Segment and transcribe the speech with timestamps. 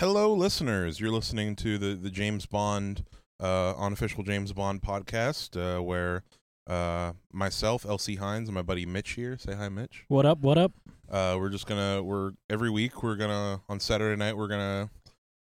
[0.00, 0.98] hello, listeners.
[0.98, 3.04] You're listening to the the James Bond,
[3.38, 6.22] uh, unofficial James Bond podcast, uh, where
[6.66, 9.36] uh, myself, LC Hines, and my buddy Mitch here.
[9.36, 10.06] Say hi, Mitch.
[10.08, 10.40] What up?
[10.40, 10.72] What up?
[11.10, 14.88] Uh, we're just gonna we're every week we're gonna on Saturday night we're gonna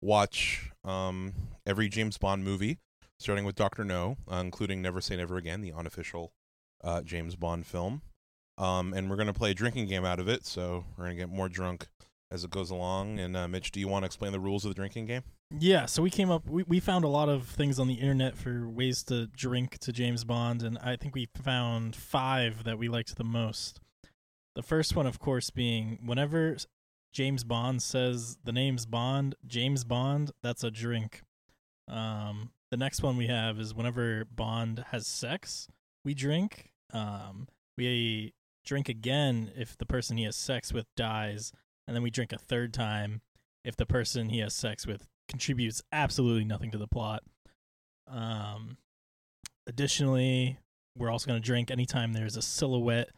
[0.01, 1.31] watch um
[1.65, 2.77] every James Bond movie,
[3.19, 6.33] starting with Doctor No, uh, including Never Say Never Again, the unofficial
[6.83, 8.01] uh, James Bond film.
[8.57, 11.29] Um, and we're gonna play a drinking game out of it, so we're gonna get
[11.29, 11.87] more drunk
[12.31, 13.19] as it goes along.
[13.19, 15.23] And uh, Mitch, do you want to explain the rules of the drinking game?
[15.59, 18.37] Yeah, so we came up we, we found a lot of things on the internet
[18.37, 22.87] for ways to drink to James Bond and I think we found 5 that we
[22.87, 23.81] liked the most.
[24.55, 26.55] The first one of course being whenever
[27.11, 31.23] James Bond says the name's Bond, James Bond, that's a drink.
[31.89, 35.67] Um the next one we have is whenever Bond has sex,
[36.05, 36.71] we drink.
[36.93, 41.51] Um we drink again if the person he has sex with dies
[41.87, 43.21] and then we drink a third time
[43.63, 47.23] if the person he has sex with contributes absolutely nothing to the plot.
[48.07, 48.77] Um,
[49.67, 50.57] additionally,
[50.97, 53.09] we're also going to drink anytime there's a silhouette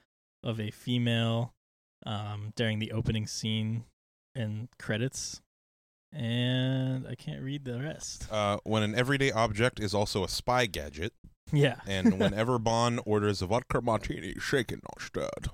[0.44, 1.54] of a female
[2.06, 3.86] um, during the opening scene
[4.36, 5.42] and credits.
[6.12, 8.28] And I can't read the rest.
[8.32, 11.14] Uh, when an everyday object is also a spy gadget,
[11.52, 11.78] Yeah.
[11.88, 15.50] and whenever Bond orders a vodka martini, shaken not stirred.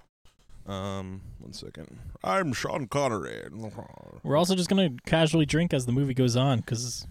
[0.70, 1.98] Um, one second.
[2.24, 3.42] I'm Sean Connery.
[4.24, 7.08] We're also just going to casually drink as the movie goes on cuz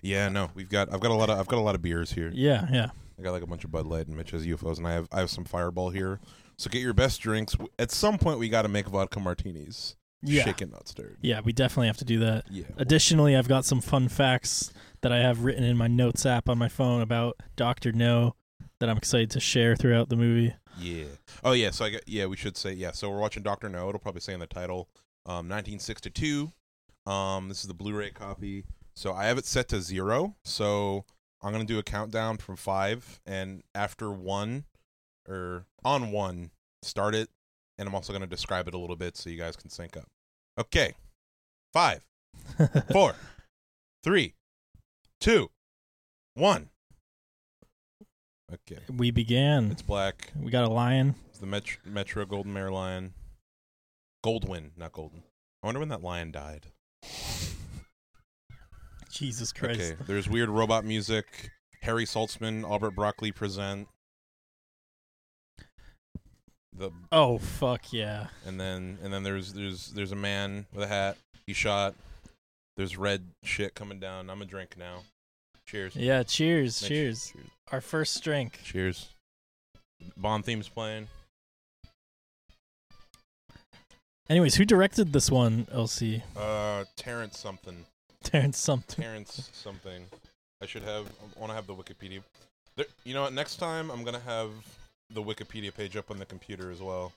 [0.00, 0.92] Yeah, no, we've got.
[0.92, 1.38] I've got a lot of.
[1.38, 2.30] I've got a lot of beers here.
[2.32, 2.90] yeah, yeah.
[3.18, 5.08] I got like a bunch of Bud Light and Mitch has UFOs, and I have.
[5.12, 6.20] I have some Fireball here.
[6.56, 7.54] So get your best drinks.
[7.78, 9.96] At some point, we got to make vodka martinis.
[10.22, 10.44] Yeah.
[10.44, 11.18] Shaken not stirred.
[11.20, 12.44] Yeah, we definitely have to do that.
[12.50, 12.64] Yeah.
[12.78, 14.72] Additionally, I've got some fun facts
[15.02, 18.34] that I have written in my notes app on my phone about Doctor No
[18.80, 20.54] that I'm excited to share throughout the movie.
[20.78, 21.04] Yeah.
[21.42, 21.70] Oh yeah.
[21.70, 22.08] So I got.
[22.08, 22.92] Yeah, we should say yeah.
[22.92, 23.88] So we're watching Doctor No.
[23.88, 24.88] It'll probably say in the title,
[25.24, 26.52] um, 1962.
[27.06, 28.64] Um, this is the Blu-ray copy.
[28.94, 30.36] So I have it set to zero.
[30.44, 31.04] So
[31.42, 34.64] I'm gonna do a countdown from five, and after one,
[35.28, 36.50] or on one,
[36.82, 37.28] start it,
[37.78, 40.08] and I'm also gonna describe it a little bit so you guys can sync up.
[40.58, 40.94] Okay.
[41.72, 42.06] Five,
[42.92, 43.14] four,
[44.02, 44.34] three,
[45.20, 45.50] two,
[46.34, 46.70] one.
[48.52, 48.78] Okay.
[48.96, 49.70] we began.
[49.72, 50.30] It's black.
[50.40, 51.14] We got a lion.
[51.30, 53.12] It's the Metro, Metro Golden Mayer Lion.
[54.24, 55.22] Goldwyn, not Golden.
[55.62, 56.66] I wonder when that lion died.
[59.10, 59.80] Jesus Christ.
[59.80, 61.50] Okay, there's weird robot music.
[61.82, 63.88] Harry Saltzman, Albert Broccoli present.
[66.76, 68.26] The Oh fuck yeah.
[68.44, 71.16] and then and then there's there's there's a man with a hat.
[71.46, 71.94] He shot.
[72.76, 74.28] There's red shit coming down.
[74.28, 75.04] I'm a drink now.
[75.66, 75.96] Cheers.
[75.96, 77.32] Yeah, cheers, cheers.
[77.72, 78.60] Our first drink.
[78.62, 79.08] Cheers.
[80.16, 81.08] Bond theme's playing.
[84.28, 86.22] Anyways, who directed this one, LC?
[86.36, 87.84] Uh, Terrence something.
[88.22, 89.02] Terrence something.
[89.02, 90.04] Terrence something.
[90.62, 91.06] I should have.
[91.06, 92.22] I want to have the Wikipedia.
[92.76, 93.32] There, you know what?
[93.32, 94.50] Next time I'm gonna have
[95.10, 97.12] the Wikipedia page up on the computer as well.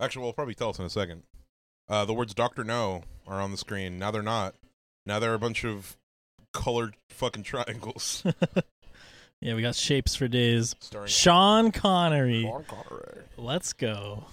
[0.00, 1.22] Actually, we'll probably tell us in a second.
[1.88, 3.98] Uh, the words "Doctor No" are on the screen.
[3.98, 4.54] Now they're not.
[5.06, 5.96] Now they're a bunch of
[6.56, 8.24] colored fucking triangles.
[9.40, 10.74] yeah, we got shapes for days.
[10.80, 12.42] Starring Sean Connery.
[12.42, 13.22] Sean Connery.
[13.36, 14.24] Let's go.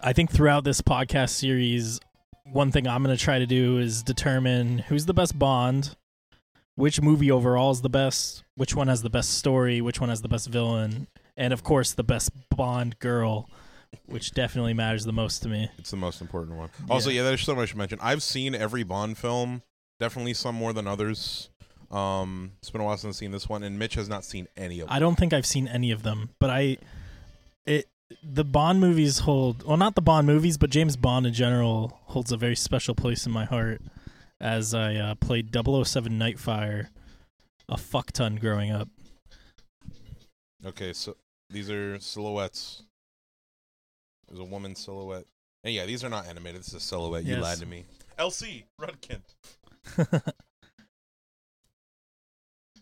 [0.00, 1.98] I think throughout this podcast series,
[2.44, 5.96] one thing I'm going to try to do is determine who's the best Bond,
[6.74, 10.20] which movie overall is the best, which one has the best story, which one has
[10.20, 13.48] the best villain, and of course, the best Bond girl,
[14.06, 15.70] which definitely matters the most to me.
[15.78, 16.70] It's the most important one.
[16.88, 17.98] Also, yeah, there's something I should mention.
[18.02, 19.62] I've seen every Bond film.
[19.98, 21.50] Definitely some more than others.
[21.90, 24.48] Um, it's been a while since I've seen this one, and Mitch has not seen
[24.56, 24.96] any of them.
[24.96, 26.78] I don't think I've seen any of them, but I
[27.64, 27.86] it
[28.22, 32.32] the Bond movies hold well not the Bond movies, but James Bond in general holds
[32.32, 33.80] a very special place in my heart
[34.40, 36.88] as I uh, played 007 Nightfire
[37.68, 38.88] a fuck ton growing up.
[40.64, 41.16] Okay, so
[41.50, 42.82] these are silhouettes.
[44.28, 45.24] There's a woman silhouette.
[45.64, 46.60] And yeah, these are not animated.
[46.60, 47.24] This is a silhouette.
[47.24, 47.42] You Yes.
[47.42, 47.84] lied to me.
[48.18, 49.20] LC Rudkin.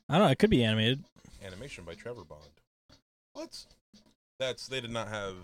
[0.09, 1.03] I don't know, it could be animated.
[1.43, 2.43] Animation by Trevor Bond.
[3.33, 3.65] What?
[4.39, 5.35] That's they did not have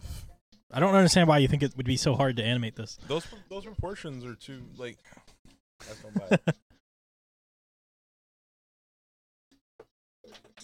[0.73, 2.96] I don't understand why you think it would be so hard to animate this.
[3.08, 3.26] those.
[3.49, 4.99] Those proportions are too like.
[5.81, 6.41] That's not bad.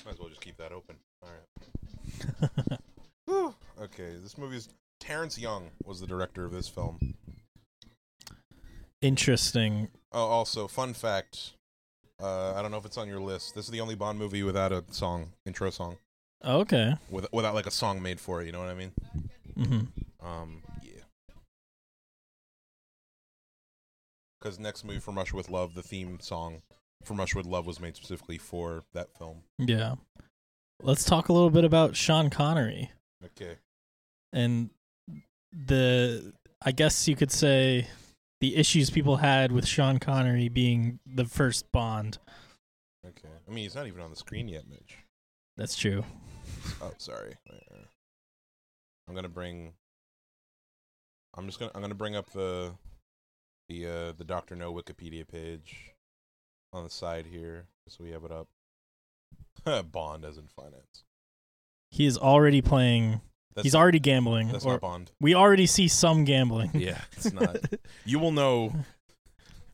[0.05, 0.97] Might as well just keep that open.
[1.23, 2.79] All right.
[3.27, 3.55] Whew.
[3.83, 4.69] Okay, this movie's
[5.07, 7.15] Terrence Young was the director of this film.
[9.01, 9.89] Interesting.
[10.11, 11.53] Oh, also, fun fact.
[12.21, 13.55] Uh, I don't know if it's on your list.
[13.55, 15.99] This is the only Bond movie without a song, intro song,
[16.45, 16.95] Okay.
[17.11, 18.47] with, without like a song made for it.
[18.47, 18.93] You know what I mean?
[19.57, 20.27] Mm-hmm.
[20.27, 20.91] Um, yeah.
[24.41, 26.63] because next movie from Russia with Love, the theme song
[27.05, 29.43] from Russia with Love was made specifically for that film.
[29.59, 29.95] Yeah.
[30.83, 32.91] Let's talk a little bit about Sean Connery
[33.25, 33.57] Okay.
[34.33, 34.71] and
[35.53, 36.33] the
[36.63, 37.89] I guess you could say
[38.41, 42.19] the issues people had with Sean Connery being the first Bond.
[43.07, 43.29] Okay.
[43.47, 44.99] I mean, he's not even on the screen yet, Mitch.
[45.57, 46.05] That's true.
[46.83, 47.35] Oh, sorry.
[49.09, 49.73] I'm gonna bring.
[51.37, 51.71] I'm just gonna.
[51.75, 52.73] I'm gonna bring up the,
[53.69, 55.95] the uh the Doctor No Wikipedia page,
[56.73, 58.49] on the side here, so we have it up.
[59.93, 61.05] Bond as in finance.
[61.91, 63.21] He is already playing.
[63.57, 64.53] That's, he's already gambling.
[64.53, 65.11] That's not Bond.
[65.19, 66.71] we already see some gambling.
[66.75, 67.57] Yeah, it's not.
[68.05, 68.73] you will know.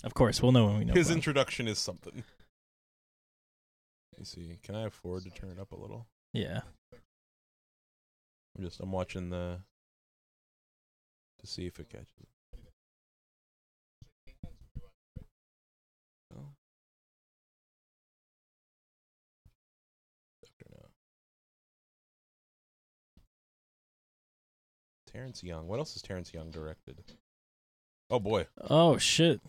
[0.05, 0.95] of course, we'll know when we know.
[0.95, 1.17] His Bond.
[1.19, 2.23] introduction is something.
[4.13, 4.59] Let me see.
[4.63, 6.07] Can I afford to turn it up a little?
[6.33, 6.61] yeah.
[8.57, 8.81] I'm just.
[8.81, 9.59] I'm watching the.
[11.41, 12.32] To see if it catches.
[25.13, 25.69] Terrence Young.
[25.69, 26.97] What else has Terrence Young directed?
[28.11, 29.41] Oh boy, Oh shit.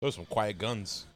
[0.00, 1.06] those are some quiet guns.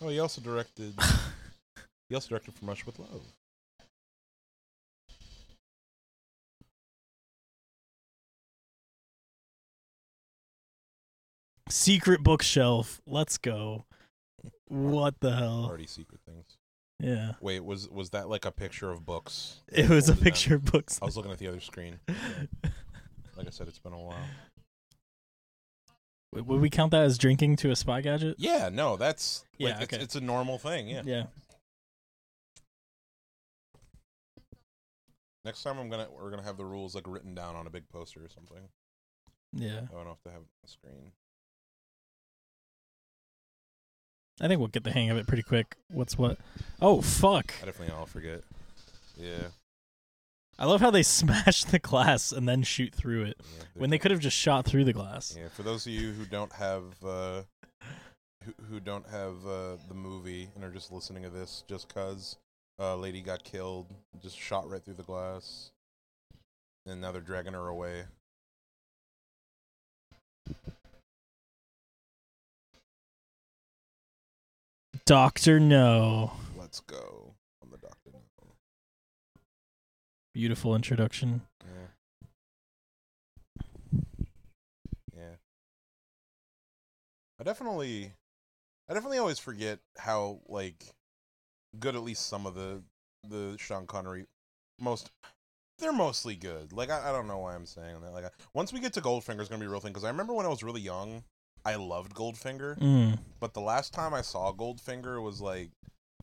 [0.00, 0.94] Oh, he also directed.
[2.08, 3.22] he also directed From Russia with Love.
[11.72, 13.00] Secret bookshelf.
[13.06, 13.86] Let's go.
[14.68, 15.64] What the hell?
[15.66, 16.58] Already secret things.
[17.00, 17.32] Yeah.
[17.40, 19.62] Wait, was was that like a picture of books?
[19.72, 20.98] It was a picture of books.
[21.00, 21.98] I was looking at the other screen.
[23.34, 24.18] Like I said, it's been a while.
[26.34, 28.36] Would would we count that as drinking to a spy gadget?
[28.38, 30.02] Yeah, no, that's like, Yeah, it's, okay.
[30.02, 30.86] it's a normal thing.
[30.88, 31.00] Yeah.
[31.06, 31.22] Yeah.
[35.46, 37.88] Next time I'm gonna we're gonna have the rules like written down on a big
[37.88, 38.68] poster or something.
[39.54, 39.80] Yeah.
[39.90, 41.12] I don't have to have it on the screen.
[44.40, 45.76] I think we'll get the hang of it pretty quick.
[45.88, 46.38] What's what?
[46.80, 47.54] Oh fuck.
[47.62, 48.42] I definitely I'll forget.
[49.16, 49.48] Yeah.
[50.58, 53.98] I love how they smash the glass and then shoot through it yeah when they
[53.98, 55.36] could have just shot through the glass.
[55.38, 57.42] Yeah, for those of you who don't have uh,
[58.44, 62.36] who, who don't have uh, the movie and are just listening to this just cause
[62.78, 63.86] uh, lady got killed,
[64.20, 65.70] just shot right through the glass,
[66.86, 68.04] and now they're dragging her away.
[75.12, 76.32] Doctor No.
[76.58, 78.08] Let's go on the doctor.
[78.14, 78.46] now.
[80.32, 81.42] Beautiful introduction.
[83.92, 83.98] Yeah.
[85.14, 85.34] Yeah.
[87.38, 88.12] I definitely
[88.88, 90.82] I definitely always forget how like
[91.78, 92.82] good at least some of the
[93.28, 94.24] the Sean Connery
[94.80, 95.10] most
[95.78, 96.72] they're mostly good.
[96.72, 98.14] Like I, I don't know why I'm saying that.
[98.14, 99.92] Like I, once we get to Goldfinger, it's gonna be a real thing.
[99.92, 101.22] Because I remember when I was really young,
[101.64, 102.78] I loved Goldfinger.
[102.78, 103.18] Mm.
[103.40, 105.70] But the last time I saw Goldfinger was like,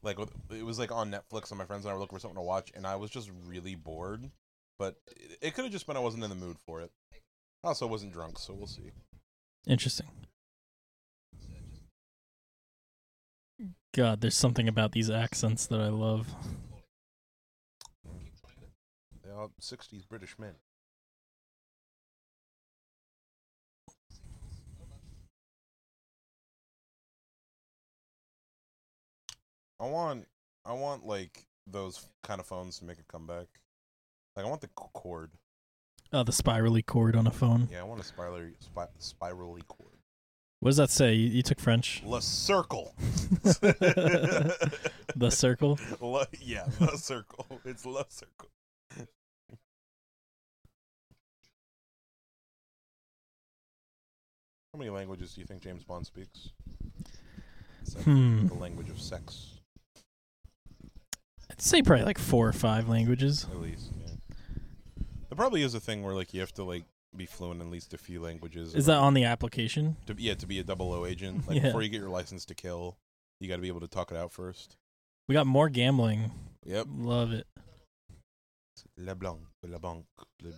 [0.04, 0.18] like
[0.50, 2.42] it was like on Netflix, and my friends and I were looking for something to
[2.42, 4.30] watch, and I was just really bored.
[4.78, 6.92] But it, it could have just been I wasn't in the mood for it.
[7.64, 8.92] I also wasn't drunk, so we'll see.
[9.68, 10.08] Interesting.
[13.94, 16.28] God, there's something about these accents that I love.
[19.24, 20.54] They are '60s British men.
[29.80, 30.26] I want,
[30.66, 33.48] I want like those kind of phones to make a comeback.
[34.36, 35.32] Like I want the cord.
[36.12, 37.68] Oh, the spirally cord on a phone.
[37.72, 39.94] Yeah, I want a spirally, spi- spirally cord.
[40.60, 41.14] What does that say?
[41.14, 42.02] You, you took French.
[42.06, 42.94] Le circle.
[45.16, 45.80] The circle.
[46.00, 47.46] Le, yeah, the circle.
[47.66, 48.50] It's le circle.
[54.74, 56.50] How many languages do you think James Bond speaks?
[58.04, 58.48] Hmm.
[58.48, 59.59] The language of sex,
[61.62, 63.46] say probably like four or five languages.
[63.52, 63.92] at least.
[64.00, 64.36] Yeah.
[65.30, 66.86] There probably is a thing where like you have to like
[67.16, 68.76] be fluent in at least a few languages.
[68.76, 69.98] Is that on the application?
[70.06, 71.44] to yeah to be a double O agent?
[71.48, 71.64] Like Yeah.
[71.68, 72.98] before you get your license to kill,
[73.40, 74.78] you got to be able to talk it out first.
[75.28, 76.32] We got more gambling.
[76.66, 76.88] Yep.
[76.98, 77.48] Love it.
[78.98, 80.06] Le blanc, la banque,
[80.42, 80.52] le...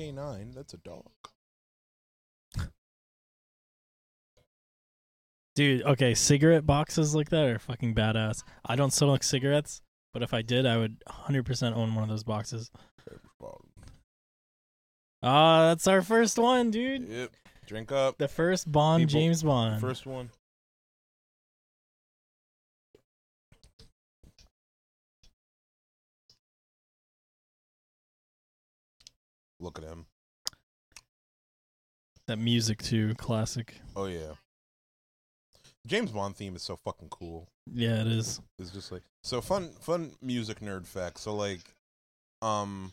[0.00, 0.54] K9.
[0.54, 1.04] That's a dog.
[5.56, 8.44] Dude, okay, cigarette boxes like that are fucking badass.
[8.64, 9.82] I don't smoke cigarettes,
[10.14, 12.70] but if I did, I would 100% own one of those boxes.
[15.22, 17.06] Ah, that's our first one, dude.
[17.06, 17.30] Yep.
[17.66, 18.16] Drink up.
[18.16, 19.80] The first Bond, People- James Bond.
[19.80, 20.30] First one.
[29.60, 30.06] Look at him.
[32.26, 33.80] That music too, classic.
[33.94, 34.32] Oh yeah.
[35.86, 37.48] James Bond theme is so fucking cool.
[37.72, 38.40] Yeah, it is.
[38.58, 41.18] It's just like so fun fun music nerd fact.
[41.18, 41.74] So like
[42.42, 42.92] um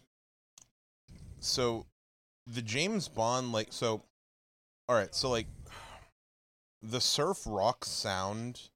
[1.39, 1.86] so
[2.45, 4.03] the James Bond like so
[4.89, 5.47] all right, so like
[6.81, 8.69] the surf rock sound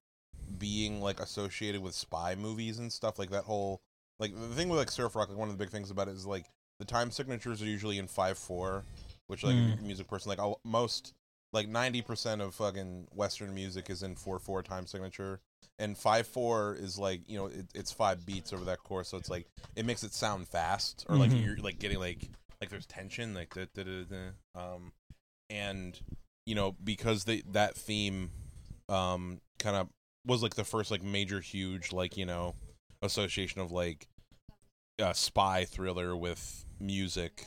[0.58, 3.80] being like associated with spy movies and stuff like that whole
[4.18, 6.14] like the thing with like surf rock like one of the big things about it
[6.14, 6.46] is like
[6.82, 8.82] the time signatures are usually in 5/4
[9.28, 11.14] which like a music person like all, most
[11.52, 15.38] like 90% of fucking western music is in 4/4 time signature
[15.78, 19.30] and 5/4 is like you know it, it's five beats over that course so it's
[19.30, 19.46] like
[19.76, 21.44] it makes it sound fast or like Mhm.
[21.46, 22.28] you're like getting like
[22.60, 24.60] like there's tension like da, da, da, da.
[24.60, 24.92] um
[25.50, 26.00] and
[26.46, 28.30] you know because they that theme
[28.88, 29.88] um kind of
[30.26, 32.56] was like the first like major huge like you know
[33.02, 34.08] association of like
[35.00, 37.46] uh, spy thriller with music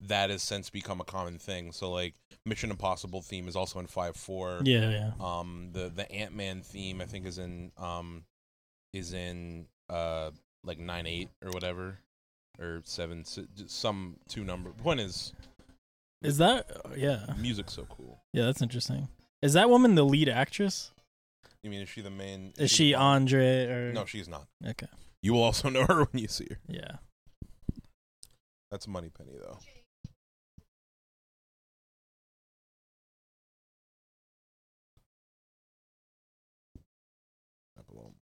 [0.00, 2.14] that has since become a common thing so like
[2.44, 5.10] mission impossible theme is also in 5-4 Yeah, yeah.
[5.20, 8.24] um the the ant-man theme i think is in um
[8.92, 10.30] is in uh
[10.62, 11.98] like 9-8 or whatever
[12.58, 15.32] or 7 s- some two number point is
[16.22, 17.26] Is that yeah.
[17.38, 19.08] music's so cool Yeah, that's interesting.
[19.42, 20.90] Is that woman the lead actress?
[21.62, 23.04] you mean is she the main Is she Bond?
[23.22, 24.86] Andre or no she's not Okay.
[25.22, 26.96] you will also know her when you see her Yeah.
[28.74, 29.58] That's a Moneypenny though
[37.78, 38.14] Up a little.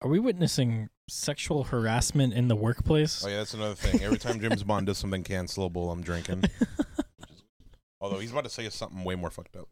[0.00, 3.22] Are we witnessing sexual harassment in the workplace?
[3.22, 4.02] Oh yeah, that's another thing.
[4.02, 6.44] Every time James Bond does something cancelable, I'm drinking.
[8.00, 9.68] Although he's about to say something way more fucked up.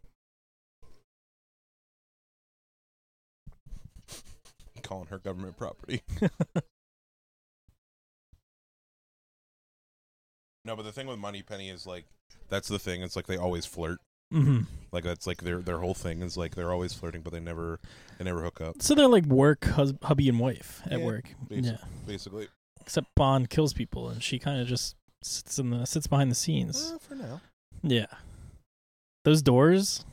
[4.83, 6.03] Calling her government property.
[10.65, 12.05] No, but the thing with Moneypenny is like
[12.49, 13.03] that's the thing.
[13.03, 13.99] It's like they always flirt.
[14.31, 14.61] hmm
[14.93, 17.81] Like that's like their their whole thing is like they're always flirting, but they never
[18.19, 18.81] they never hook up.
[18.81, 21.25] So they're like work hus- hubby and wife at Yeah, work.
[21.51, 21.79] basi- Yeah.
[22.07, 22.49] Basically,
[22.81, 26.35] Except Bond kills people and she kind of just sits in the sits behind the
[26.37, 26.93] scenes.
[26.95, 27.41] Uh, for now,
[27.83, 28.07] Yeah.
[29.25, 30.05] Those doors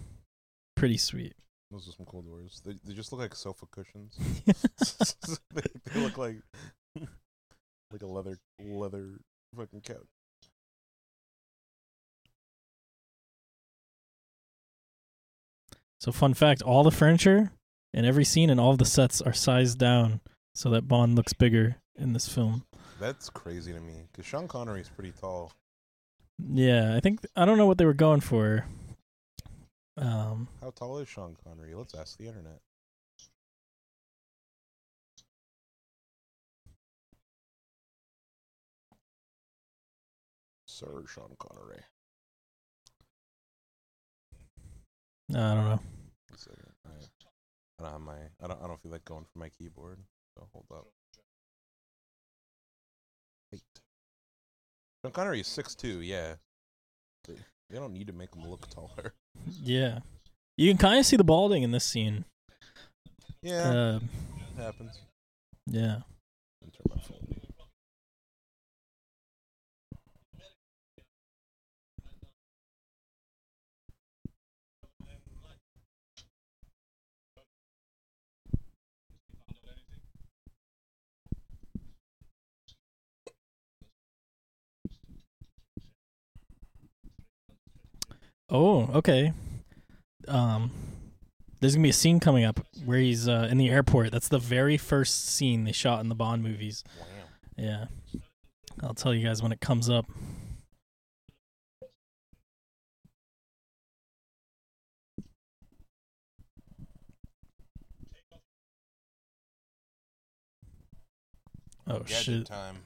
[0.75, 1.33] pretty sweet.
[1.71, 2.61] Those are some cool doors.
[2.65, 4.17] They they just look like sofa cushions.
[5.53, 5.61] they,
[5.93, 6.37] they look like
[6.95, 9.19] like a leather leather
[9.55, 9.97] fucking couch.
[15.99, 17.51] So fun fact, all the furniture
[17.93, 20.21] and every scene and all the sets are sized down
[20.55, 22.63] so that Bond looks bigger in this film.
[22.99, 25.51] That's crazy to me because Sean Connery is pretty tall.
[26.53, 28.65] Yeah, I think I don't know what they were going for.
[29.99, 31.75] Um, How tall is Sean Connery?
[31.75, 32.59] Let's ask the internet.
[40.65, 41.81] Sir Sean Connery.
[45.31, 45.79] I don't know.
[46.85, 48.13] I, I don't have my.
[48.41, 48.63] I don't.
[48.63, 49.99] I don't feel like going for my keyboard.
[50.37, 50.87] So hold up.
[53.51, 53.61] Wait.
[55.03, 55.99] Sean Connery is six two.
[55.99, 56.35] Yeah.
[57.69, 59.13] They, they don't need to make him look taller.
[59.63, 59.99] Yeah,
[60.57, 62.25] you can kind of see the balding in this scene.
[63.41, 63.69] Yeah.
[63.69, 63.99] Uh,
[64.57, 64.99] it happens.
[65.67, 65.99] yeah.
[88.49, 89.33] Oh, okay.
[90.27, 90.71] Um,
[91.59, 94.11] there's gonna be a scene coming up where he's uh, in the airport.
[94.11, 96.83] That's the very first scene they shot in the Bond movies.
[96.99, 97.05] Wow.
[97.57, 97.85] Yeah,
[98.81, 100.05] I'll tell you guys when it comes up.
[111.87, 112.45] Oh Gadget shit!
[112.45, 112.77] time.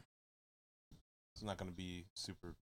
[1.35, 2.55] It's not going to be super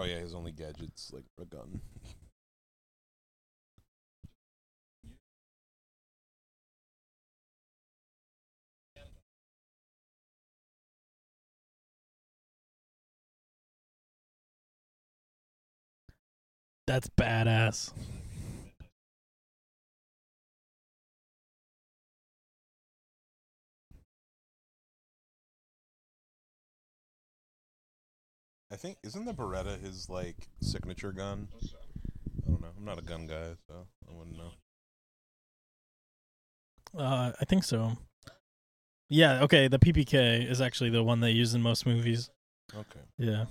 [0.00, 1.80] Oh yeah, his only gadget's like a gun.
[16.86, 17.92] That's badass.
[28.78, 31.48] Think isn't the Beretta his like signature gun?
[31.62, 32.68] I don't know.
[32.76, 34.50] I'm not a gun guy, so I wouldn't know.
[36.98, 37.98] Uh, I think so.
[39.10, 39.42] Yeah.
[39.42, 39.68] Okay.
[39.68, 42.30] The PPK is actually the one they use in most movies.
[42.74, 43.00] Okay.
[43.18, 43.44] Yeah.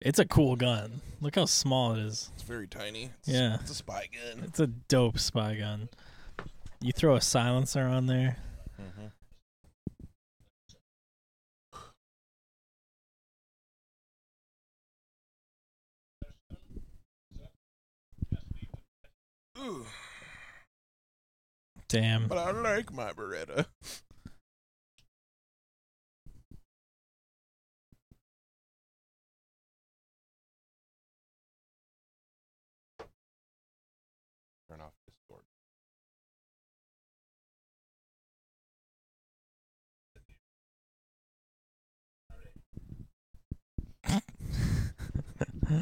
[0.00, 1.00] It's a cool gun.
[1.20, 2.30] Look how small it is.
[2.34, 3.10] It's very tiny.
[3.20, 3.56] It's, Yeah.
[3.60, 4.44] It's a spy gun.
[4.44, 5.88] It's a dope spy gun.
[6.80, 8.36] You throw a silencer on there.
[8.80, 9.06] Mm-hmm.
[19.60, 19.84] Ooh,
[21.88, 22.28] Damn.
[22.28, 23.66] but I like my Beretta.
[34.68, 35.42] Turn off Discord.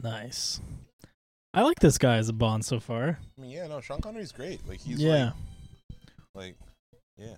[0.03, 0.61] nice.
[1.53, 3.19] I like this guy as a Bond so far.
[3.37, 4.67] I mean, yeah, no, Sean Connery's great.
[4.67, 5.31] Like he's yeah.
[6.35, 6.55] like, like,
[7.17, 7.35] yeah,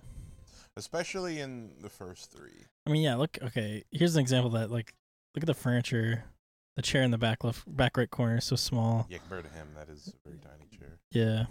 [0.76, 2.66] especially in the first three.
[2.86, 3.16] I mean, yeah.
[3.16, 3.38] Look.
[3.42, 3.84] Okay.
[3.90, 4.94] Here's an example that like,
[5.34, 6.24] look at the furniture.
[6.76, 9.06] The chair in the back left, back right corner is so small.
[9.10, 10.98] Yeah, compared to him, that is a very tiny chair.
[11.10, 11.46] Yeah.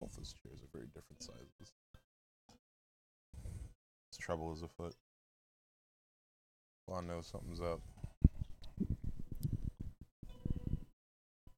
[0.00, 1.72] Both those chairs are very different sizes.
[4.10, 4.94] His trouble is afoot.
[6.86, 7.80] Juan knows something's up.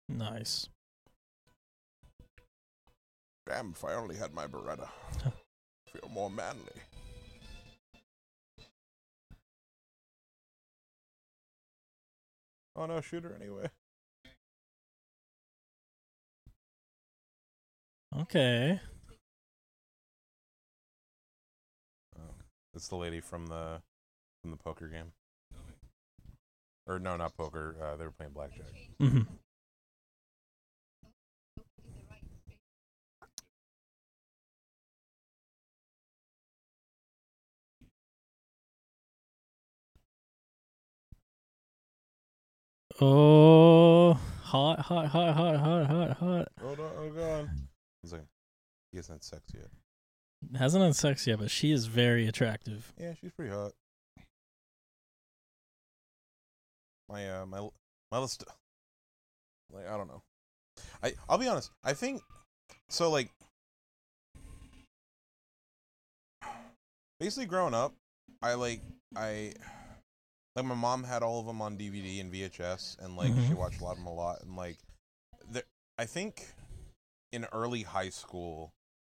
[0.09, 0.69] Nice.
[3.49, 4.89] Damn, if I only had my Beretta.
[5.93, 6.81] Feel more manly.
[12.75, 13.69] Oh no, shoot her anyway.
[18.21, 18.81] Okay.
[22.19, 22.35] Oh,
[22.75, 23.81] it's the lady from the
[24.43, 25.13] from the poker game.
[26.87, 27.77] Or no, not poker.
[27.83, 28.73] Uh, they were playing blackjack.
[29.01, 29.23] hmm
[42.99, 46.49] Oh, hot, hot, hot, hot, hot, hot, hot.
[46.63, 47.51] Hold on, oh god.
[48.03, 48.25] It's like
[48.91, 50.59] he hasn't had sex yet.
[50.59, 52.95] Hasn't had sex yet, but she is very attractive.
[52.99, 53.73] Yeah, she's pretty hot.
[57.09, 57.69] My uh my
[58.11, 58.45] my list
[59.73, 60.23] like I don't know.
[61.03, 61.71] I I'll be honest.
[61.85, 62.23] I think
[62.89, 63.31] so like
[67.21, 67.93] basically growing up,
[68.41, 68.81] I like
[69.15, 69.53] I
[70.57, 73.55] like my mom had all of them on DVD and VHS and like she Mhm.
[73.55, 74.79] watched a lot of them a lot and like
[75.49, 75.63] there
[75.99, 76.55] I think
[77.33, 78.73] in early high school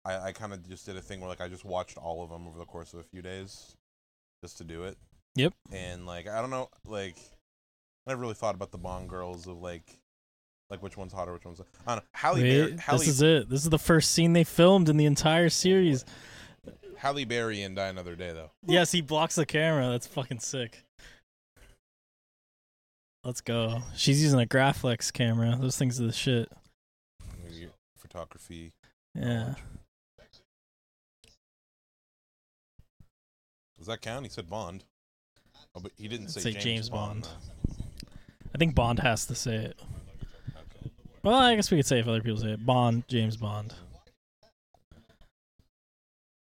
[0.05, 2.31] I I kind of just did a thing where like I just watched all of
[2.31, 3.77] them over the course of a few days
[4.43, 4.99] just to do it.
[5.37, 5.55] Yep.
[5.73, 7.17] And like I don't know like
[8.07, 9.99] I never really thought about the Bond girls of like
[10.71, 12.09] like which one's hotter, which one's I don't know.
[12.13, 13.49] Halle Berry, Halle, this is it.
[13.49, 16.05] This is the first scene they filmed in the entire series.
[16.97, 18.51] Halle Berry and Die Another Day though.
[18.67, 19.89] Yes, he blocks the camera.
[19.89, 20.85] That's fucking sick.
[23.25, 23.83] Let's go.
[23.97, 25.57] She's using a Graflex camera.
[25.61, 26.51] Those things are the shit.
[27.99, 28.73] Photography.
[29.15, 29.55] Yeah.
[33.77, 34.25] Does that count?
[34.25, 34.85] He said Bond.
[35.75, 37.23] Oh, but he didn't say, Say James, James Bond.
[37.23, 37.79] Bond.
[38.55, 39.79] I think Bond has to say it.
[40.49, 40.91] Okay.
[41.23, 42.65] Well, I guess we could say if other people say it.
[42.65, 43.75] Bond, James Bond.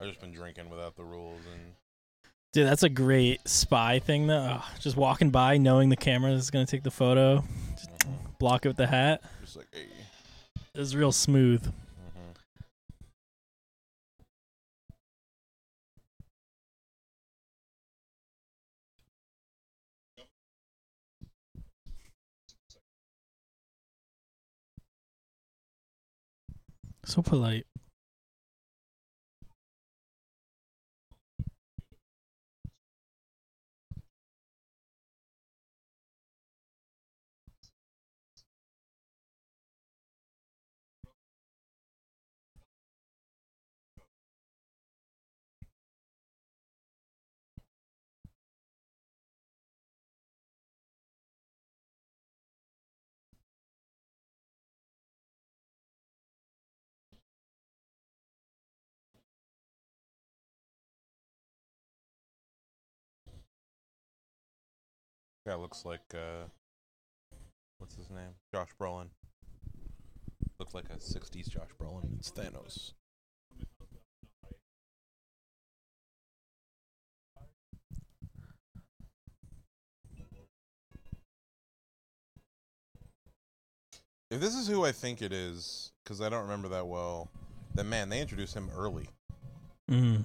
[0.01, 1.75] I've just been drinking without the rules and
[2.53, 4.39] Dude, that's a great spy thing though.
[4.39, 7.45] Ugh, just walking by, knowing the camera is gonna take the photo,
[7.77, 7.91] just
[8.39, 9.23] block it with the hat.
[9.43, 9.87] just like hey.
[10.75, 11.63] It's real smooth.
[11.65, 11.73] hmm
[27.05, 27.67] So polite.
[65.49, 66.45] Guy looks like uh,
[67.79, 68.35] what's his name?
[68.53, 69.07] Josh Brolin.
[70.59, 72.19] Looks like a '60s Josh Brolin.
[72.19, 72.93] It's Thanos.
[84.31, 87.31] If this is who I think it is, because I don't remember that well,
[87.75, 89.09] then man, they introduced him early.
[89.91, 90.25] Mm.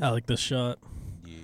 [0.00, 0.78] I like this shot.
[1.24, 1.38] Yeah.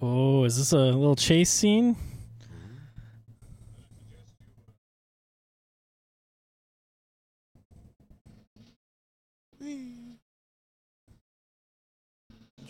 [0.00, 1.96] Oh, is this a little chase scene?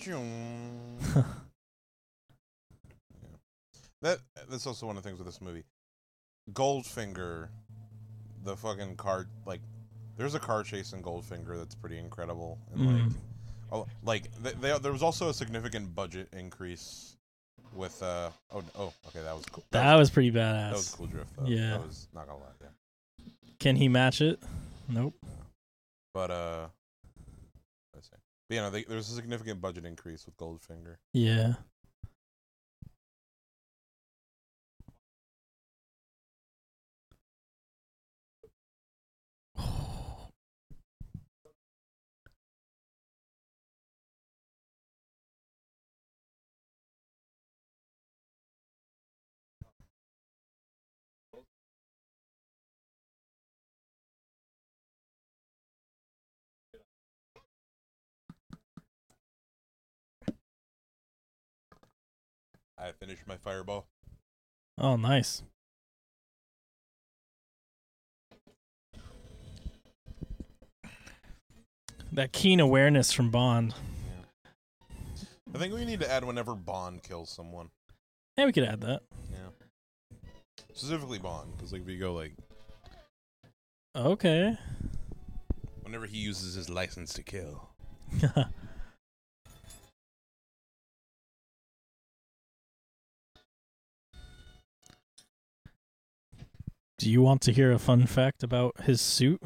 [4.00, 5.64] That that's also one of the things with this movie.
[6.52, 7.48] Goldfinger,
[8.44, 9.60] the fucking car like,
[10.16, 13.14] there's a car chase in Goldfinger that's pretty incredible, and like, Mm.
[13.72, 17.16] oh, like th- they, there was also a significant budget increase
[17.74, 21.06] with uh oh oh okay that was cool That was pretty badass that was cool
[21.06, 21.44] drift though.
[21.46, 21.72] Yeah.
[21.72, 23.26] that was not gonna lie yeah
[23.60, 24.40] Can he match it?
[24.88, 25.14] Nope.
[26.14, 26.66] but uh
[27.94, 28.16] let's see
[28.48, 31.54] but yeah no, they, there was a significant budget increase with Goldfinger Yeah.
[63.08, 63.86] I finished my fireball
[64.76, 65.42] Oh, nice.
[72.12, 73.74] That keen awareness from Bond.
[75.54, 77.70] I think we need to add whenever Bond kills someone
[78.36, 79.00] Yeah, we could add that.
[79.32, 80.18] Yeah.
[80.74, 82.34] Specifically Bond, because like if you go like
[83.96, 84.54] Okay.
[85.80, 87.70] whenever he uses his license to kill.
[96.98, 99.40] Do you want to hear a fun fact about his suit?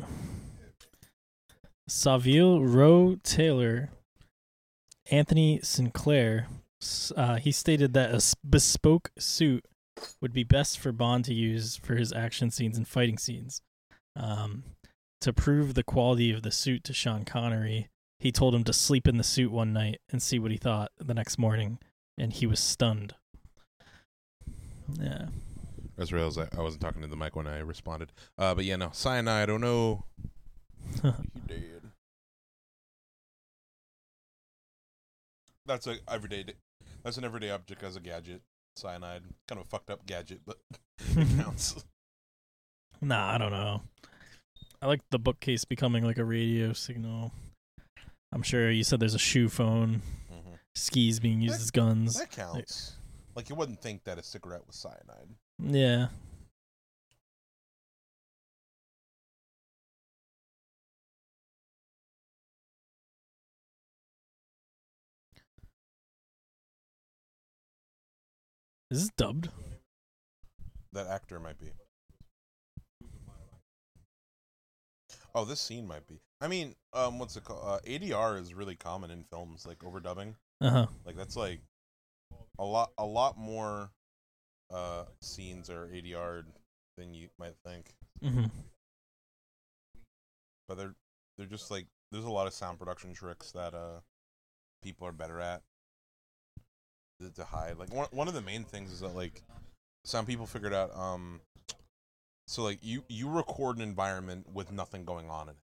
[1.86, 3.90] Savile Row tailor,
[5.10, 6.46] Anthony Sinclair,
[7.14, 9.66] uh, he stated that a bespoke suit
[10.22, 13.60] would be best for Bond to use for his action scenes and fighting scenes.
[14.16, 14.64] Um,
[15.20, 17.88] to prove the quality of the suit to Sean Connery,
[18.18, 20.90] he told him to sleep in the suit one night and see what he thought
[20.98, 21.78] the next morning,
[22.16, 23.14] and he was stunned.
[24.98, 25.26] Yeah.
[26.02, 28.12] As real as I, I wasn't talking to the mic when I responded.
[28.36, 29.48] Uh, but yeah, no cyanide.
[29.48, 30.04] Oh no,
[31.02, 31.10] he
[31.46, 31.82] dead.
[35.66, 36.44] That's a everyday.
[37.04, 38.42] That's an everyday object as a gadget.
[38.76, 40.58] Cyanide, kind of a fucked up gadget, but
[41.16, 41.84] it counts.
[43.00, 43.82] Nah, I don't know.
[44.80, 47.32] I like the bookcase becoming like a radio signal.
[48.32, 50.58] I'm sure you said there's a shoe phone, Mhm.
[50.74, 52.14] skis being used That- as guns.
[52.18, 52.92] That counts.
[53.36, 55.28] Like you wouldn't think that a cigarette was cyanide.
[55.64, 56.08] Yeah.
[68.90, 69.48] Is this dubbed?
[70.92, 71.72] That actor might be.
[75.34, 76.20] Oh, this scene might be.
[76.40, 77.62] I mean, um, what's it called?
[77.64, 80.34] Uh, ADR is really common in films, like overdubbing.
[80.60, 80.86] Uh huh.
[81.06, 81.60] Like that's like
[82.58, 83.90] a lot, a lot more
[84.72, 86.44] uh scenes are ADR
[86.96, 87.94] than you might think.
[88.22, 88.44] hmm
[90.68, 90.94] But they're
[91.36, 94.00] they're just like there's a lot of sound production tricks that uh
[94.82, 95.62] people are better at
[97.20, 97.78] to, to hide.
[97.78, 99.42] Like one one of the main things is that like
[100.04, 101.40] some people figured out um
[102.46, 105.56] so like you you record an environment with nothing going on in it.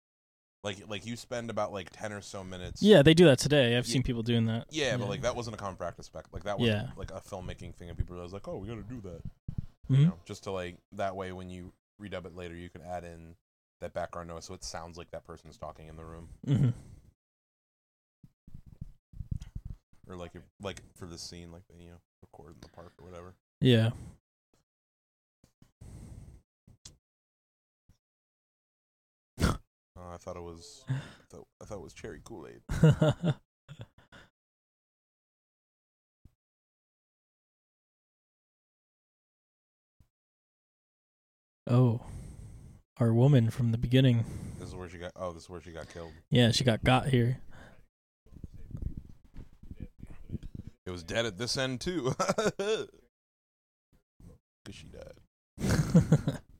[0.66, 3.76] Like like you spend about like 10 or so minutes Yeah, they do that today.
[3.76, 3.92] I've Yeah.
[3.92, 4.66] seen people doing that.
[4.70, 6.24] Yeah, but like that wasn't a common practice back.
[6.32, 6.90] Like that was Yeah.
[6.96, 9.22] like a filmmaking thing, and people realized like, oh, we got to do that.
[9.88, 9.98] Mhm.
[10.00, 13.04] You know, just to like that way when you redub it later, you can add
[13.04, 13.36] in
[13.80, 16.70] that background noise so it sounds like that person's talking in the room, hmm
[20.08, 22.92] or like if like for the scene, like they you know record in the park
[22.98, 23.34] or whatever.
[23.60, 23.90] Yeah.
[29.96, 30.84] Uh, I thought it was.
[30.88, 30.94] I
[31.30, 32.60] thought, I thought it was cherry Kool Aid.
[41.70, 42.00] oh,
[42.98, 44.24] our woman from the beginning.
[44.58, 45.12] This is where she got.
[45.16, 46.12] Oh, this is where she got killed.
[46.30, 47.38] Yeah, she got got here.
[50.84, 52.14] It was dead at this end too.
[52.58, 52.88] Cause
[54.72, 55.20] she died.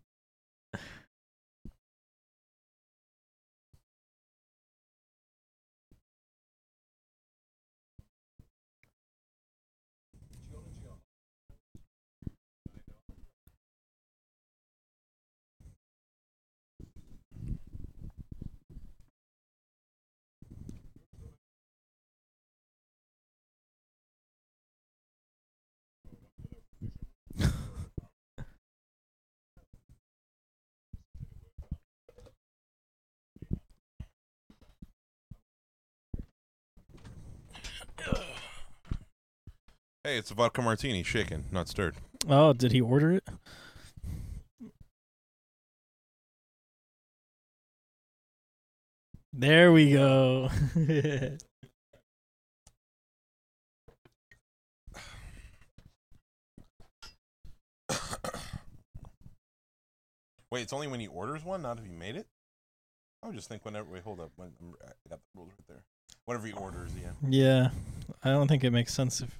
[40.06, 41.96] Hey, it's a vodka martini, shaken, not stirred.
[42.28, 43.24] oh, did he order it?
[49.32, 50.48] There we go.
[50.76, 51.40] Wait,
[60.52, 62.28] it's only when he orders one, not if he made it.
[63.24, 63.90] I would just think whenever.
[63.90, 64.30] Wait, hold up.
[64.36, 64.52] When,
[64.84, 65.82] I got the rules right there.
[66.26, 67.10] Whenever he orders, yeah.
[67.28, 67.70] yeah,
[68.22, 69.36] I don't think it makes sense if.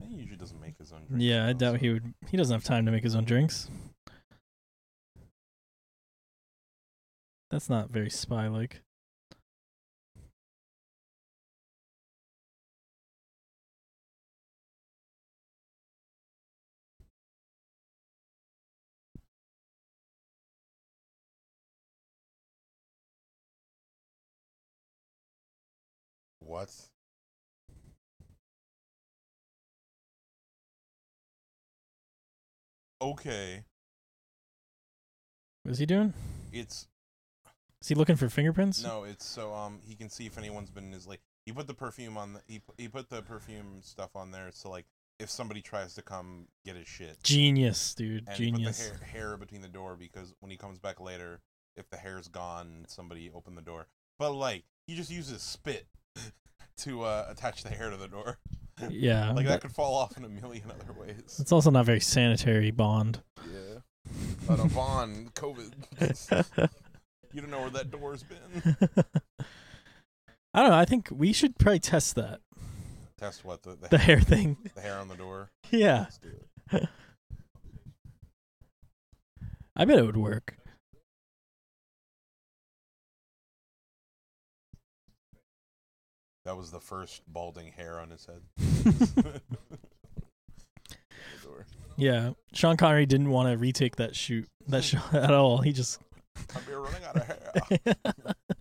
[0.00, 1.00] He usually doesn't make his own.
[1.06, 2.14] drinks, Yeah, I doubt he would.
[2.28, 3.70] He doesn't have time to make his own drinks.
[7.50, 8.82] That's not very spy like.
[26.40, 26.70] What?
[33.00, 33.64] Okay,
[35.64, 36.14] What's he doing?
[36.52, 36.86] it's
[37.82, 38.82] Is he looking for fingerprints?
[38.82, 41.66] no, it's so um he can see if anyone's been in his like he put
[41.66, 44.86] the perfume on the he pu- he put the perfume stuff on there so like
[45.18, 48.24] if somebody tries to come get his shit Genius, dude.
[48.28, 48.88] and Genius.
[48.90, 51.40] put the hair, hair between the door because when he comes back later,
[51.76, 53.86] if the hair's gone, somebody opened the door.
[54.18, 55.86] But like he just uses spit
[56.78, 58.38] to uh, attach the hair to the door.
[58.90, 59.32] Yeah.
[59.36, 61.38] like that could fall off in a million other ways.
[61.40, 63.22] it's also not very sanitary, Bond.
[63.52, 63.80] Yeah.
[64.46, 65.72] But a Vaughn, COVID.
[67.32, 68.76] you don't know where that door's been.
[70.54, 70.76] I don't know.
[70.76, 72.40] I think we should probably test that.
[73.18, 74.56] Test what the the, The hair thing.
[74.74, 75.50] the hair on the door.
[75.70, 76.00] Yeah.
[76.00, 76.28] Let's do
[76.72, 76.88] it.
[79.76, 80.56] I bet it would work.
[86.46, 89.42] That was the first balding hair on his head.
[91.98, 92.32] Yeah.
[92.52, 95.62] Sean Connery didn't want to retake that shoot that shot at all.
[95.62, 95.98] He just
[96.54, 97.94] I'm running out of hair.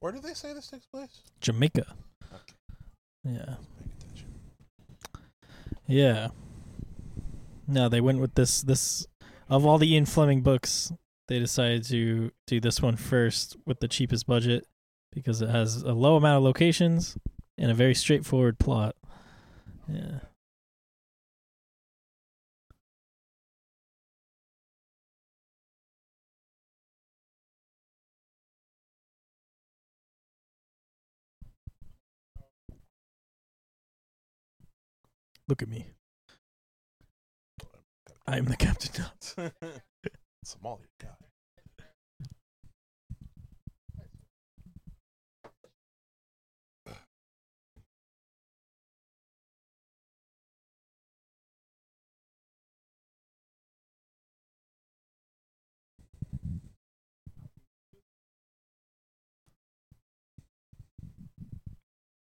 [0.00, 1.22] Where did they say this takes place?
[1.40, 1.86] Jamaica.
[2.32, 2.54] Okay.
[3.24, 3.54] Yeah.
[5.86, 6.28] Yeah.
[7.68, 9.06] No, they went with this this
[9.48, 10.92] of all the Ian Fleming books,
[11.28, 14.66] they decided to do this one first with the cheapest budget
[15.12, 17.18] because it has a low amount of locations
[17.58, 18.96] and a very straightforward plot.
[19.88, 20.20] Yeah.
[35.50, 35.84] Look at me.
[38.24, 39.04] I am the captain.
[40.44, 41.08] Somali guy.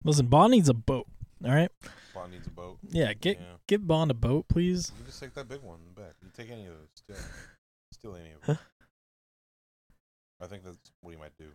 [0.03, 1.07] Listen, Bond needs a boat.
[1.45, 1.71] All right.
[2.23, 2.77] Bond needs a boat.
[2.89, 3.45] Yeah, get yeah.
[3.67, 4.93] get Bond a boat, please.
[4.97, 6.13] You just take that big one back.
[6.21, 6.87] You take any of those.
[6.95, 7.15] Steal,
[7.91, 8.57] steal any of them.
[10.41, 11.47] I think that's what he might do.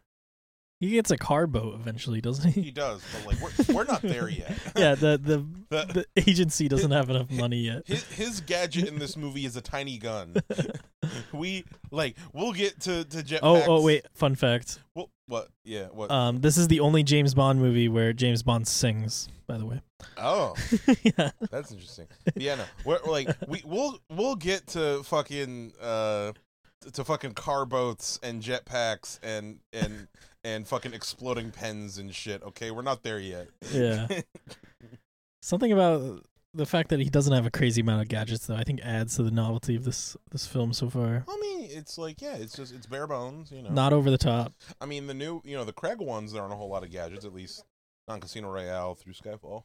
[0.81, 2.61] He gets a car boat eventually, doesn't he?
[2.61, 4.53] He does, but like we're we're not there yet.
[4.77, 7.83] yeah, the, the The- the agency doesn't have enough money yet.
[7.87, 10.37] his, his gadget in this movie is a tiny gun.
[11.33, 13.39] we like we'll get to to jetpacks.
[13.43, 14.81] Oh, oh wait, fun fact.
[14.95, 15.49] Well, what?
[15.65, 15.87] Yeah.
[15.93, 16.11] What?
[16.11, 19.29] Um, this is the only James Bond movie where James Bond sings.
[19.47, 19.81] By the way.
[20.17, 20.55] oh,
[21.03, 21.31] yeah.
[21.51, 22.07] that's interesting.
[22.37, 26.33] Yeah, no, we're, we're like we we'll we'll get to fucking uh
[26.93, 30.09] to fucking car boats and jetpacks and and
[30.45, 32.43] and fucking exploding pens and shit.
[32.43, 33.49] Okay, we're not there yet.
[33.73, 34.07] Yeah.
[35.43, 38.65] Something about the fact that he doesn't have a crazy amount of gadgets, though, I
[38.65, 41.25] think adds to the novelty of this this film so far.
[41.29, 43.71] I mean, it's like yeah, it's just it's bare bones, you know.
[43.71, 44.53] Not over the top.
[44.81, 46.91] I mean, the new, you know, the Craig ones, there aren't a whole lot of
[46.91, 47.65] gadgets, at least
[48.07, 49.65] on Casino Royale through Skyfall.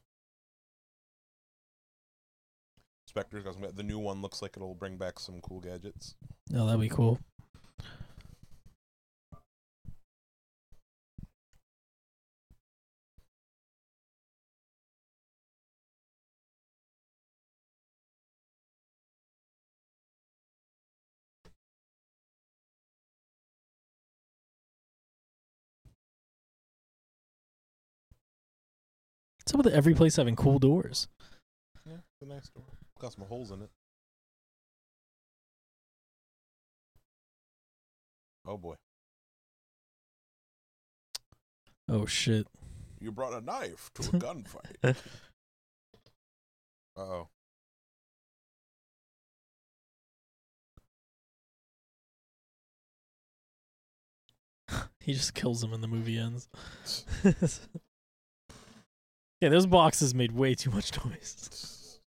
[3.07, 3.65] Spectre's got some.
[3.73, 6.15] The new one looks like it'll bring back some cool gadgets.
[6.55, 7.19] Oh, that'd be cool.
[29.53, 31.07] What's up with every place having cool doors?
[31.85, 32.63] Yeah, it's a nice door.
[32.99, 33.69] Got some holes in it.
[38.47, 38.73] Oh boy,
[41.87, 42.47] Oh shit.
[42.99, 44.75] you brought a knife to a gunfight.
[44.83, 44.93] uh
[46.99, 47.27] oh.
[54.99, 56.47] He just kills him and the movie ends.
[59.43, 61.99] yeah, those boxes made way too much noise.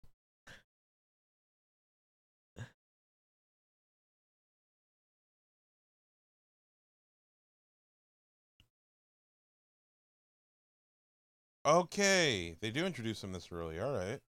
[11.66, 13.82] Okay, they do introduce him this early.
[13.82, 14.22] All right.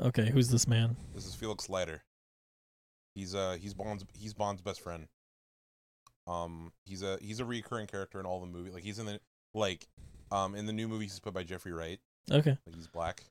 [0.00, 0.96] Okay, who's this man?
[1.14, 2.04] This is Felix Leiter.
[3.14, 5.08] He's uh he's Bond's he's Bond's best friend.
[6.26, 8.70] Um he's a he's a recurring character in all the movie.
[8.70, 9.20] Like he's in the
[9.54, 9.86] like
[10.30, 12.00] um in the new movie he's put by Jeffrey Wright.
[12.30, 12.56] Okay.
[12.66, 13.22] Like he's black.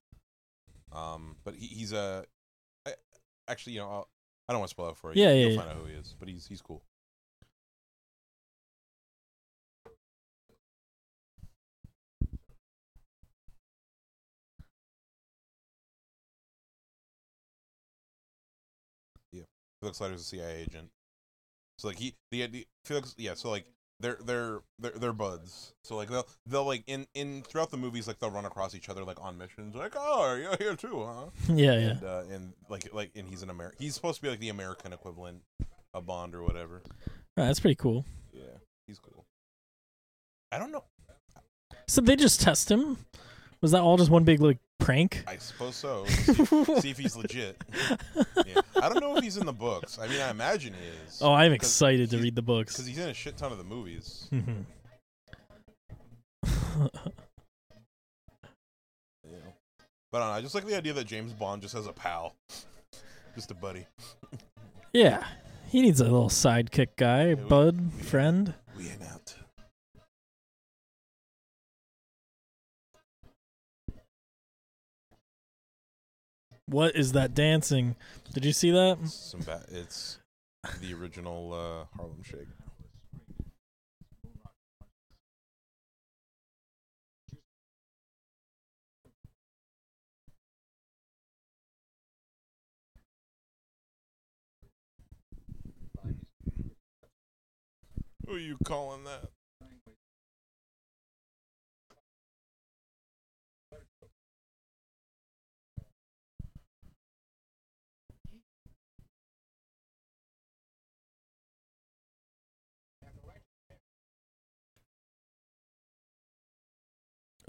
[0.92, 2.26] Um but he, he's a
[2.86, 2.94] I,
[3.48, 4.10] actually you know I'll,
[4.50, 5.22] I don't want to spoil it for you.
[5.22, 5.36] Yeah, yeah.
[5.42, 6.82] You'll yeah, find out who he is, but he's he's cool.
[19.82, 20.92] Felix Leiter's a CIA agent.
[21.82, 23.66] So like he the idea Felix yeah, so like
[24.00, 25.74] they're they're they're they're buds.
[25.84, 28.88] So like they'll they'll like in in throughout the movies like they'll run across each
[28.88, 31.90] other like on missions like oh you're here too huh yeah, yeah.
[31.90, 34.50] and uh, and like like and he's an American he's supposed to be like the
[34.50, 35.42] American equivalent
[35.96, 36.84] of Bond or whatever
[37.36, 38.06] Right, that's pretty cool.
[38.32, 38.44] yeah
[38.86, 39.26] he's cool
[40.52, 40.84] I don't know
[41.88, 42.98] So they just test him?
[43.62, 45.24] Was that all just one big like prank?
[45.28, 47.56] I suppose so see if he's legit
[48.46, 48.62] yeah.
[48.82, 51.32] I don't know if he's in the books I mean I imagine he is Oh,
[51.34, 52.74] I'm excited to read the books.
[52.74, 54.66] because he's in a shit ton of the movies Mhm.
[59.24, 59.38] Yeah.
[60.12, 61.94] But I, don't know, I just like the idea that James Bond just has a
[61.94, 62.36] pal,
[63.36, 63.86] just a buddy.
[64.94, 65.24] yeah,
[65.70, 68.54] he needs a little sidekick guy, bud, friend.
[68.78, 69.21] We ain't out.
[76.72, 77.98] What is that dancing?
[78.34, 78.98] Did you see that?
[79.04, 80.20] It's some ba- It's
[80.80, 82.48] the original uh, Harlem Shake.
[98.26, 99.30] Who are you calling that?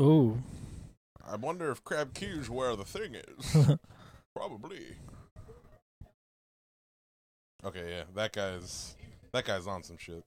[0.03, 0.43] Ooh,
[1.25, 3.55] I wonder if Crab Key's where the thing is.
[4.35, 4.97] Probably.
[7.65, 8.97] Okay, yeah, that guy's
[9.33, 10.25] that guy's on some shit.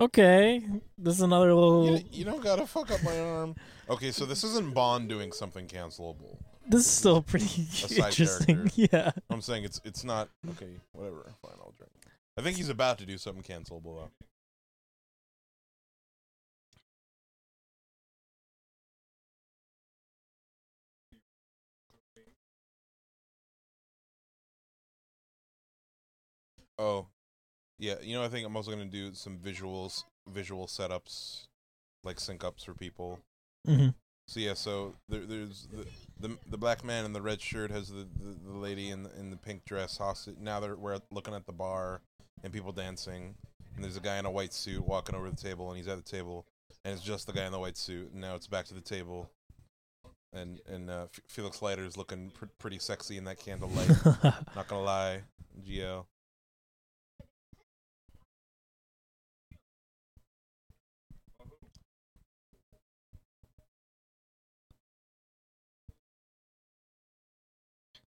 [0.00, 0.62] okay.
[0.98, 1.98] This is another little.
[1.98, 3.54] You, you don't gotta fuck up my arm.
[3.88, 6.36] Okay, so this isn't Bond doing something cancelable.
[6.68, 8.56] This is still pretty interesting.
[8.56, 8.70] character.
[8.92, 9.10] Yeah.
[9.30, 10.80] I'm saying it's it's not okay.
[10.92, 11.92] Whatever, fine, I'll drink.
[12.36, 14.10] I think he's about to do something cancelable though.
[26.78, 27.06] Oh,
[27.78, 27.96] yeah.
[28.02, 31.48] You know, I think I'm also gonna do some visuals, visual setups,
[32.04, 33.20] like sync ups for people.
[33.68, 33.90] Mm-hmm.
[34.28, 35.86] So yeah, so there, there's the,
[36.28, 39.18] the, the black man in the red shirt has the, the, the lady in the,
[39.18, 40.36] in the pink dress hostage.
[40.40, 42.02] Now they're we're looking at the bar
[42.42, 43.34] and people dancing,
[43.74, 45.96] and there's a guy in a white suit walking over the table, and he's at
[45.96, 46.46] the table,
[46.84, 48.10] and it's just the guy in the white suit.
[48.12, 49.30] And now it's back to the table,
[50.32, 53.88] and and uh, F- Felix Leiter is looking pr- pretty sexy in that candlelight.
[54.56, 55.22] Not gonna lie,
[55.66, 56.04] GL.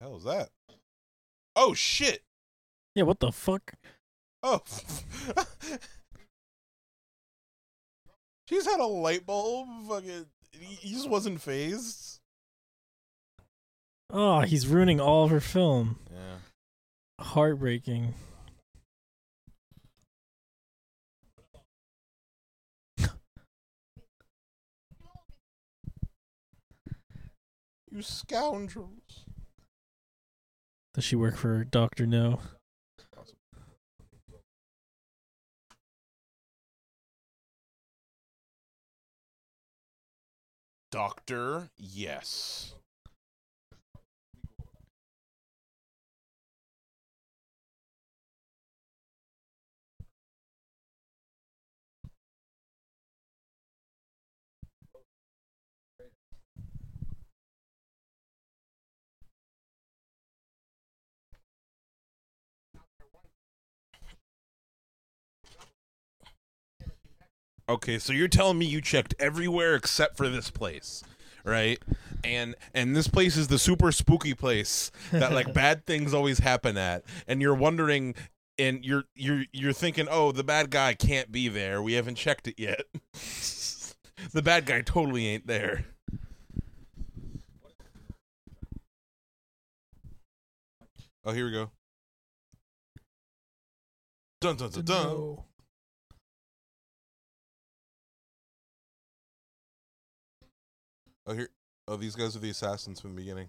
[0.01, 0.51] Hell is that?
[1.57, 2.23] Oh shit!
[2.95, 3.75] yeah, what the fuck?
[4.47, 4.61] Oh,
[8.47, 9.69] she's had a light bulb.
[9.89, 12.21] Fucking, he just wasn't phased.
[14.11, 15.99] Oh, he's ruining all of her film.
[16.13, 16.37] Yeah.
[17.25, 18.13] Heartbreaking.
[27.91, 29.25] You scoundrels.
[30.93, 32.41] Does she work for Doctor No?
[40.95, 42.77] Doctor, yes.
[67.69, 71.03] Okay, so you're telling me you checked everywhere except for this place,
[71.45, 71.79] right?
[72.23, 76.77] And and this place is the super spooky place that like bad things always happen
[76.77, 78.15] at, and you're wondering
[78.59, 81.81] and you're you're you're thinking, "Oh, the bad guy can't be there.
[81.81, 82.83] We haven't checked it yet."
[84.33, 85.87] the bad guy totally ain't there.
[91.25, 91.71] Oh, here we go.
[94.43, 95.39] Dun dun dun dun.
[101.27, 101.49] Oh, here.
[101.89, 103.49] Oh, these guys are the assassins from the beginning.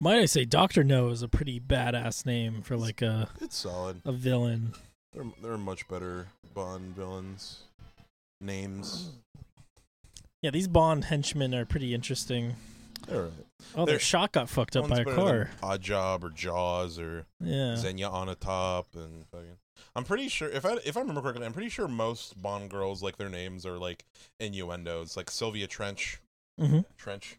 [0.00, 4.00] Might I say Doctor No is a pretty badass name for like a It's solid.
[4.04, 4.72] a villain.
[5.12, 7.64] There, there are much better Bond villains
[8.40, 9.10] names.
[10.42, 12.56] Yeah, these Bond henchmen are pretty interesting.
[13.10, 13.32] All right.
[13.74, 15.50] Oh, their They're- shot got fucked up by a car.
[15.62, 17.76] Oddjob or Jaws or Yeah.
[17.76, 19.58] Xenia Onatopp and fucking.
[19.96, 23.02] I'm pretty sure if I if I remember correctly, I'm pretty sure most Bond girls
[23.02, 24.04] like their names are like
[24.38, 26.20] innuendos, like Sylvia Trench.
[26.60, 27.38] Hmm Trench.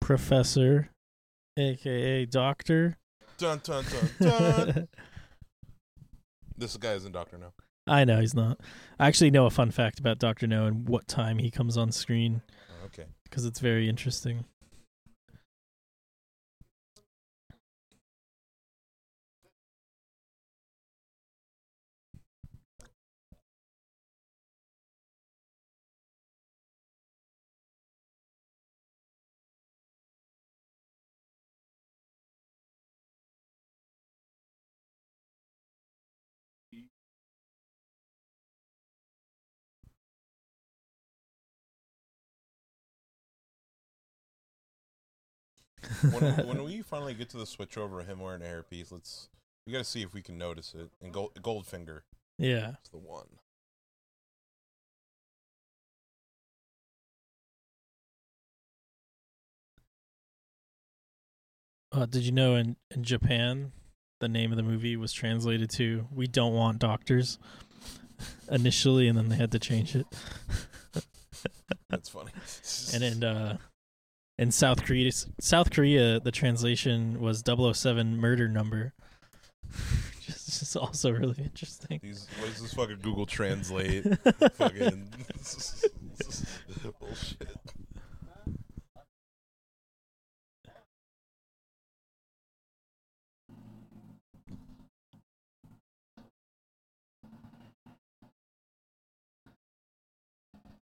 [0.00, 0.90] Professor,
[1.58, 2.98] aka Doctor.
[3.38, 4.88] Dun dun dun dun.
[6.56, 7.52] this guy isn't Doctor No.
[7.86, 8.60] I know he's not.
[8.98, 11.90] I actually know a fun fact about Doctor No and what time he comes on
[11.92, 13.06] screen Oh, okay.
[13.24, 14.44] because it's very interesting.
[46.10, 49.28] When, when we finally get to the switch over of him wearing a hairpiece, let's
[49.66, 50.90] we got to see if we can notice it.
[51.00, 52.00] And Gold Goldfinger
[52.38, 52.70] Yeah.
[52.84, 53.26] is the one.
[61.92, 63.72] Uh, did you know in, in Japan,
[64.20, 67.38] the name of the movie was translated to "We don't want doctors"
[68.50, 70.06] initially, and then they had to change it.
[71.90, 72.30] That's funny.
[72.94, 73.58] and in uh,
[74.42, 78.92] in South Korea, South Korea, the translation was 007 murder number.
[80.20, 82.00] Just is also really interesting.
[82.02, 84.02] These what is this fucking Google Translate?
[84.54, 85.08] fucking
[87.00, 87.56] bullshit.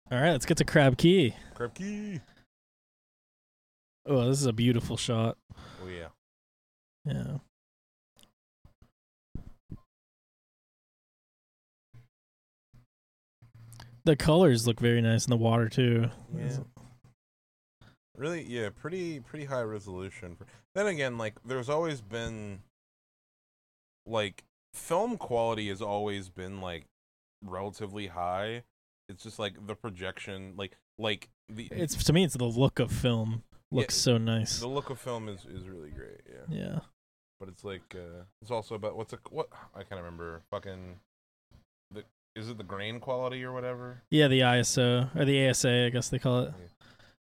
[0.10, 1.36] All right, let's get to Crab Key.
[1.56, 2.22] Crab key.
[4.08, 5.38] Oh, this is a beautiful shot.
[5.84, 6.08] Oh yeah.
[7.04, 7.38] Yeah.
[14.06, 16.10] The colors look very nice in the water too.
[16.34, 16.60] Yeah.
[18.16, 20.38] Really, yeah, pretty pretty high resolution.
[20.74, 22.60] Then again, like there's always been
[24.06, 26.86] like film quality has always been like
[27.44, 28.64] relatively high.
[29.10, 32.92] It's just like the projection, like like the It's to me, it's the look of
[32.92, 34.60] film looks so nice.
[34.60, 36.22] the look of film is is really great.
[36.30, 36.80] Yeah, Yeah.
[37.40, 40.42] but it's like uh it's also about what's a what I can't remember.
[40.52, 41.00] Fucking
[41.92, 42.04] the
[42.36, 44.02] is it the grain quality or whatever?
[44.12, 46.54] Yeah, the ISO or the ASA, I guess they call it.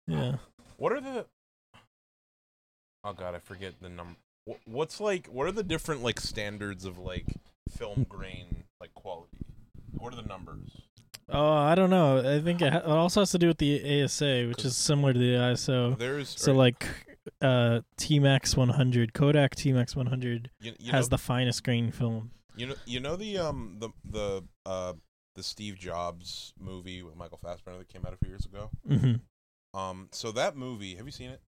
[0.07, 0.37] Yeah.
[0.77, 1.27] What are the?
[3.05, 4.17] Oh God, I forget the number.
[4.67, 5.27] What's like?
[5.29, 7.27] What are the different like standards of like
[7.77, 9.39] film grain like quality?
[9.97, 10.83] What are the numbers?
[11.29, 12.19] Oh, I don't know.
[12.19, 15.13] I think it, ha- it also has to do with the ASA, which is similar
[15.13, 15.97] to the ISO.
[15.99, 16.87] There's So right, like
[17.41, 22.31] uh T-Max 100, Kodak T-Max 100 you, you has know, the finest grain film.
[22.55, 24.93] you know you know the um the the uh
[25.35, 28.71] the Steve Jobs movie with Michael Fassbender that came out a few years ago.
[28.89, 29.21] Mhm.
[29.73, 31.41] Um, so that movie, have you seen it?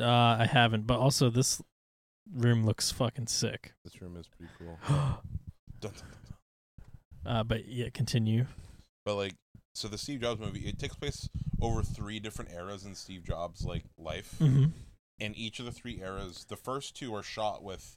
[0.00, 1.60] Uh I haven't, but also this
[2.32, 3.74] room looks fucking sick.
[3.84, 4.78] This room is pretty cool.
[4.88, 5.20] Dun,
[5.80, 6.08] dun, dun,
[7.26, 7.36] dun.
[7.36, 8.46] uh but yeah, continue.
[9.06, 9.34] But like,
[9.74, 11.28] so the Steve Jobs movie, it takes place
[11.62, 14.34] over three different eras in Steve Jobs' like life.
[14.40, 14.72] Mhm.
[15.18, 17.96] and each of the three eras the first two are shot with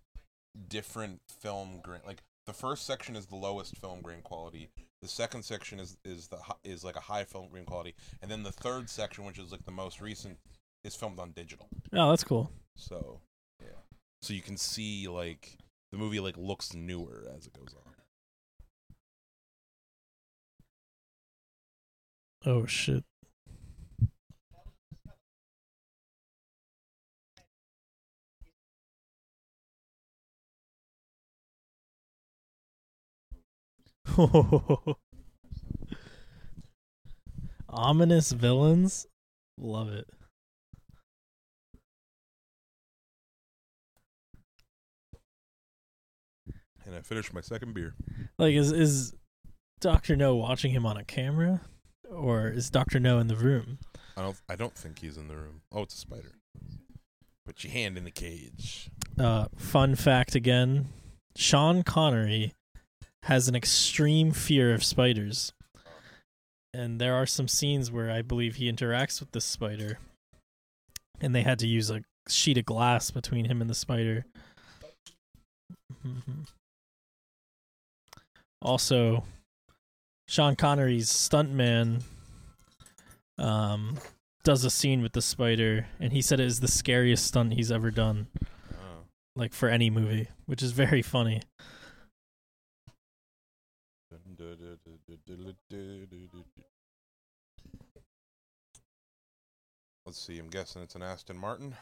[0.70, 4.70] different film grain like the first section is the lowest film grain quality
[5.02, 8.44] the second section is is the is like a high film grain quality and then
[8.44, 10.38] the third section which is like the most recent
[10.86, 12.52] is filmed on digital Oh, that's cool.
[12.78, 13.20] so
[13.62, 13.80] yeah
[14.22, 15.58] so you can see like
[15.92, 17.89] the movie like looks newer as it goes on
[22.46, 23.04] Oh shit.
[37.70, 39.06] Ominous villains?
[39.58, 40.08] Love it.
[46.90, 47.94] and i finished my second beer
[48.38, 49.14] Like is is
[49.80, 51.62] Doctor No watching him on a camera?
[52.10, 53.78] Or is Doctor No in the room?
[54.18, 56.34] i don't i don't think he's in the room oh it's a spider
[57.46, 60.88] put your hand in the cage Uh, fun fact again
[61.38, 62.52] Sean Connery
[63.24, 65.54] has an extreme fear of spiders.
[66.74, 70.00] And there are some scenes where I believe he interacts with this spider.
[71.22, 74.26] And they had to use a sheet of glass between him and the spider.
[78.62, 79.24] Also,
[80.30, 82.04] Sean Connery's stuntman
[83.40, 83.98] um,
[84.44, 87.72] does a scene with the spider, and he said it is the scariest stunt he's
[87.72, 88.28] ever done
[88.74, 89.06] oh.
[89.36, 91.42] like for any movie, which is very funny.
[100.06, 100.38] Let's see.
[100.38, 101.76] I'm guessing it's an Aston Martin.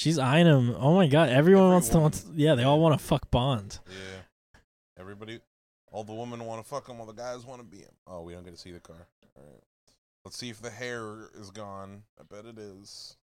[0.00, 0.74] She's eyeing him.
[0.78, 2.04] Oh my god, everyone, wants to Everyone.
[2.04, 3.80] wants yeah, they all want to fuck Bond.
[3.86, 4.22] Yeah.
[4.98, 5.40] Everybody,
[5.92, 7.92] all the women want to fuck him, all the guys want to be him.
[8.06, 9.08] Oh, we don't get to see the car.
[9.36, 9.62] All right.
[10.24, 12.04] Let's see if the hair is gone.
[12.18, 13.18] I bet it is.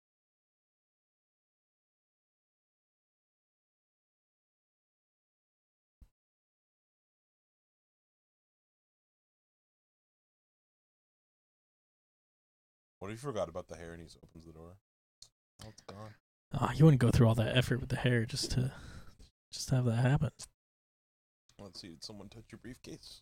[12.97, 14.77] What if you forgot about the hair and he opens the door?
[15.63, 16.15] Oh, it's gone.
[16.59, 18.71] Oh, you wouldn't go through all that effort with the hair just to
[19.51, 20.29] just to have that happen.
[21.59, 21.89] Let's see.
[21.89, 23.21] Did someone touch your briefcase?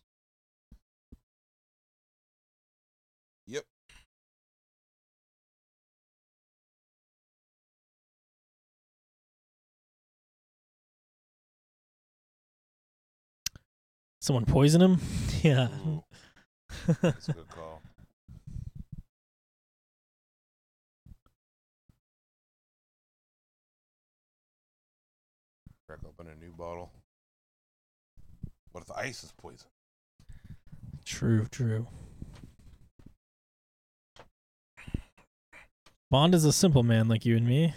[3.46, 3.64] Yep.
[14.20, 14.98] Someone poison him?
[15.42, 15.68] Yeah.
[17.02, 17.81] That's a good call.
[26.62, 26.92] Bottle.
[28.70, 29.66] What if the ice is poison?
[31.04, 31.88] True, true.
[36.08, 37.74] Bond is a simple man like you and me.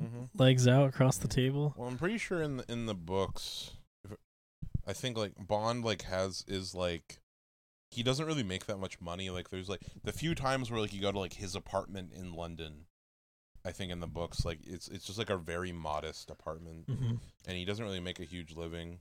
[0.00, 0.24] Mm-hmm.
[0.38, 1.74] Legs out across the table.
[1.76, 3.72] Well, I'm pretty sure in the in the books,
[4.02, 4.18] if it,
[4.86, 7.18] I think like Bond like has is like
[7.90, 9.28] he doesn't really make that much money.
[9.28, 12.32] Like there's like the few times where like you go to like his apartment in
[12.32, 12.86] London.
[13.64, 17.14] I think in the books like it's it's just like a very modest apartment, hmm
[17.46, 19.00] and he doesn't really make a huge living.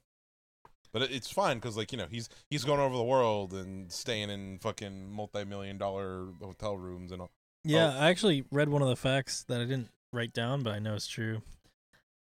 [0.91, 3.91] But it, it's fine because like you know he's he's going over the world and
[3.91, 7.31] staying in fucking multi-million dollar hotel rooms and all.
[7.63, 10.79] Yeah, I actually read one of the facts that I didn't write down, but I
[10.79, 11.41] know it's true.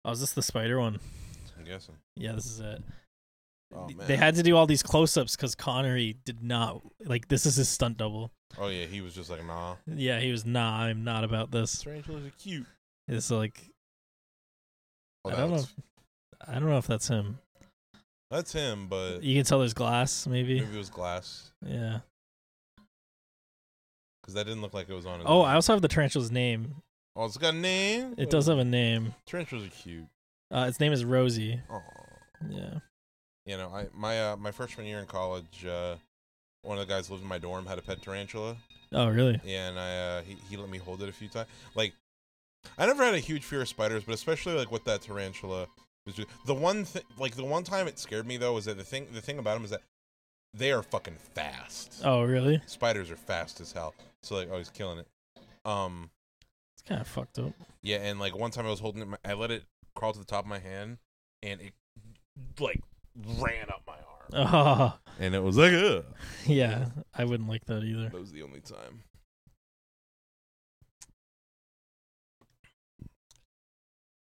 [0.06, 1.00] Oh, is this the spider one?
[1.58, 1.96] I'm guessing.
[2.18, 2.84] Yeah, this is it.
[3.74, 4.08] Oh man.
[4.08, 7.28] They had to do all these close-ups because Connery did not like.
[7.28, 8.32] This is his stunt double.
[8.60, 9.76] Oh yeah, he was just like nah.
[9.88, 10.84] Yeah, he was nah.
[10.84, 11.82] I'm not about this.
[11.82, 12.66] Tarantulas are cute.
[13.08, 13.70] It's like
[15.26, 15.56] Oh, I don't know.
[15.58, 15.74] If,
[16.48, 17.40] I don't know if that's him.
[18.30, 20.60] That's him, but You can tell there's glass, maybe.
[20.60, 22.00] maybe it was glass Yeah.
[24.22, 25.20] because that didn't look like it was on.
[25.20, 25.46] His Oh, name.
[25.50, 26.76] I also have the tarantula's name.
[27.16, 28.16] Oh, it's got a name.
[28.18, 29.14] It does have a name.
[29.28, 30.08] Tarantulas are cute.
[30.52, 31.62] Uh, its name is Rosie.
[31.70, 31.80] Oh.
[32.50, 32.80] Yeah.
[33.46, 35.96] You know, I my uh, my freshman year in college, uh,
[36.64, 38.58] one of the guys who lived in my dorm had a pet tarantula.
[38.92, 39.40] Oh, really?
[39.44, 41.48] Yeah, and I uh, he he let me hold it a few times.
[41.76, 41.94] Like,
[42.78, 45.68] I never had a huge fear of spiders, but especially like with that tarantula,
[46.06, 47.04] was ju- the one thing.
[47.18, 49.56] Like the one time it scared me though was that the thing the thing about
[49.56, 49.82] them is that
[50.54, 52.02] they are fucking fast.
[52.06, 52.62] Oh, really?
[52.68, 53.96] Spiders are fast as hell.
[54.22, 55.08] So like, oh, he's killing it.
[55.66, 56.12] Um,
[56.76, 57.54] It's kind of fucked up.
[57.82, 59.64] yeah, and like one time I was holding it, my, I let it
[59.96, 60.98] crawl to the top of my hand,
[61.42, 61.74] and it
[62.60, 62.82] like
[63.40, 66.06] ran up my arm, Oh, and it was like, ugh.
[66.46, 66.86] yeah.
[67.14, 68.10] I wouldn't like that either.
[68.10, 69.04] That was the only time.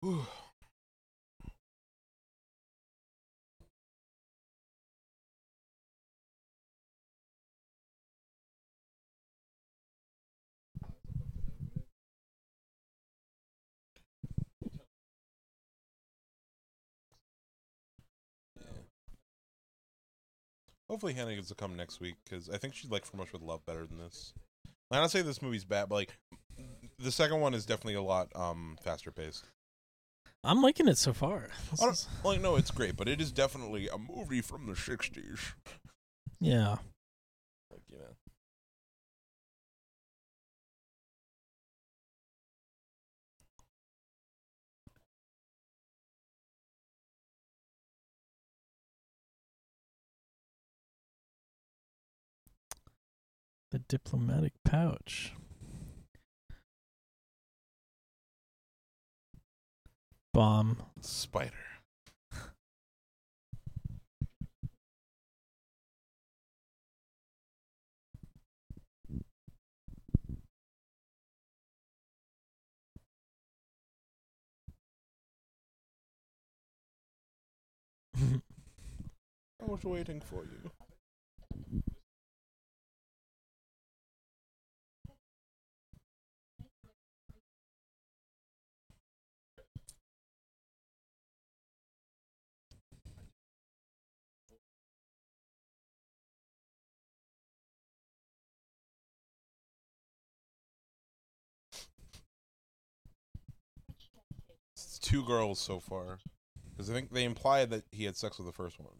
[0.02, 0.26] Whew.
[20.88, 23.42] Hopefully, Hannah gets to come next week because I think she'd like From Russia with
[23.42, 24.32] Love better than this.
[24.90, 26.16] And I don't say this movie's bad, but like
[26.98, 29.46] the second one is definitely a lot um faster paced.
[30.44, 31.48] I'm liking it so far.
[31.72, 34.74] I don't- is- Like, no, it's great, but it is definitely a movie from the
[34.74, 35.54] '60s.
[36.40, 36.76] yeah.
[37.70, 38.14] Like, you know,
[53.76, 55.34] The diplomatic pouch.
[60.32, 60.78] Bomb.
[61.02, 61.52] Spider.
[78.16, 78.40] I
[79.66, 80.70] was waiting for you.
[105.06, 106.18] Two girls so far.
[106.70, 108.96] Because I think they implied that he had sex with the first one.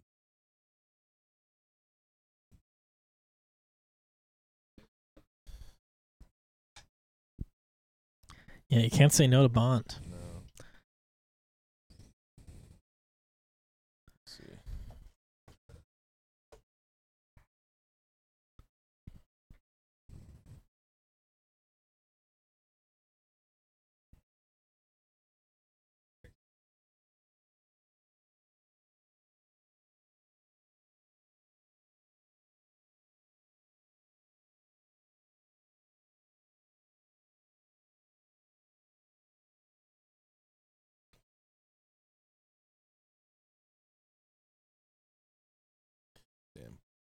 [8.69, 9.97] Yeah, you can't say no to Bond.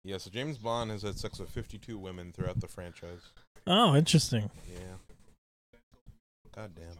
[0.06, 3.22] Yeah, so James Bond has had sex with 52 women throughout the franchise.
[3.66, 4.50] Oh, interesting.
[4.70, 4.96] Yeah.
[6.54, 6.98] God damn.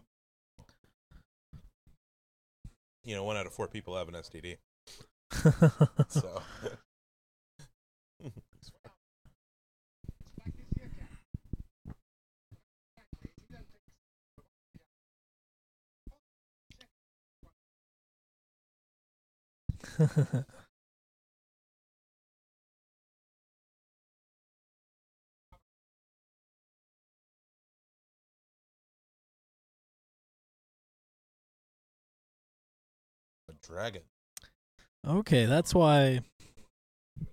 [3.05, 4.57] You know, one out of four people have an STD.
[6.09, 6.43] So.
[33.75, 34.03] dragon.
[35.07, 36.21] okay, that's why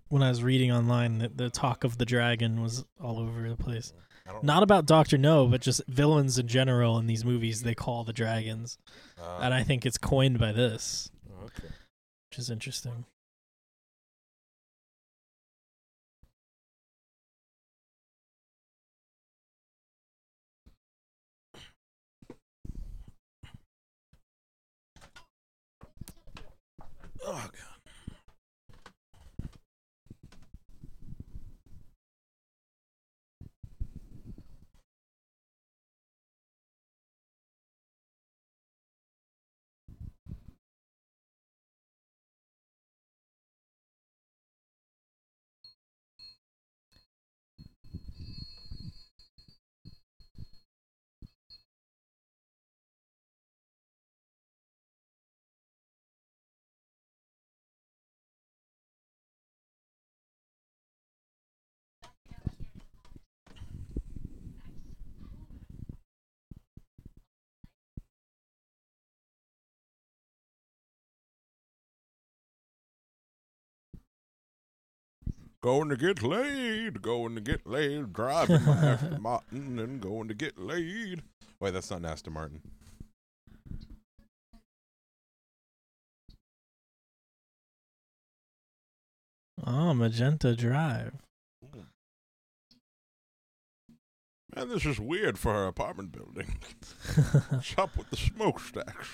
[0.09, 3.55] when I was reading online, the, the talk of the dragon was all over the
[3.55, 3.93] place.
[4.25, 7.61] Don't about Doctor No, but just villains in general in these movies.
[7.61, 8.77] They call the dragons,
[9.21, 11.11] uh, and I think it's coined by this,
[11.43, 11.67] okay.
[12.29, 13.05] which is interesting.
[27.33, 27.70] Oh
[75.61, 80.33] Going to get laid, going to get laid, driving my Aston Martin and going to
[80.33, 81.21] get laid.
[81.59, 82.61] Wait, that's not Aston Martin.
[89.63, 91.13] Oh, Magenta Drive.
[91.63, 91.81] Hmm.
[94.55, 96.55] Man, this is weird for our apartment building.
[97.49, 99.07] What's up with the smokestacks?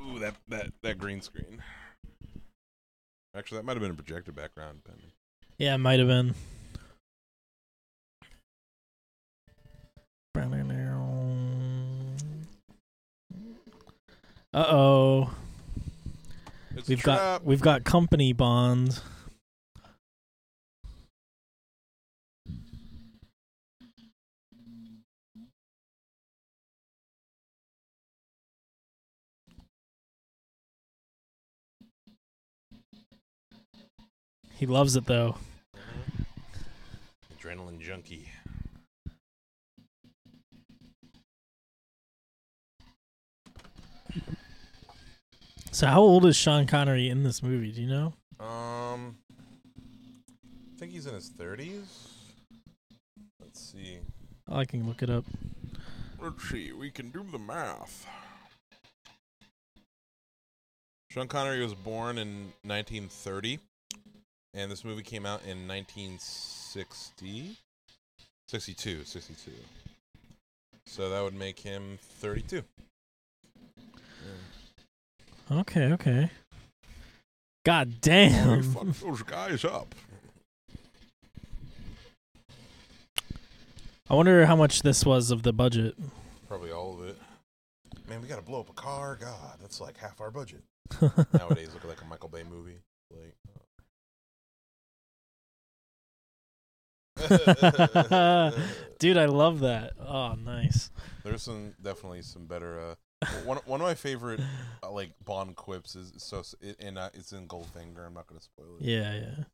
[0.00, 1.64] Ooh, that that that green screen.
[3.38, 4.80] Actually, that might have been a projected background.
[4.84, 5.12] Depending.
[5.58, 6.34] yeah, it might have been.
[14.52, 15.30] Uh oh.
[16.88, 19.00] We've got we've got company bond.
[34.58, 35.36] He loves it though.
[37.32, 38.28] adrenaline junkie.
[45.70, 47.70] So how old is Sean Connery in this movie?
[47.70, 48.12] Do you know?
[48.44, 49.18] Um,
[50.74, 52.08] I think he's in his thirties.
[53.40, 53.98] Let's see.
[54.50, 55.24] I can look it up.
[56.20, 56.72] Let's see.
[56.72, 58.08] We can do the math.
[61.12, 63.60] Sean Connery was born in 1930,
[64.58, 67.56] and this movie came out in 1960,
[68.48, 69.50] 62, 62.
[70.86, 72.62] So that would make him 32.
[75.50, 75.58] Yeah.
[75.60, 76.30] Okay, okay.
[77.64, 78.62] God Oh, damn.
[78.62, 79.94] fucked those guys up.
[84.10, 85.94] I wonder how much this was of the budget.
[86.48, 87.16] Probably all of it.
[88.08, 89.16] Man, we gotta blow up a car.
[89.20, 90.62] God, that's like half our budget.
[91.34, 92.78] Nowadays, look like a Michael Bay movie.
[93.10, 93.34] Like.
[98.98, 99.92] Dude, I love that.
[100.00, 100.90] Oh, nice.
[101.24, 102.78] There's some definitely some better.
[102.80, 102.94] Uh,
[103.44, 104.40] one one of my favorite
[104.82, 108.06] uh, like Bond quips is so it, and uh, it's in Goldfinger.
[108.06, 108.84] I'm not gonna spoil it.
[108.84, 109.44] Yeah, yeah.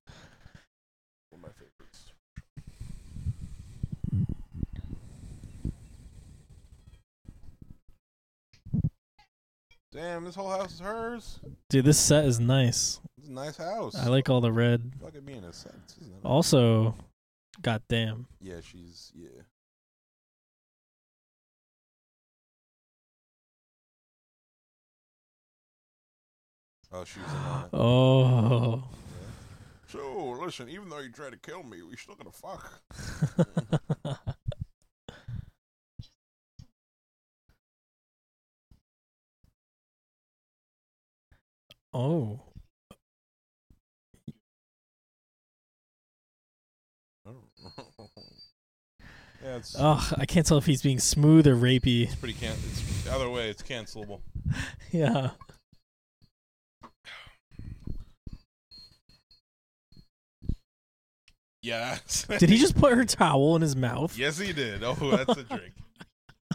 [1.30, 2.12] One of my favorites.
[9.92, 11.38] Damn, this whole house is hers.
[11.70, 13.00] Dude, this set is nice.
[13.16, 13.94] It's a nice house.
[13.94, 14.92] I like all the red.
[15.24, 15.54] Me a it?
[16.24, 16.96] Also,
[17.62, 18.26] god damn.
[18.40, 19.42] Yeah, she's yeah.
[26.92, 27.70] Oh, she was in on it.
[27.72, 28.84] Oh.
[29.10, 29.24] Yeah.
[29.88, 32.80] So listen, even though you try to kill me, we still gonna fuck.
[41.94, 42.43] oh.
[49.44, 52.04] Yeah, it's, Ugh, I can't tell if he's being smooth or rapey.
[52.04, 52.52] it's pretty can.
[52.70, 54.20] It's either way, it's cancelable.
[54.90, 55.30] Yeah.
[61.62, 62.26] Yes.
[62.38, 64.16] Did he just put her towel in his mouth?
[64.18, 64.82] yes, he did.
[64.84, 65.72] Oh, that's a drink.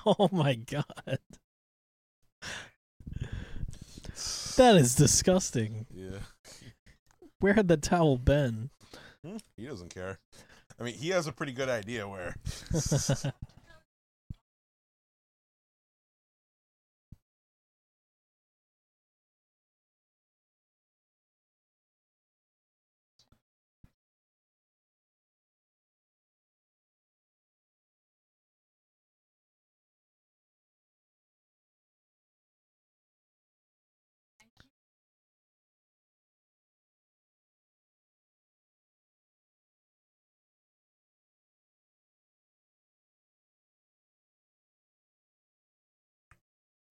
[0.06, 1.20] Oh my god.
[4.58, 5.86] That is disgusting.
[5.94, 6.20] Yeah.
[7.40, 8.70] Where had the towel been?
[9.26, 10.20] Hmm, He doesn't care.
[10.80, 12.36] I mean, he has a pretty good idea where.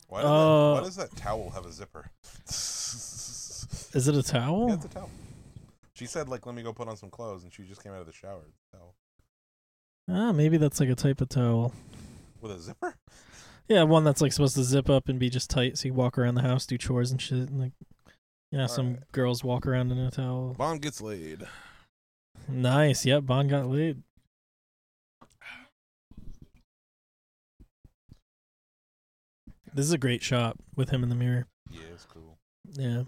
[0.09, 2.11] Why, does Uh, that, why does that towel have a zipper?
[3.95, 4.69] Is it a towel?
[4.69, 5.11] Yeah, it's a towel.
[5.95, 8.01] She said, like, let me go put on some clothes, and she just came out
[8.01, 8.43] of the shower.
[8.73, 8.95] Towel.
[10.11, 11.73] Ah, maybe that's like a type of towel.
[12.41, 12.95] With a zipper?
[13.69, 16.17] Yeah, one that's like supposed to zip up and be just tight, so you walk
[16.17, 17.49] around the house, do chores and shit.
[17.51, 17.73] And like,
[18.51, 19.13] you know, some Alright.
[19.13, 20.55] girls walk around in a towel.
[20.57, 21.43] Bond gets laid.
[22.49, 23.05] Nice.
[23.05, 24.03] Yep, Bond got laid.
[29.79, 31.47] This is a great shot with him in the mirror.
[31.71, 32.37] Yeah, it's cool.
[32.73, 33.05] Yeah.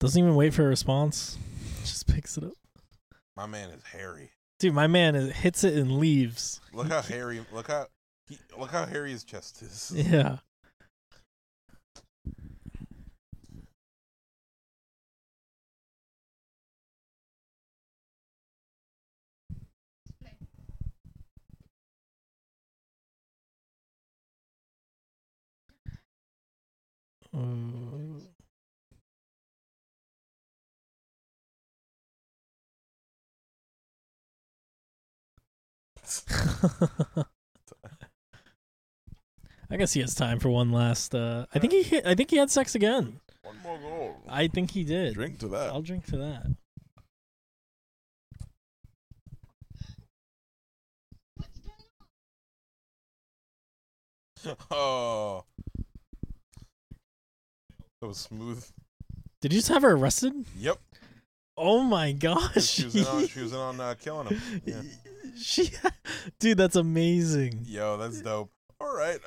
[0.00, 1.38] Doesn't even wait for a response.
[1.82, 2.54] Just picks it up.
[3.36, 4.32] My man is hairy.
[4.58, 6.60] Dude, my man is, hits it and leaves.
[6.72, 7.46] Look how hairy.
[7.52, 7.86] Look how.
[8.26, 9.92] He, look how hairy his chest is.
[9.94, 10.38] Yeah.
[27.36, 27.40] Uh,
[39.70, 41.14] I guess he has time for one last.
[41.14, 41.82] Uh, I think he.
[41.82, 43.20] hit- I think he had sex again.
[43.42, 44.16] One more goal.
[44.28, 45.14] I think he did.
[45.14, 45.70] Drink to that.
[45.70, 46.46] I'll drink to that.
[54.70, 55.44] oh.
[58.00, 58.64] That was smooth.
[59.40, 60.32] Did you just have her arrested?
[60.58, 60.78] Yep.
[61.56, 62.66] Oh my gosh!
[62.66, 64.62] She was in on, she was in on uh, killing him.
[64.66, 64.82] Yeah.
[65.38, 65.70] She,
[66.38, 67.60] dude, that's amazing.
[67.64, 68.50] Yo, that's dope.
[68.80, 69.18] All right.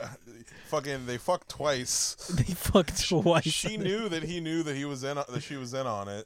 [0.68, 2.16] Fucking, they fucked twice.
[2.36, 3.44] They fucked twice.
[3.48, 6.26] She knew that he knew that he was in that she was in on it.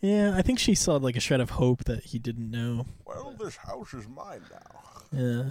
[0.00, 2.84] Yeah, I think she saw like a shred of hope that he didn't know.
[3.06, 5.18] well, this house is mine now.
[5.18, 5.44] Yeah.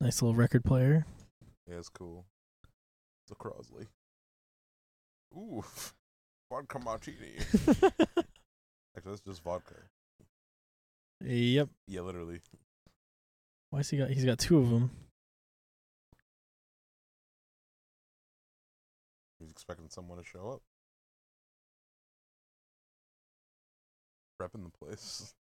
[0.00, 1.06] Nice little record player.
[1.68, 2.24] Yeah, it's cool.
[3.24, 3.86] It's a Crosley.
[5.36, 5.64] Ooh,
[6.50, 7.36] vodka martini.
[8.96, 9.74] Actually, that's just vodka.
[11.20, 11.68] yep.
[11.88, 12.40] Yeah, literally.
[13.70, 14.10] Why's he got?
[14.10, 14.90] He's got two of them.
[19.40, 20.62] He's expecting someone to show up.
[24.40, 25.34] Prepping the place.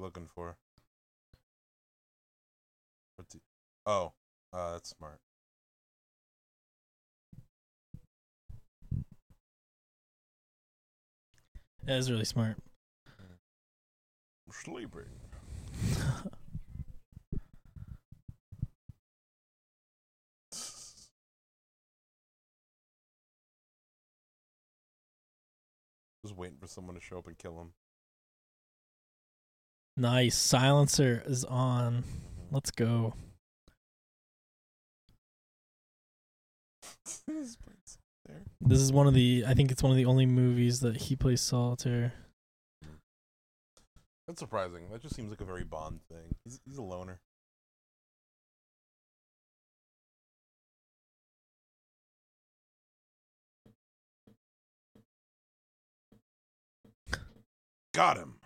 [0.00, 0.56] you looking for?
[3.16, 3.40] What's he?
[3.86, 4.12] Oh,
[4.52, 5.20] uh, that's smart.
[11.84, 12.56] That is really smart.
[14.50, 15.02] Sleeping.
[26.22, 27.72] Just waiting for someone to show up and kill him.
[30.00, 30.36] Nice.
[30.36, 32.04] Silencer is on.
[32.50, 33.14] Let's go.
[37.26, 39.44] This is one of the.
[39.46, 42.12] I think it's one of the only movies that he plays solitaire.
[44.26, 44.88] That's surprising.
[44.90, 46.34] That just seems like a very Bond thing.
[46.44, 47.20] He's he's a loner.
[57.92, 58.39] Got him.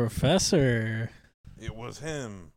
[0.00, 1.10] Professor.
[1.58, 2.52] It was him.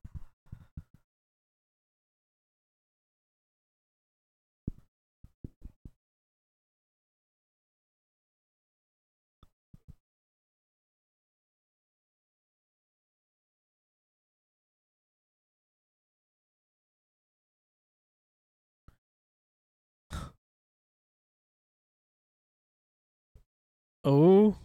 [24.06, 24.56] Oh.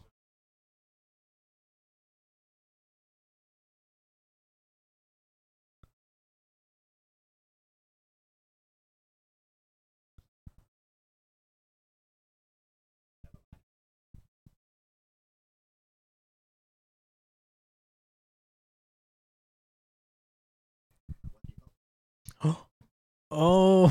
[23.30, 23.86] oh,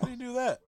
[0.00, 0.60] How do you do that?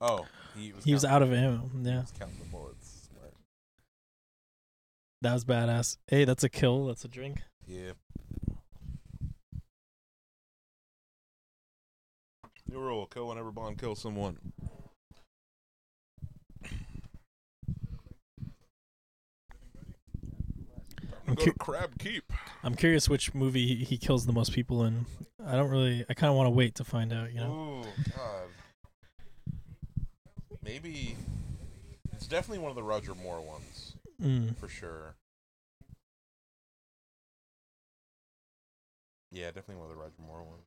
[0.00, 0.26] Oh,
[0.56, 1.70] he was, he was out of ammo.
[1.82, 3.08] Yeah, counting the bullets.
[3.12, 3.34] Smart.
[5.20, 5.98] that was badass.
[6.06, 6.86] Hey, that's a kill.
[6.86, 7.42] That's a drink.
[7.66, 7.92] Yeah.
[12.66, 14.38] New rule: kill whenever Bond kills someone.
[21.30, 22.20] I'm Go cu- Crab Key.
[22.64, 25.06] I'm curious which movie he, he kills the most people in.
[25.46, 26.04] I don't really.
[26.08, 27.32] I kind of want to wait to find out.
[27.32, 27.82] You know.
[27.84, 28.48] Ooh, God.
[30.62, 31.16] Maybe
[32.12, 34.54] it's definitely one of the Roger Moore ones Mm.
[34.56, 35.14] for sure.
[39.32, 40.66] Yeah, definitely one of the Roger Moore ones.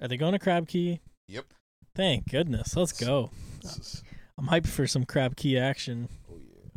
[0.00, 1.00] Are they going to Crab Key?
[1.28, 1.46] Yep.
[1.94, 2.74] Thank goodness.
[2.76, 3.30] Let's go.
[3.62, 4.02] Is-
[4.38, 6.08] I'm hyped for some Crab Key action.
[6.30, 6.70] oh yeah.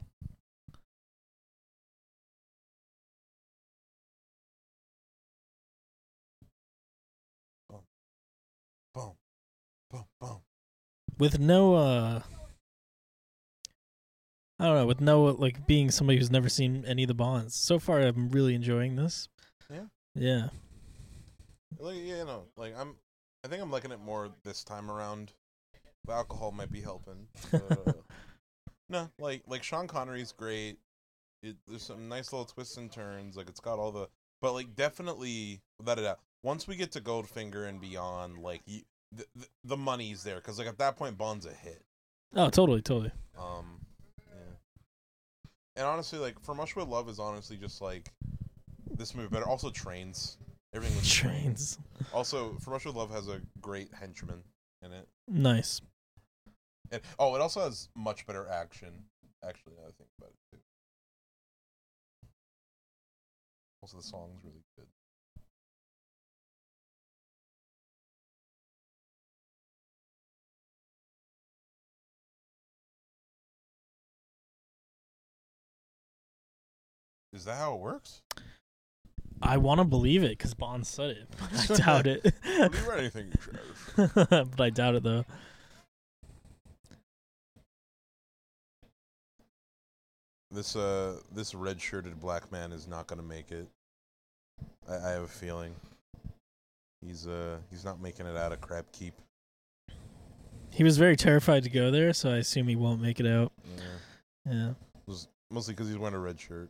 [7.70, 7.82] Boom.
[8.94, 9.14] Boom.
[9.92, 10.06] Boom.
[10.20, 10.42] Boom.
[11.18, 12.22] with no uh
[14.60, 17.56] I don't know, with no like being somebody who's never seen any of the bonds.
[17.56, 19.28] So far I'm really enjoying this.
[19.70, 19.86] Yeah?
[20.16, 20.48] Yeah.
[21.80, 22.96] Like yeah, you know, like I'm.
[23.44, 25.34] I think I'm liking it more this time around.
[26.06, 27.28] The alcohol might be helping.
[27.54, 27.94] Uh,
[28.90, 30.78] no, like like Sean Connery's great.
[31.42, 33.36] It, there's some nice little twists and turns.
[33.36, 34.08] Like it's got all the,
[34.42, 36.20] but like definitely without a doubt.
[36.44, 38.82] Once we get to Goldfinger and beyond, like you,
[39.12, 41.82] the, the the money's there because like at that point Bond's a hit.
[42.36, 43.12] Oh, totally, totally.
[43.38, 43.80] Um,
[44.20, 44.56] yeah.
[45.78, 48.12] And honestly, like From Russia with Love is honestly just like
[48.92, 49.48] this movie better.
[49.48, 50.38] Also, trains.
[50.74, 51.78] Everything with Trains.
[52.14, 54.44] Also, From Russia with Love has a great henchman
[54.82, 55.08] in it.
[55.28, 55.82] Nice.
[56.92, 59.06] And oh, it also has much better action.
[59.48, 60.62] Actually, now I think about it too.
[63.82, 64.88] Also, the song's really good.
[77.34, 78.22] Is that how it works?
[79.44, 81.28] I want to believe it cuz Bond said it.
[81.70, 82.34] I doubt it.
[82.44, 84.50] Have you read anything, Trav?
[84.58, 85.26] but I doubt it though.
[90.52, 93.68] This uh, this red-shirted black man is not gonna make it.
[94.88, 95.74] I, I have a feeling.
[97.06, 99.12] He's uh, he's not making it out of Crab Key.
[100.70, 103.52] He was very terrified to go there, so I assume he won't make it out.
[103.78, 104.70] Yeah, Yeah.
[104.70, 104.76] it
[105.08, 106.70] was mostly because he's wearing a red shirt.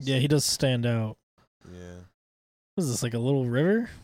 [0.00, 1.16] Yeah, he does stand out.
[1.64, 2.00] Yeah,
[2.74, 3.90] What is this like a little river?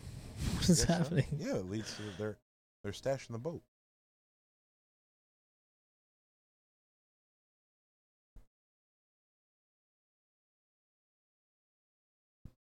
[0.55, 0.93] What is Guess so.
[0.93, 1.25] happening?
[1.39, 2.37] Yeah, it leads to their
[2.83, 3.61] their stash in the boat.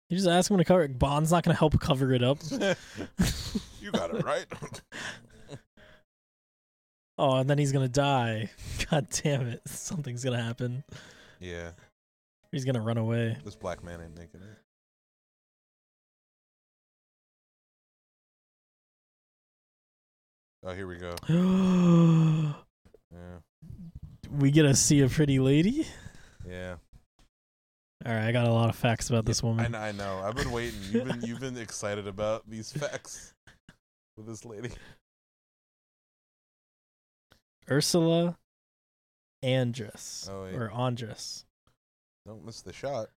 [0.09, 0.97] You just ask him to cover it.
[0.97, 2.39] Bond's not going to help cover it up.
[3.81, 4.45] you got it right.
[7.17, 8.49] Oh, and then he's gonna die.
[8.89, 9.61] God damn it.
[9.67, 10.85] Something's gonna happen.
[11.41, 11.71] yeah,
[12.49, 13.35] He's gonna run away.
[13.43, 14.57] this black man ain't making it.
[20.69, 21.15] Oh, here we go.
[23.11, 23.39] Yeah,
[24.29, 25.87] we get to see a pretty lady.
[26.47, 26.75] yeah.
[28.05, 29.71] All right, I got a lot of facts about this I, woman.
[29.71, 30.19] kn- I know.
[30.23, 30.79] I've been waiting.
[30.91, 33.33] You've been you've been excited about these facts
[34.15, 34.69] with this lady.
[37.71, 38.37] Ursula
[39.43, 41.45] Andress Oh, or Andress.
[42.27, 43.09] Don't miss the shot.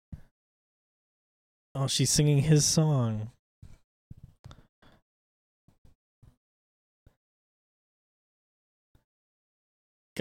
[1.76, 3.32] Oh, she's singing his song.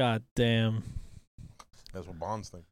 [0.00, 0.82] God damn.
[1.92, 2.64] That's what Bonds think.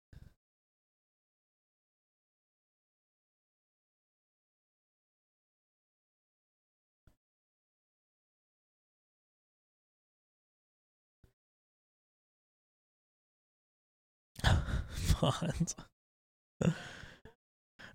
[15.20, 15.74] Bond.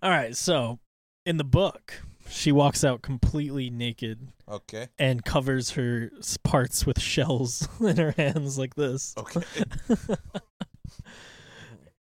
[0.00, 0.78] All right, so
[1.26, 4.88] in the book, she walks out completely naked Okay.
[4.98, 9.14] and covers her s- parts with shells in her hands like this.
[9.16, 9.42] Okay.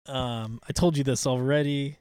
[0.08, 1.98] um, I told you this already.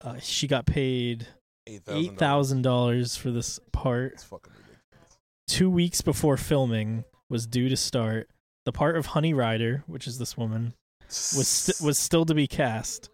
[0.00, 1.26] Uh, she got paid
[1.66, 4.12] Eight eight thousand dollars for this part.
[4.14, 5.18] It's fucking ridiculous.
[5.46, 8.28] Two weeks before filming was due to start,
[8.64, 10.74] the part of Honey Rider, which is this woman,
[11.06, 13.10] was st- was still to be cast.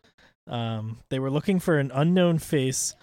[0.46, 2.94] Um, they were looking for an unknown face,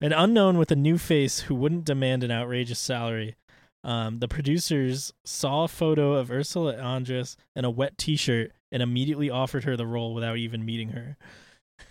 [0.00, 3.36] an unknown with a new face who wouldn't demand an outrageous salary.
[3.84, 9.30] Um, the producers saw a photo of Ursula Andress in a wet T-shirt and immediately
[9.30, 11.16] offered her the role without even meeting her.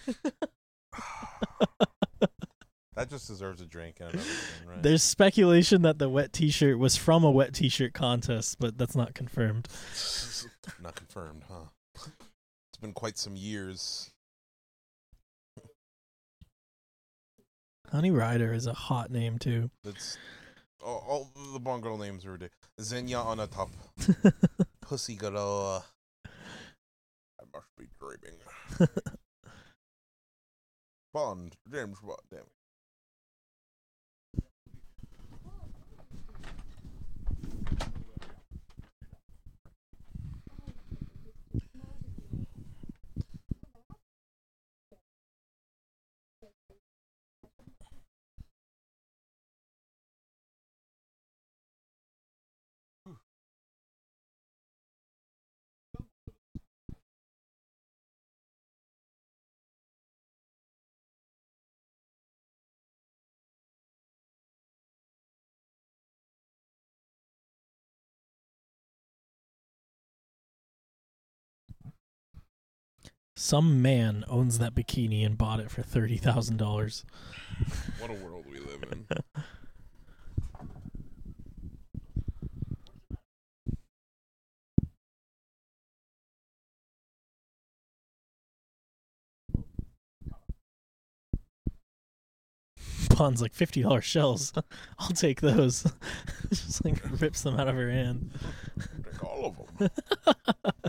[2.96, 4.84] that just deserves a drink and right?
[4.84, 9.14] There's speculation that the wet T-shirt was from a wet T-shirt contest, but that's not
[9.14, 9.68] confirmed.
[10.82, 11.70] Not confirmed, huh?
[11.96, 14.12] It's been quite some years.
[17.92, 19.70] Honey Rider is a hot name too.
[19.84, 20.18] That's
[20.84, 22.58] all, all the Bond girl names are ridiculous.
[22.82, 23.70] Xenia Onatopp.
[24.82, 25.84] Pussy Galore.
[26.26, 28.40] I must be dreaming.
[31.14, 32.57] Bond, James Bond, damn it.
[73.40, 77.06] Some man owns that bikini and bought it for thirty thousand dollars.
[78.00, 79.06] What a world we live in.
[93.16, 94.52] Bond's like fifty dollars shells.
[94.98, 95.86] I'll take those.
[96.50, 98.32] Just like rips them out of her hand.
[99.04, 99.92] Take all of them.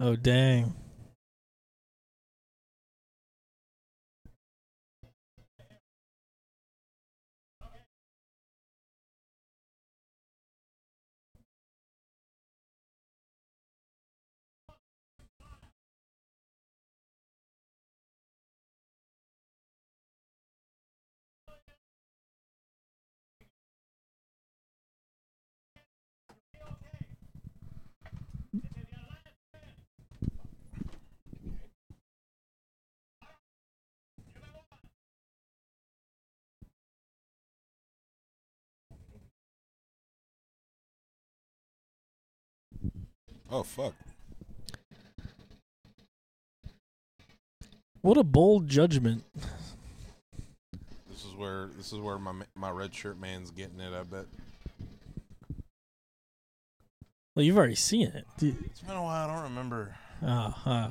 [0.00, 0.79] Oh dang.
[43.50, 43.94] Oh fuck.
[48.02, 49.24] What a bold judgment.
[51.10, 53.92] This is where this is where my my red shirt man's getting it.
[53.92, 54.26] I bet.
[57.34, 58.26] Well, you've already seen it.
[58.40, 59.28] It's been a while.
[59.28, 59.96] I don't remember.
[60.22, 60.88] Ah, huh.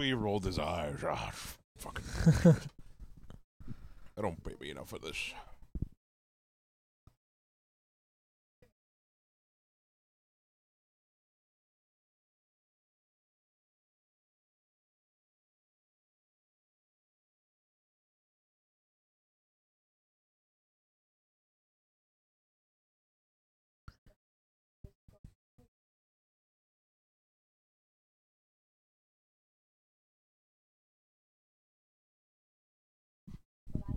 [0.00, 0.98] He rolled his eyes.
[1.06, 1.30] Ah,
[1.78, 2.04] fucking.
[4.18, 5.32] I don't pay me enough for this.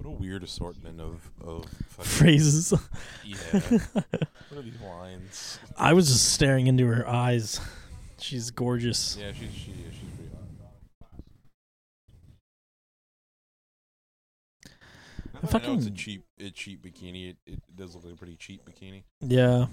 [0.06, 1.66] What a weird assortment of of
[1.98, 2.74] Phrases.
[3.26, 3.38] yeah.
[4.50, 5.60] What are these lines?
[5.78, 7.60] I was just staring into her eyes.
[8.20, 9.18] She's gorgeous.
[9.20, 9.94] Yeah, she's she is.
[9.94, 10.30] She's pretty
[15.42, 15.54] hot.
[15.54, 17.32] I I know it's a cheap, a cheap bikini.
[17.32, 19.04] It, it does look like a pretty cheap bikini.
[19.22, 19.66] Yeah.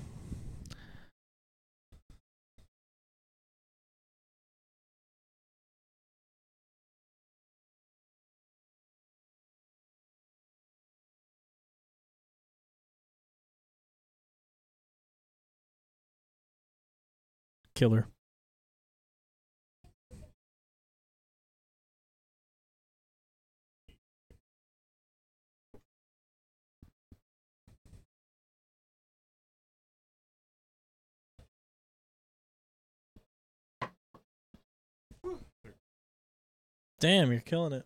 [17.82, 18.06] killer.
[37.00, 37.84] Damn, you're killing it.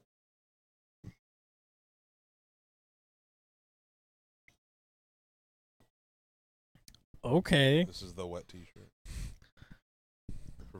[7.25, 7.85] Okay.
[7.85, 8.76] This is the wet t-shirt.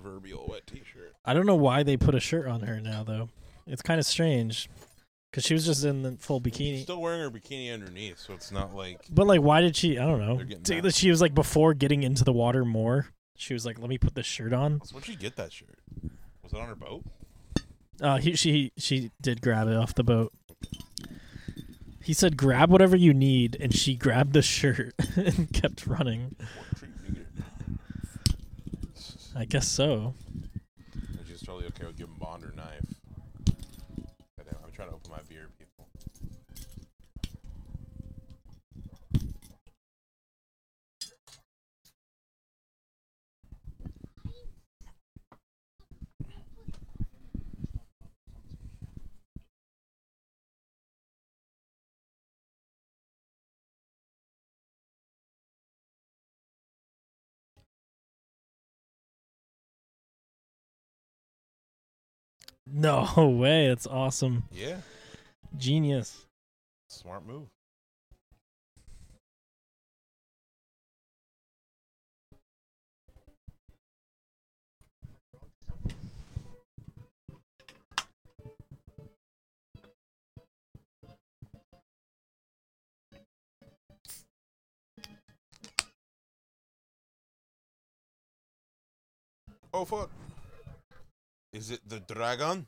[0.07, 1.15] Proverbial wet T-shirt.
[1.25, 3.29] I don't know why they put a shirt on her now, though.
[3.67, 4.71] It's kind of strange.
[5.31, 6.83] Because she was just in the full She's bikini.
[6.85, 9.99] still wearing her bikini underneath, so it's not like But, like, why did she?
[9.99, 10.37] I don't know.
[10.37, 10.95] They're T- mad.
[10.95, 14.15] She was like, before getting into the water more, she was like, let me put
[14.15, 14.81] this shirt on.
[14.85, 15.77] So where'd she get that shirt?
[16.45, 17.03] Was it on her boat?
[18.01, 20.33] Uh, he, she she did grab it off the boat.
[22.05, 26.37] He said, "Grab whatever you need," and she grabbed the shirt and kept running.
[26.39, 27.27] What treat did you get?
[29.39, 30.15] I guess so.
[30.95, 32.87] And she's totally okay with giving Bond her knife.
[34.39, 35.87] Goddamn, I'm trying to open my beer, people.
[62.79, 63.09] No
[63.41, 63.69] way!
[63.69, 64.45] That's awesome.
[64.53, 64.77] Yeah,
[65.57, 66.27] Genius.
[66.91, 67.49] smart move.
[89.73, 90.11] Oh fuck!
[91.57, 92.67] Is it the dragon?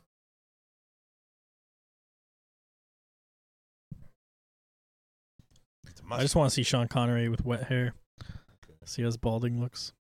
[6.11, 7.93] I just want to see Sean Connery with wet hair.
[8.85, 9.93] See how his balding looks.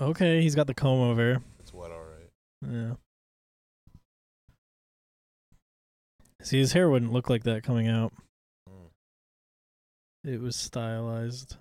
[0.00, 1.40] Okay, he's got the comb over.
[1.60, 2.68] It's wet, all right.
[2.68, 2.94] Yeah.
[6.42, 8.12] See, his hair wouldn't look like that coming out.
[8.68, 10.32] Mm.
[10.32, 11.58] It was stylized.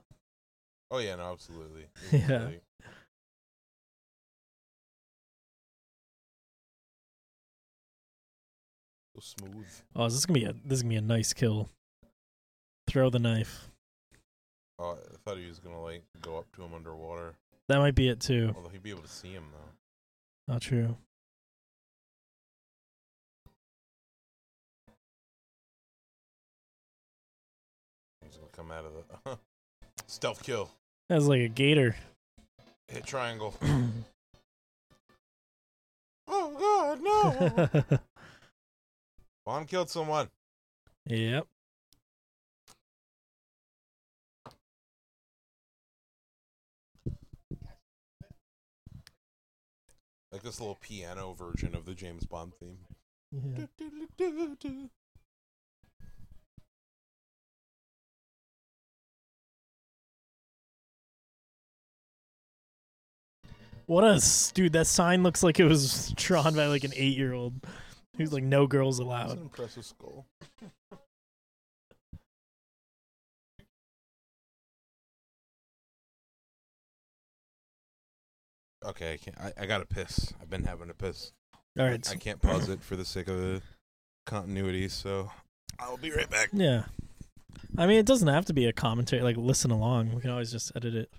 [0.90, 1.86] Oh yeah, no, absolutely.
[2.12, 2.46] Yeah.
[2.46, 2.64] like-
[9.16, 9.68] So smooth.
[9.96, 11.70] Oh, is this gonna be a this is gonna be a nice kill.
[12.90, 13.70] Throw the knife.
[14.78, 17.36] Oh, I thought he was gonna like go up to him underwater.
[17.70, 18.52] That might be it too.
[18.54, 20.54] Although he'd be able to see him though.
[20.54, 20.98] Not true.
[28.26, 28.92] He's gonna come out of
[29.24, 29.38] the
[30.08, 30.72] stealth kill.
[31.08, 31.96] That's like a gator.
[32.90, 33.54] Hit triangle.
[36.28, 38.00] oh god, no!
[39.46, 40.30] Bond killed someone.
[41.06, 41.48] yep.
[50.32, 52.80] Like this little piano version of the James Bond theme.
[53.32, 53.68] Yeah.
[63.86, 64.20] What a
[64.56, 64.74] dude!
[64.74, 67.54] That sign looks like it was drawn by like an eight-year-old
[68.18, 70.26] who's like, "No girls That's allowed." an impressive skull.
[78.86, 79.38] Okay, I can't.
[79.40, 80.34] I, I gotta piss.
[80.42, 81.32] I've been having to piss.
[81.78, 82.08] All right.
[82.10, 83.62] I can't pause it for the sake of the
[84.26, 85.32] continuity, so
[85.80, 86.50] I'll be right back.
[86.54, 86.84] Yeah.
[87.78, 89.24] I mean, it doesn't have to be a commentary.
[89.24, 90.14] Like, listen along.
[90.14, 91.10] We can always just edit it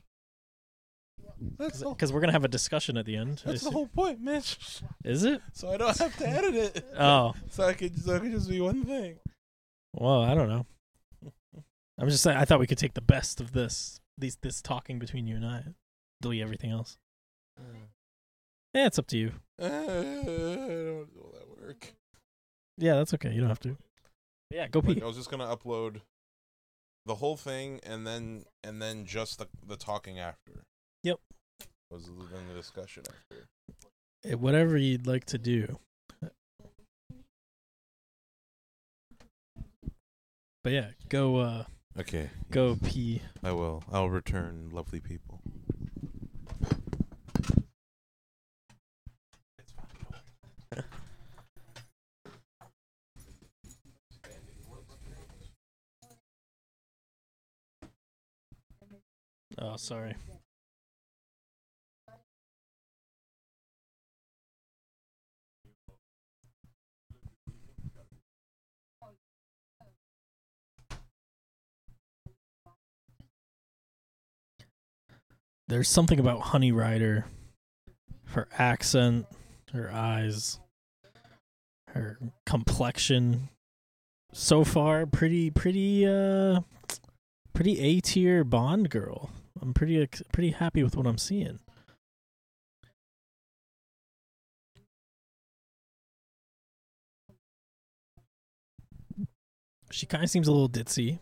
[1.59, 3.43] That's because we're gonna have a discussion at the end.
[3.45, 4.59] I That's the whole point, Mitch.
[5.05, 5.41] Is it?
[5.53, 6.85] So I don't have to edit it.
[6.99, 9.17] Oh, So I could, so it could just be one thing.
[9.95, 10.67] well, I don't know.
[11.99, 12.37] I'm just saying.
[12.37, 15.45] I thought we could take the best of this, these, this talking between you and
[15.47, 15.65] I,
[16.21, 16.97] delete everything else.
[18.75, 19.33] Yeah, it's up to you.
[19.61, 21.95] Uh, I don't do all that work.
[22.77, 23.33] Yeah, that's okay.
[23.33, 23.77] You don't have to.
[24.51, 25.03] Yeah, go Like, pee.
[25.03, 26.03] I was just gonna upload
[27.07, 30.65] the whole thing and then and then just the the talking after.
[31.07, 31.21] Yep.
[31.93, 33.47] Was then the discussion after.
[34.25, 35.79] Eh, Whatever you'd like to do.
[40.65, 41.65] But yeah, go uh
[41.97, 42.29] Okay.
[42.51, 43.23] go pee.
[43.45, 43.85] I will.
[43.93, 45.41] I'll return, lovely people.
[59.59, 60.15] Oh, sorry.
[75.69, 77.27] There's something about Honey Rider,
[78.27, 79.27] her accent,
[79.73, 80.61] her eyes,
[81.89, 83.49] her complexion.
[84.33, 86.61] So far, pretty, pretty, uh,
[87.53, 89.31] pretty A tier Bond girl.
[89.61, 91.59] I'm pretty, pretty happy with what I'm seeing.
[99.91, 101.19] She kind of seems a little ditzy.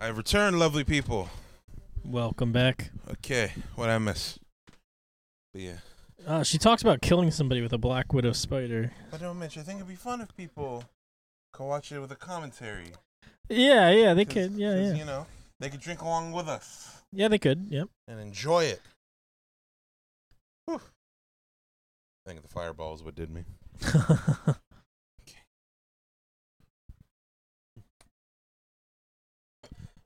[0.00, 1.28] I've returned, lovely people.
[2.04, 2.90] Welcome back.
[3.10, 4.38] Okay, what I miss?
[5.52, 5.78] But yeah.
[6.26, 8.92] Uh, she talks about killing somebody with a black widow spider.
[9.10, 10.84] But don't Mitch, I think it'd be fun if people
[11.52, 12.92] could watch it with a commentary.
[13.48, 14.52] Yeah, yeah, they could.
[14.52, 15.26] Yeah, yeah, You know,
[15.58, 17.66] they could drink along with us yeah, they could.
[17.70, 17.88] Yep.
[18.06, 18.80] and enjoy it.
[20.66, 20.80] Whew.
[22.26, 23.44] I think the fireball is what did me.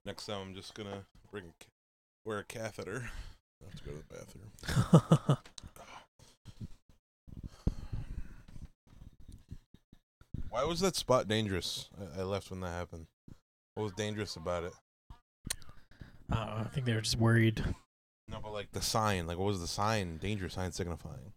[0.05, 1.53] Next time, I'm just gonna bring a,
[2.25, 3.11] wear a catheter.
[3.63, 5.39] I have to go to the bathroom.
[10.51, 11.89] Why was that spot dangerous?
[12.17, 13.07] I, I left when that happened.
[13.75, 14.73] What was dangerous about it?
[16.31, 17.65] Uh, I think they were just worried.
[18.29, 19.27] No, but like the sign.
[19.27, 20.19] Like, what was the sign?
[20.19, 21.33] Danger sign signifying.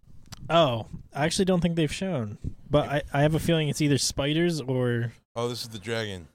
[0.50, 2.38] Oh, I actually don't think they've shown,
[2.70, 6.28] but I, I have a feeling it's either spiders or Oh, this is the dragon.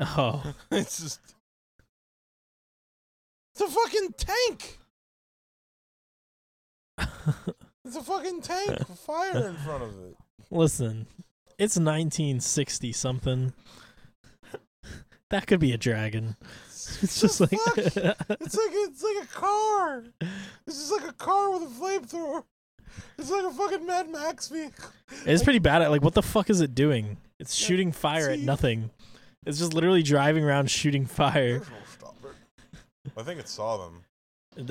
[0.00, 1.20] oh it's just.
[3.54, 4.78] It's a fucking tank.
[7.86, 10.16] It's a fucking tank with fire in front of it.
[10.50, 11.06] Listen,
[11.58, 13.52] it's 1960 something.
[15.28, 16.36] That could be a dragon.
[16.66, 17.52] It's just like?
[17.76, 20.04] It's like it's like a car.
[20.66, 22.44] It's just like a car with a flamethrower.
[23.18, 24.90] It's like a fucking Mad Max vehicle.
[25.26, 27.18] it's pretty bad at like what the fuck is it doing?
[27.38, 28.90] It's shooting fire at nothing.
[29.44, 31.62] It's just literally driving around shooting fire.
[33.16, 34.04] I think it saw them.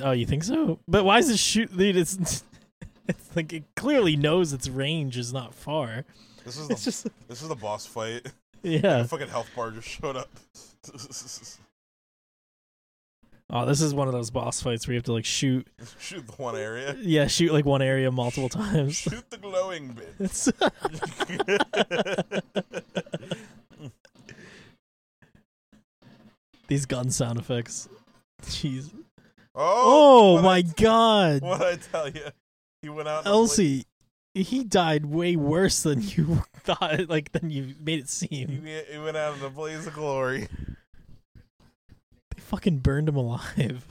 [0.02, 0.78] Oh, you think so?
[0.88, 1.76] But why is it shoot?
[1.76, 2.42] Dude, it's
[3.08, 6.04] it's like it clearly knows its range is not far.
[6.44, 8.26] This is It's the just this is the boss fight.
[8.62, 9.02] yeah.
[9.02, 10.28] The fucking health bar just showed up.
[13.50, 15.68] Oh, this is one of those boss fights where you have to like shoot.
[15.98, 16.96] Shoot the one area.
[17.00, 18.96] Yeah, shoot like one area multiple times.
[18.96, 20.50] Shoot the glowing bits.
[26.68, 27.88] These gun sound effects.
[28.46, 28.90] Jeez.
[29.54, 31.42] oh, Oh, my god.
[31.42, 32.26] What I tell you?
[32.82, 33.26] He went out.
[33.26, 33.84] Elsie,
[34.34, 38.66] he died way worse than you thought, like than you made it bla- He, seem.
[38.90, 40.48] he went out in a blaze of glory.
[41.34, 43.84] They fucking burned him alive.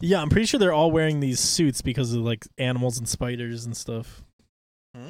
[0.00, 3.64] Yeah, I'm pretty sure they're all wearing these suits because of like animals and spiders
[3.64, 4.22] and stuff.
[4.94, 5.08] Hmm?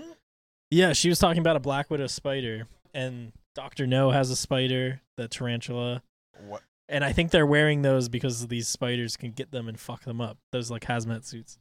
[0.71, 5.01] Yeah, she was talking about a black widow spider, and Doctor No has a spider,
[5.17, 6.03] the tarantula,
[6.47, 6.63] What?
[6.89, 10.21] and I think they're wearing those because these spiders can get them and fuck them
[10.21, 10.37] up.
[10.53, 11.59] Those like hazmat suits.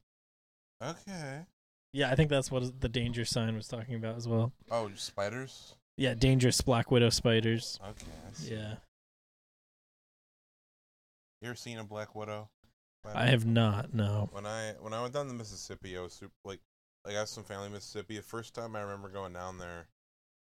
[0.83, 1.45] Okay.
[1.93, 4.51] Yeah, I think that's what the danger sign was talking about as well.
[4.69, 5.75] Oh, spiders.
[5.97, 7.79] Yeah, dangerous black widow spiders.
[7.81, 8.05] Okay.
[8.53, 8.75] Yeah,
[11.41, 12.49] You ever seen a black widow?
[13.13, 13.93] I have not.
[13.93, 14.27] No.
[14.33, 16.59] When I when I went down to Mississippi, I was super like
[17.05, 18.17] like I have some family in Mississippi.
[18.17, 19.87] The first time I remember going down there,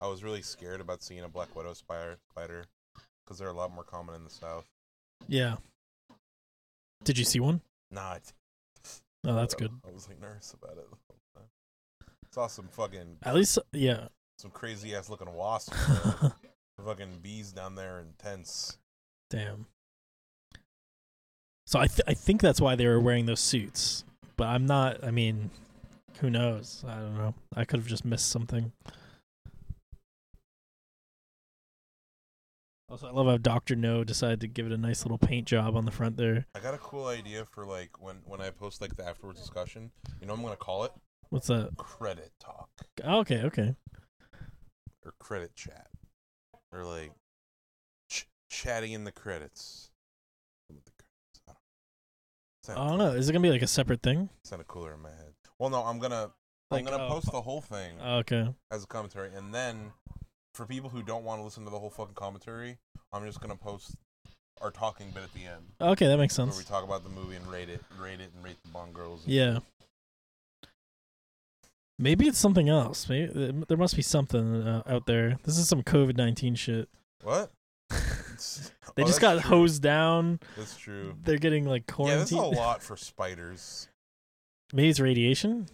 [0.02, 2.64] I was really scared about seeing a black widow spider spider
[3.24, 4.66] because they're a lot more common in the south.
[5.28, 5.56] Yeah.
[7.04, 7.60] Did you see one?
[7.90, 8.32] Nah, it,
[9.24, 9.70] Oh, that's I- good.
[9.88, 10.90] I was like nervous about it.
[10.90, 11.46] the whole.
[12.32, 14.08] Saw some fucking At least, yeah.
[14.38, 15.76] some crazy ass looking wasps,
[16.84, 18.78] fucking bees down there in tents.
[19.30, 19.66] Damn.
[21.66, 24.04] So I th- I think that's why they were wearing those suits,
[24.36, 25.04] but I'm not.
[25.04, 25.50] I mean,
[26.20, 26.84] who knows?
[26.88, 27.34] I don't know.
[27.54, 28.72] I could have just missed something.
[32.92, 35.76] Also, I love how Doctor No decided to give it a nice little paint job
[35.76, 36.44] on the front there.
[36.54, 39.90] I got a cool idea for like when when I post like the afterwards discussion.
[40.20, 40.92] You know what I'm gonna call it
[41.30, 41.70] What's that?
[41.78, 42.68] credit talk
[43.02, 43.74] Oh, okay, okay.
[45.06, 45.86] or credit chat
[46.70, 47.12] or like
[48.10, 49.88] ch- chatting in the credits.
[50.68, 51.40] With the credits.
[51.48, 53.18] I don't, I sounded don't know.
[53.18, 54.28] Is it gonna be like a separate thing?
[54.44, 55.32] Sounded cooler in my head.
[55.58, 56.32] Well, no, I'm gonna
[56.70, 58.48] Like, I'm gonna oh, post the whole thing Oh, okay.
[58.70, 59.92] as a commentary, and then
[60.54, 62.78] for people who don't want to listen to the whole fucking commentary,
[63.12, 63.96] I'm just gonna post
[64.60, 66.50] our talking bit at the end, Okay, that makes sense.
[66.50, 68.94] where we talk about the movie and rate it, rate it, and rate the Bond
[68.94, 69.24] girls.
[69.24, 69.58] and Yeah.
[71.98, 73.08] Maybe it's something else.
[73.08, 75.38] Maybe there must be something uh, out there.
[75.44, 76.88] This is some COVID nineteen shit.
[77.22, 77.50] What?
[78.96, 79.48] They oh, just got true.
[79.50, 80.40] hosed down.
[80.56, 81.14] That's true.
[81.22, 83.88] They're getting like Yeah, that's a lot for spiders.
[84.72, 85.68] Maybe it's radiation.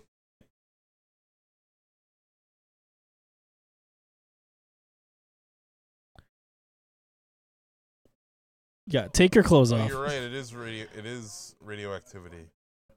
[8.90, 9.88] Yeah, take your clothes Oh, off.
[9.90, 10.14] you're right.
[10.22, 10.86] It is radio.
[10.96, 12.46] It is radioactivity.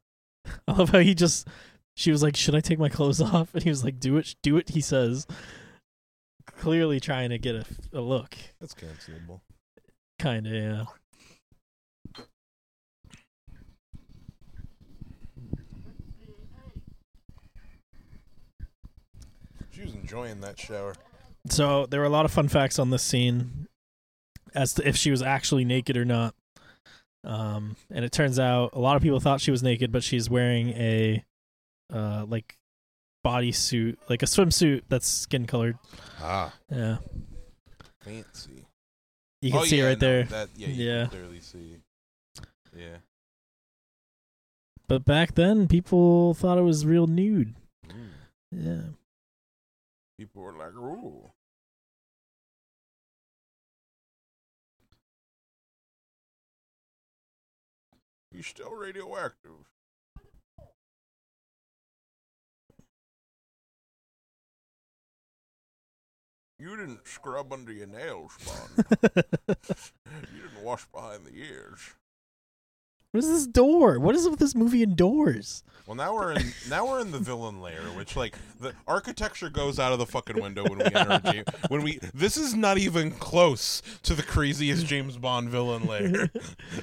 [0.67, 1.47] I love how he just.
[1.97, 4.35] She was like, "Should I take my clothes off?" And he was like, "Do it,
[4.41, 5.27] do it." He says,
[6.57, 8.35] clearly trying to get a, a look.
[8.61, 9.41] That's cancelable.
[10.17, 10.85] Kind of, yeah.
[19.71, 20.95] She was enjoying that shower.
[21.49, 23.67] So there were a lot of fun facts on this scene
[24.53, 26.35] as to if she was actually naked or not.
[27.23, 30.29] Um, and it turns out a lot of people thought she was naked, but she's
[30.29, 31.23] wearing a
[31.93, 32.57] uh like
[33.25, 35.77] bodysuit, like a swimsuit that's skin colored.
[36.19, 36.97] Ah, Yeah,
[38.01, 38.65] fancy.
[39.41, 40.23] you can oh, see yeah, right no, there.
[40.23, 41.01] That yeah, you Yeah.
[41.01, 41.77] can clearly see.
[42.75, 42.97] Yeah.
[44.87, 47.55] But back then, people thought it was real nude.
[47.87, 48.09] Mm.
[48.51, 48.81] Yeah.
[50.17, 51.30] People were like, "Ooh."
[58.33, 59.51] You still radioactive.
[66.57, 68.85] You didn't scrub under your nails, Bond.
[70.33, 71.79] you didn't wash behind the ears.
[73.11, 73.99] What is this door?
[73.99, 75.63] What is it with this movie and doors?
[75.85, 79.79] Well, now we're in now we're in the villain layer, which like the architecture goes
[79.79, 81.19] out of the fucking window when we enter.
[81.31, 86.29] James, when we this is not even close to the craziest James Bond villain layer.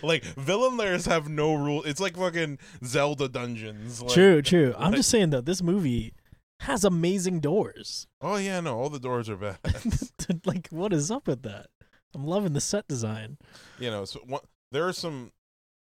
[0.03, 1.83] like villain layers have no rule.
[1.85, 4.03] It's like fucking Zelda dungeons.
[4.03, 4.75] Like, true, true.
[4.77, 6.13] I'm like- just saying though, this movie
[6.61, 8.07] has amazing doors.
[8.21, 9.59] Oh yeah, no, all the doors are bad.
[10.45, 11.69] like, what is up with that?
[12.15, 13.39] I'm loving the set design.
[13.79, 14.41] you know, so one,
[14.73, 15.31] there are some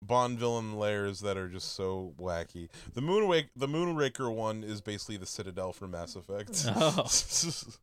[0.06, 2.70] Bond villain layers that are just so wacky.
[2.94, 6.66] The Moonwake, the Moonraker one is basically the Citadel for Mass Effect.
[6.76, 7.08] Oh.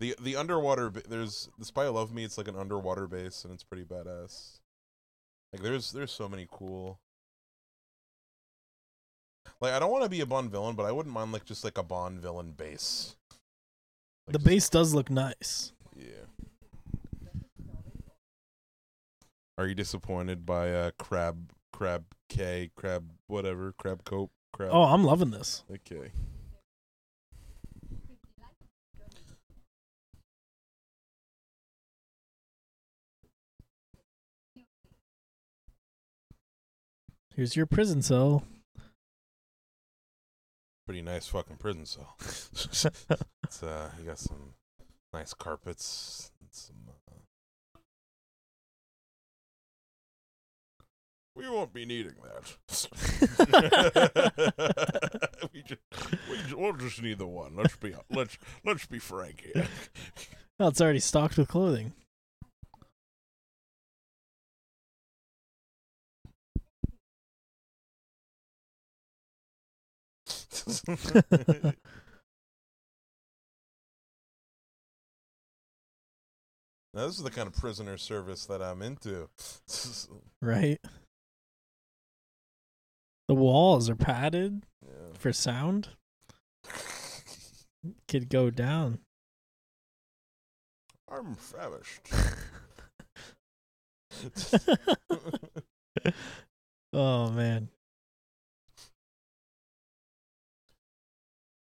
[0.00, 2.24] the the underwater there's the Spy Who Loved Me.
[2.24, 4.60] It's like an underwater base, and it's pretty badass.
[5.52, 7.00] Like there's there's so many cool.
[9.60, 11.64] Like I don't want to be a Bond villain, but I wouldn't mind like just
[11.64, 13.16] like a Bond villain base.
[14.26, 15.72] Like, The base does look nice.
[15.96, 16.04] yeah.
[19.58, 24.70] Are you disappointed by uh crab crab K crab whatever crab cope crab?
[24.72, 25.64] Oh, I'm loving this.
[25.68, 26.12] okay.
[37.34, 38.44] Here's your prison cell.
[40.86, 42.16] Pretty nice fucking prison cell.
[42.20, 44.54] it's uh, you got some
[45.12, 46.30] nice carpets.
[46.40, 46.76] and Some.
[51.38, 52.56] We won't be needing that.
[55.54, 55.80] we just,
[56.28, 57.54] we just, we'll just need the one.
[57.54, 59.68] Let's be let's let's be frank here.
[60.60, 61.92] Oh, it's already stocked with clothing.
[76.94, 79.28] Now, this is the kind of prisoner service that I'm into.
[80.42, 80.80] right?
[83.28, 85.12] The walls are padded yeah.
[85.12, 85.90] for sound.
[88.08, 89.00] Could go down.
[91.10, 92.08] I'm famished.
[96.92, 97.68] oh man.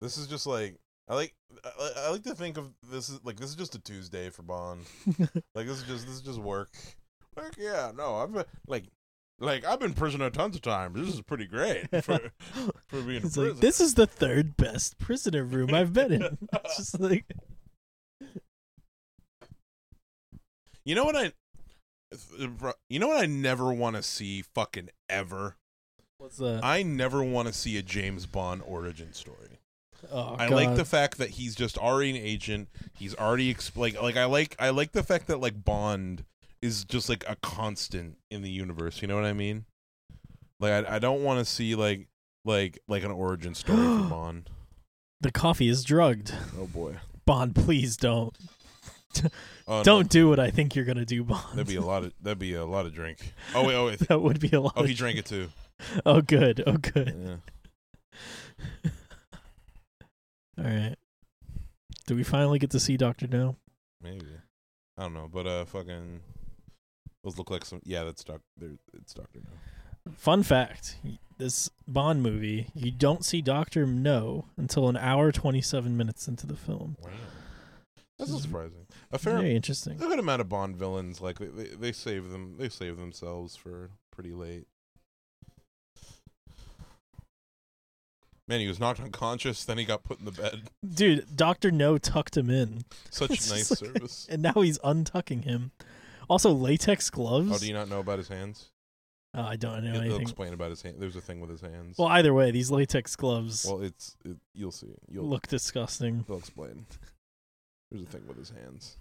[0.01, 0.75] This is just like
[1.09, 1.33] I like
[1.63, 4.43] I, I like to think of this is like this is just a Tuesday for
[4.43, 4.85] Bond.
[5.55, 6.69] Like this is just this is just work.
[7.35, 8.85] Like yeah, no, I've been like
[9.39, 10.95] like I've been prisoner tons of times.
[10.99, 12.19] This is pretty great for
[12.87, 16.37] for being It's a like this is the third best prisoner room I've been in.
[16.53, 17.25] It's just like
[20.85, 21.31] You know what I
[22.89, 25.55] you know what I never want to see fucking ever?
[26.17, 26.61] what's that?
[26.63, 29.59] I never want to see a James Bond origin story.
[30.11, 32.69] oh, I like the fact that he's just already an agent.
[32.97, 36.23] He's already exp- like like I like I like the fact that like Bond
[36.61, 39.01] is just like a constant in the universe.
[39.01, 39.65] You know what I mean?
[40.59, 42.07] Like I I don't want to see like
[42.45, 44.49] like like an origin story for Bond.
[45.21, 46.33] the coffee is drugged.
[46.59, 46.95] Oh boy.
[47.25, 48.35] Bond, please don't.
[49.67, 49.83] Oh.
[49.83, 51.43] Don't do what I think you're gonna do, Bond.
[51.53, 53.33] That'd be a lot of that'd be a lot of drink.
[53.53, 53.99] Oh wait, oh wait.
[54.07, 54.73] that would be a lot.
[54.75, 55.49] Oh, he drank it too.
[56.07, 56.63] Oh, good.
[56.65, 57.39] Oh, good.
[58.83, 58.89] Yeah.
[60.57, 60.95] All right.
[62.07, 63.57] Do we finally get to see Doctor No?
[64.01, 64.25] Maybe.
[64.97, 66.21] I don't know, but uh, fucking.
[67.23, 67.81] Those look like some.
[67.83, 68.41] Yeah, that's Doc.
[68.57, 70.11] there- It's Doctor No.
[70.13, 70.97] Fun fact:
[71.37, 76.55] This Bond movie, you don't see Doctor No until an hour twenty-seven minutes into the
[76.55, 76.95] film.
[77.01, 77.09] Wow.
[78.17, 78.87] That's not This is surprising.
[79.11, 79.93] A fair, Very interesting.
[79.95, 82.55] a good amount of Bond villains, like they, they, they save them.
[82.57, 84.67] They save themselves for pretty late.
[88.47, 89.65] Man, he was knocked unconscious.
[89.65, 90.69] Then he got put in the bed.
[90.87, 94.25] Dude, Doctor No tucked him in, Such nice like- service.
[94.31, 95.71] and now he's untucking him.
[96.29, 97.51] Also, latex gloves.
[97.53, 98.69] Oh, do you not know about his hands?
[99.33, 100.21] Oh, I don't know He'll, anything.
[100.21, 100.95] explain about his hand.
[100.99, 101.97] There's a thing with his hands.
[101.97, 104.95] Well, either way, these latex gloves Well, it's it, you'll see.
[105.09, 106.23] You'll look disgusting.
[106.27, 106.85] He'll explain.
[107.91, 108.97] There's a thing with his hands.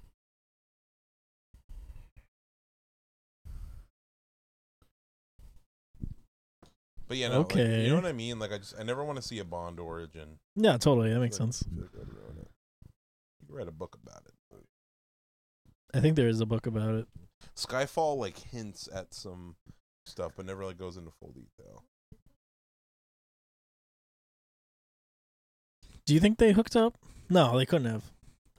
[7.09, 7.83] But yeah, no, like, Okay.
[7.85, 8.39] you know what I mean?
[8.39, 10.39] Like, I just I never want to see a Bond origin.
[10.57, 11.13] Yeah, totally.
[11.13, 11.63] That makes sense.
[11.65, 12.49] I feel like that would ruin it.
[13.41, 14.33] You could write a book about it.
[15.95, 17.07] I think there is a book about it.
[17.57, 19.57] Skyfall like hints at some
[20.05, 21.85] stuff, but never like goes into full detail.
[26.05, 26.97] Do you think they hooked up?
[27.29, 28.05] No, they couldn't have.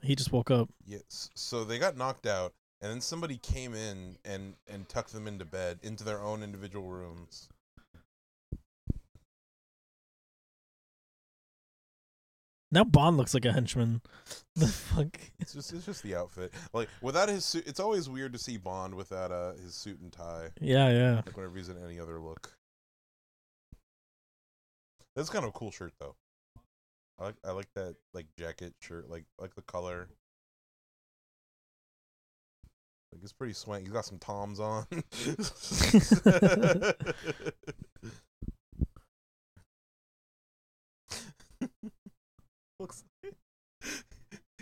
[0.02, 0.68] He just woke up.
[0.84, 1.30] Yes.
[1.34, 5.44] So they got knocked out, and then somebody came in and and tucked them into
[5.44, 7.48] bed, into their own individual rooms.
[12.70, 14.02] Now Bond looks like a henchman.
[14.54, 15.18] The fuck?
[15.38, 16.52] It's just it's just the outfit.
[16.72, 20.12] Like without his suit, it's always weird to see Bond without uh his suit and
[20.12, 20.48] tie.
[20.60, 21.14] Yeah, yeah.
[21.16, 22.52] Like whenever he's in any other look.
[25.16, 26.14] That's kind of a cool shirt though.
[27.18, 29.08] I like I like that like jacket shirt.
[29.08, 30.08] Like like the color.
[33.12, 33.84] Like it's pretty swank.
[33.84, 34.86] He's got some toms on.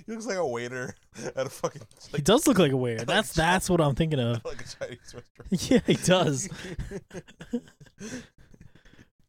[0.07, 0.95] he looks like a waiter
[1.37, 1.83] at a fucking
[2.15, 3.05] He does look like a waiter.
[3.07, 4.45] That's Chi- that's what I'm thinking of.
[4.45, 5.71] like a Chinese restaurant.
[5.71, 6.49] Yeah, he does.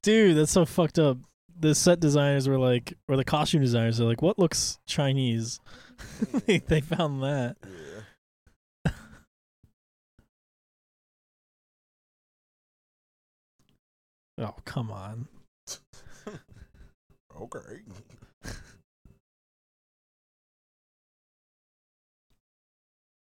[0.04, 1.18] Dude, that's so fucked up.
[1.60, 5.60] The set designers were like, or the costume designers are like, what looks Chinese?
[6.46, 6.66] they, hmm.
[6.68, 7.58] they found that.
[8.86, 8.92] yeah.
[14.40, 15.28] Oh, come on.
[17.42, 17.82] Okay.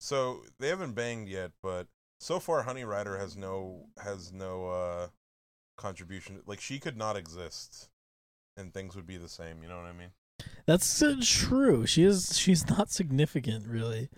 [0.08, 1.86] So they haven't banged yet, but
[2.18, 5.08] so far Honey Rider has no has no uh
[5.76, 6.40] contribution.
[6.46, 7.90] Like she could not exist,
[8.56, 9.62] and things would be the same.
[9.62, 10.12] You know what I mean?
[10.66, 11.84] That's uh, true.
[11.84, 12.38] She is.
[12.38, 14.08] She's not significant, really.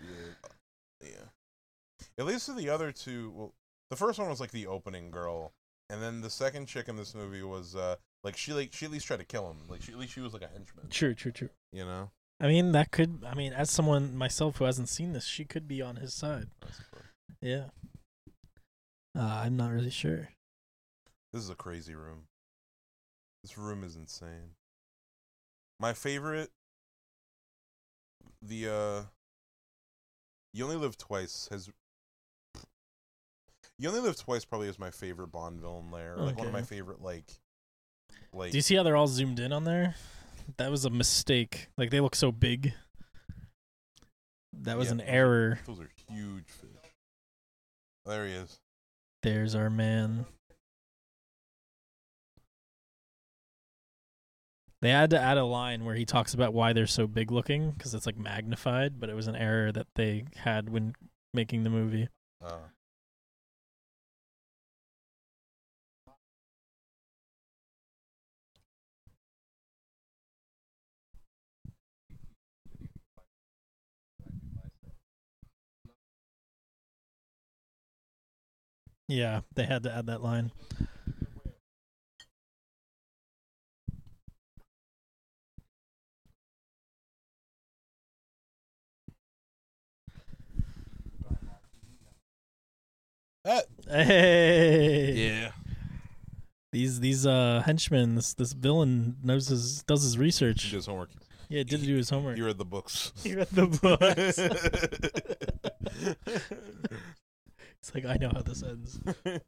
[1.01, 1.09] Yeah.
[1.09, 2.05] Yeah.
[2.17, 3.53] At least for the other two, well,
[3.89, 5.51] the first one was like the opening girl,
[5.89, 8.91] and then the second chick in this movie was uh like she like she at
[8.91, 9.57] least tried to kill him.
[9.67, 10.87] Like she at least she was like a henchman.
[10.89, 11.49] True, true, true.
[11.73, 12.11] You know.
[12.41, 13.23] I mean, that could.
[13.25, 16.47] I mean, as someone myself who hasn't seen this, she could be on his side.
[17.39, 17.65] Yeah.
[19.15, 20.29] Uh, I'm not really sure.
[21.31, 22.23] This is a crazy room.
[23.43, 24.55] This room is insane.
[25.79, 26.49] My favorite
[28.41, 29.01] the uh
[30.53, 31.69] You Only Live Twice has
[33.77, 36.15] You Only Live Twice probably is my favorite Bond villain lair.
[36.17, 37.25] Like one of my favorite like
[38.33, 39.95] like Do you see how they're all zoomed in on there?
[40.57, 41.67] That was a mistake.
[41.77, 42.73] Like they look so big.
[44.53, 45.59] That was Yeah, an error.
[45.65, 46.91] Those are huge fish.
[48.05, 48.59] There he is.
[49.23, 50.25] There's our man.
[54.81, 57.71] They had to add a line where he talks about why they're so big looking
[57.71, 60.95] because it's like magnified, but it was an error that they had when
[61.35, 62.07] making the movie.
[62.43, 62.57] Uh,
[79.11, 80.51] Yeah, they had to add that line.
[93.43, 95.51] that, Hey, yeah.
[96.71, 100.63] these these uh henchmen, this this villain knows his does his research.
[100.63, 101.09] did his homework.
[101.49, 102.37] Yeah, did do his homework.
[102.37, 103.11] He read the books.
[103.23, 104.39] He read the books.
[107.81, 108.99] it's like I know how this ends.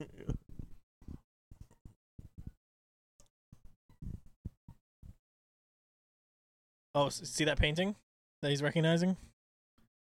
[6.96, 7.96] Oh, see that painting
[8.44, 9.18] that he's recognizing?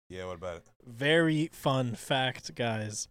[0.09, 0.67] Yeah, what about it?
[0.87, 3.09] Very fun fact, guys.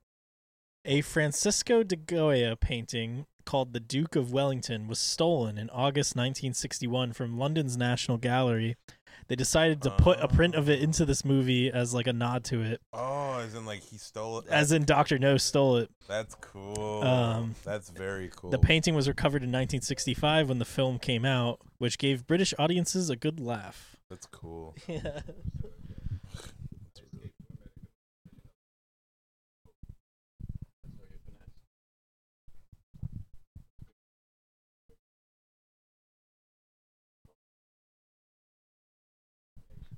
[0.86, 7.12] A Francisco de Goya painting called The Duke of Wellington was stolen in August 1961
[7.12, 8.78] from London's National Gallery.
[9.28, 12.44] They decided to put a print of it into this movie as like a nod
[12.46, 14.46] to it, Oh, as in like he stole it.
[14.50, 15.90] as in Doctor No stole it.
[16.08, 17.02] That's cool.
[17.04, 18.52] Um, That's very cool.
[18.52, 23.10] The painting was recovered in 1965 when the film came out, which gave British audiences
[23.10, 23.96] a good laugh.
[24.10, 24.76] That's cool.
[24.88, 25.22] Yeah.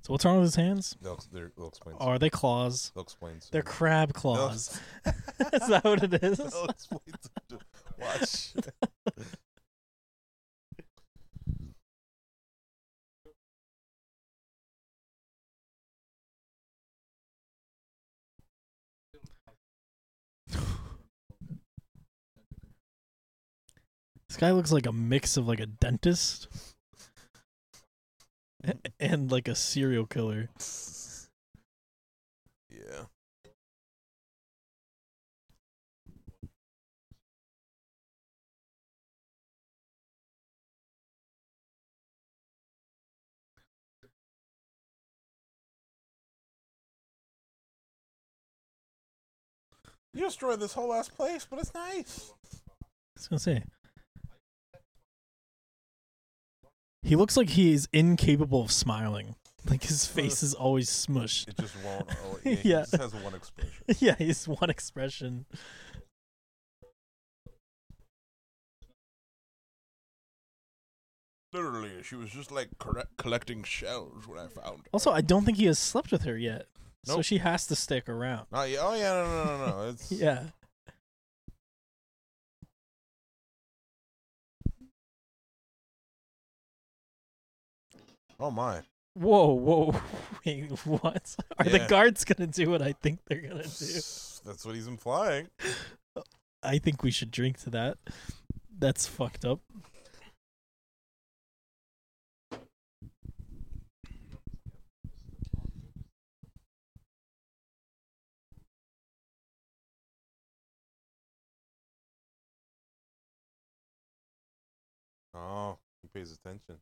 [0.08, 0.96] So what's wrong with his hands?
[1.02, 1.98] They'll, they're- they'll explain.
[2.00, 2.94] Oh, are they claws?
[2.96, 3.42] They'll explain.
[3.42, 3.50] soon.
[3.52, 4.80] They're crab claws.
[5.06, 6.38] is that what it is?
[6.38, 7.02] They'll explain.
[7.50, 7.60] soon.
[8.00, 8.54] Watch.
[24.28, 26.48] This guy looks like a mix of like a dentist
[29.00, 30.50] and like a serial killer.
[32.70, 33.06] yeah.
[50.14, 52.32] You destroyed this whole ass place, but it's nice.
[52.52, 52.56] I
[53.16, 53.64] was gonna say.
[57.08, 59.36] He looks like he is incapable of smiling.
[59.70, 61.48] Like his face is always smushed.
[61.48, 62.10] It just won't.
[62.26, 62.80] Oh, yeah, He Yeah.
[62.82, 63.84] just has one expression.
[64.00, 65.46] yeah, he's one expression.
[71.54, 74.84] Literally, she was just like correct, collecting shells when I found her.
[74.92, 76.68] Also, I don't think he has slept with her yet.
[77.06, 78.48] So she has to stick around.
[78.52, 79.90] Oh yeah, oh yeah, no, no, no, no.
[79.90, 80.44] It's Yeah.
[88.40, 88.82] Oh my.
[89.16, 89.96] Whoa, whoa.
[90.46, 91.36] Wait, what?
[91.58, 93.86] Are the guards going to do what I think they're going to do?
[94.46, 95.48] That's what he's implying.
[96.62, 97.98] I think we should drink to that.
[98.78, 99.60] That's fucked up.
[115.34, 116.78] Oh, he pays attention.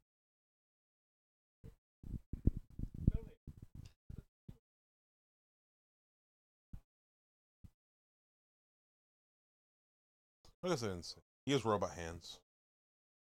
[10.66, 11.16] Look at this.
[11.46, 12.40] He has robot hands.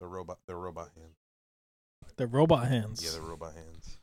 [0.02, 1.16] The robot, they're robot hands.
[2.18, 3.02] They're robot hands.
[3.02, 3.98] Yeah, they're robot hands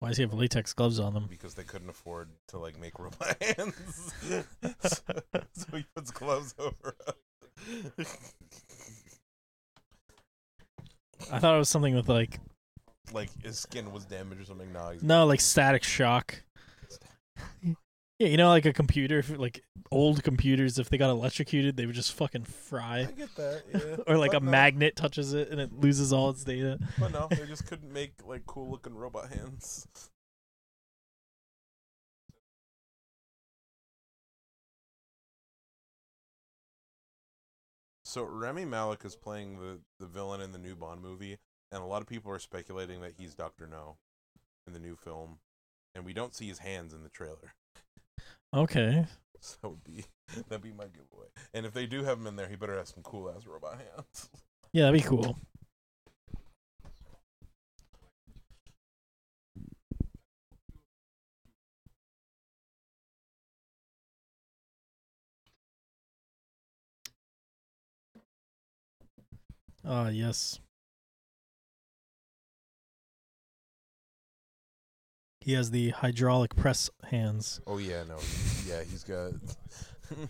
[0.00, 1.26] Why does he have latex gloves on them?
[1.30, 4.44] because they couldn't afford to like make robot hands, so,
[5.52, 6.96] so he puts gloves over.
[11.32, 12.40] I thought it was something with like
[13.14, 14.70] like his skin was damaged or something.
[14.70, 16.42] No, no, like static shock.
[18.18, 21.96] Yeah, you know, like a computer, like old computers, if they got electrocuted, they would
[21.96, 23.00] just fucking fry.
[23.00, 23.62] I get that.
[23.74, 23.96] Yeah.
[24.06, 24.50] Or like But a no.
[24.52, 26.78] magnet touches it and it loses all its data.
[26.96, 29.88] But no, they just couldn't make like cool looking robot hands.
[38.04, 41.38] So Rami Malek is playing the the villain in the new Bond movie,
[41.72, 43.98] and a lot of people are speculating that he's Doctor No
[44.66, 45.40] in the new film,
[45.94, 47.54] and we don't see his hands in the trailer.
[48.54, 49.04] Okay.
[49.40, 50.04] So that would be
[50.48, 51.26] that'd be my giveaway.
[51.52, 53.78] And if they do have him in there, he better have some cool ass robot
[53.78, 54.30] hands.
[54.72, 55.36] Yeah, that'd be cool.
[69.84, 70.60] Ah, yes.
[75.44, 77.60] He has the hydraulic press hands.
[77.66, 78.16] Oh yeah, no,
[78.66, 79.32] yeah, he's got.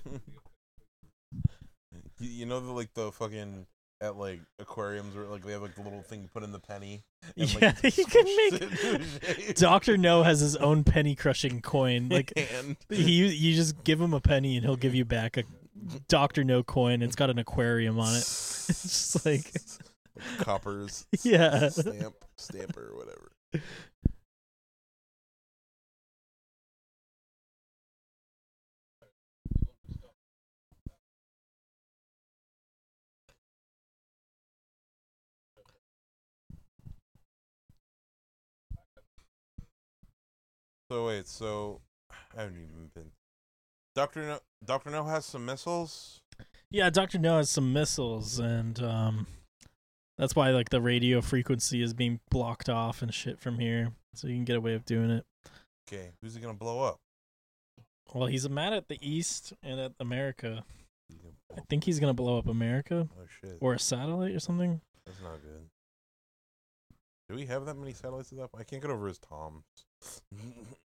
[2.18, 3.66] you, you know the like the fucking
[4.00, 6.58] at like aquariums where like they have like the little thing you put in the
[6.58, 7.04] penny.
[7.36, 9.56] and, Yeah, like, he can make- it into shape.
[9.56, 12.08] Doctor No has his own penny crushing coin.
[12.08, 15.44] Like and he, you just give him a penny and he'll give you back a
[16.08, 17.02] Doctor No coin.
[17.02, 18.18] It's got an aquarium on it.
[18.18, 19.52] It's just like,
[20.38, 21.06] coppers.
[21.22, 21.68] yeah.
[21.68, 23.30] Stamp, stamper, whatever.
[40.94, 41.80] So wait, so
[42.36, 43.10] I haven't even been.
[43.96, 46.20] Doctor No, Doctor No has some missiles.
[46.70, 49.26] Yeah, Doctor No has some missiles, and um,
[50.16, 54.28] that's why like the radio frequency is being blocked off and shit from here, so
[54.28, 55.24] you can get away with doing it.
[55.88, 57.00] Okay, who's he gonna blow up?
[58.14, 60.64] Well, he's mad at the East and at America.
[61.56, 64.80] I think he's gonna blow up America Oh shit, or a satellite or something.
[65.04, 65.66] that's not good.
[67.28, 68.60] Do we have that many satellites at that point?
[68.60, 69.64] I can't get over his toms.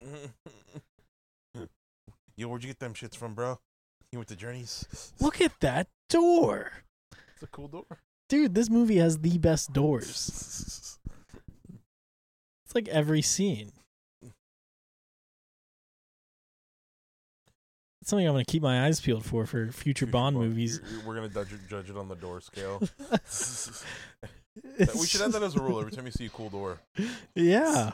[2.36, 3.60] Yo, where'd you get them shits from, bro?
[4.12, 5.14] You went to Journeys.
[5.20, 6.72] Look at that door,
[7.34, 7.86] It's a cool door.
[8.30, 8.56] dude.
[8.56, 11.00] This movie has the best doors.
[12.66, 13.72] It's like every scene.
[18.02, 20.80] It's something I'm gonna keep my eyes peeled for for future Bond movies.
[20.82, 22.80] You're- you're- We're gonna judge it, judge it on the door scale.
[24.90, 25.80] we should have that as a rule.
[25.80, 26.82] Every time you see a cool door.
[27.36, 27.92] Yeah.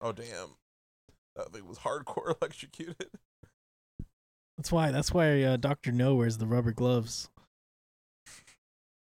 [0.00, 0.56] Oh damn,
[1.36, 3.10] that thing was hardcore electrocuted.
[4.56, 4.90] That's why.
[4.90, 7.28] That's why uh, Doctor No wears the rubber gloves.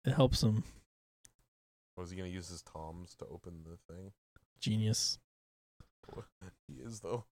[0.05, 0.63] It helps him.
[1.97, 4.11] Was he gonna use his toms to open the thing?
[4.59, 5.19] Genius.
[6.67, 7.25] He is though.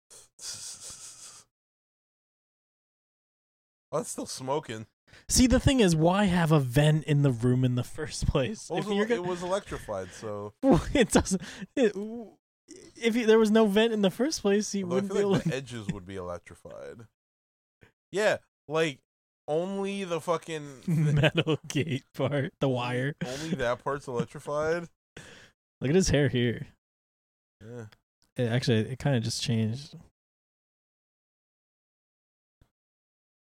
[3.92, 4.86] Oh, it's still smoking.
[5.28, 8.70] See, the thing is, why have a vent in the room in the first place?
[8.70, 10.54] Well, it, if was, you're gonna, was electrified, so
[10.94, 11.42] it doesn't.
[11.76, 11.96] It,
[12.96, 15.32] if you, there was no vent in the first place, he although wouldn't be able.
[15.32, 17.02] like the edges would be electrified.
[18.12, 18.38] Yeah,
[18.68, 19.00] like
[19.48, 23.16] only the fucking metal gate part, the wire.
[23.26, 24.88] Only that part's electrified.
[25.82, 26.68] Look at his hair here.
[27.64, 27.86] Yeah.
[28.38, 29.96] It actually, it kind of just changed.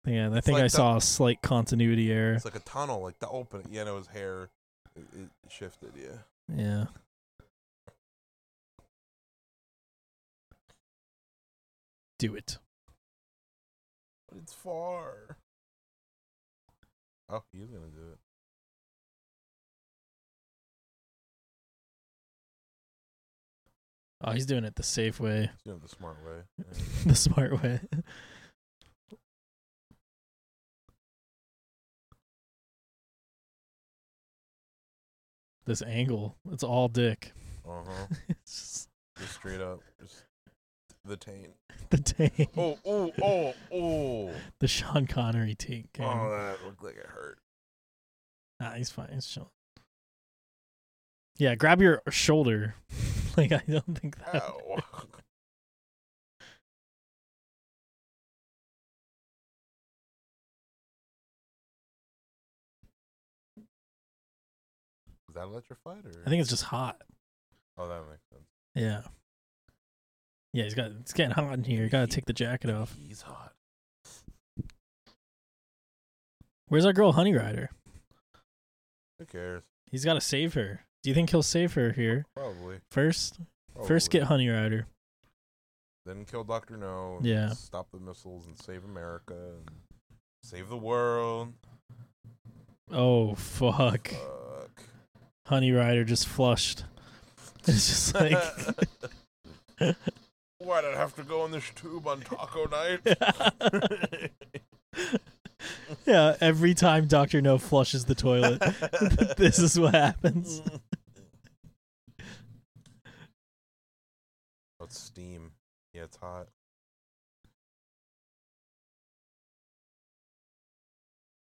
[0.05, 2.33] Yeah, I think like I the- saw a slight continuity error.
[2.33, 3.63] It's like a tunnel, like the open.
[3.69, 4.49] Yeah, no, his hair
[4.95, 5.91] it, it shifted.
[5.95, 6.55] Yeah.
[6.55, 6.85] Yeah.
[12.19, 12.57] Do it.
[14.29, 15.37] But it's far.
[17.29, 18.19] Oh, he's gonna do it.
[24.23, 26.41] Oh, he's doing it the safe way, He's doing it the smart way.
[26.57, 26.73] Yeah.
[27.05, 27.79] the smart way.
[35.65, 37.33] this angle, it's all dick.
[37.69, 38.07] Uh huh.
[38.45, 38.87] just
[39.19, 40.23] Just straight up, just
[41.07, 41.53] the taint.
[41.89, 44.31] the tank, Oh, oh, oh, oh.
[44.59, 45.89] the Sean Connery tank.
[45.99, 47.39] Oh, that looked like it hurt.
[48.59, 49.09] Nah, he's fine.
[49.13, 49.49] He's chilling.
[51.37, 52.75] Yeah, grab your shoulder.
[53.37, 54.41] like I don't think that.
[54.43, 54.79] Ow.
[65.29, 66.11] Is that electrified or?
[66.25, 67.01] I think it's just hot.
[67.77, 68.47] Oh, that makes sense.
[68.73, 69.01] Yeah.
[70.53, 71.83] Yeah, he's got it's getting hot in here.
[71.83, 72.95] You gotta take the jacket off.
[73.07, 73.53] He's hot.
[76.69, 77.69] Where's our girl Honey Rider?
[79.19, 79.63] Who cares?
[79.91, 80.81] He's gotta save her.
[81.03, 82.77] Do you think he'll save her here Probably.
[82.91, 83.39] first?
[83.85, 84.87] First get Honey Rider.
[86.05, 87.17] Then kill Doctor No.
[87.17, 87.49] and Yeah.
[87.51, 89.69] Stop the missiles and save America and
[90.43, 91.53] save the world.
[92.91, 94.07] Oh fuck.
[94.09, 94.83] Fuck.
[95.47, 96.83] Honey Rider just flushed.
[97.69, 98.37] It's just like
[100.67, 102.99] Why did I have to go in this tube on taco night?
[106.05, 108.59] Yeah, every time Doctor No flushes the toilet,
[109.37, 110.61] this is what happens.
[114.79, 115.51] Oh, it's steam.
[115.93, 116.47] Yeah, it's hot.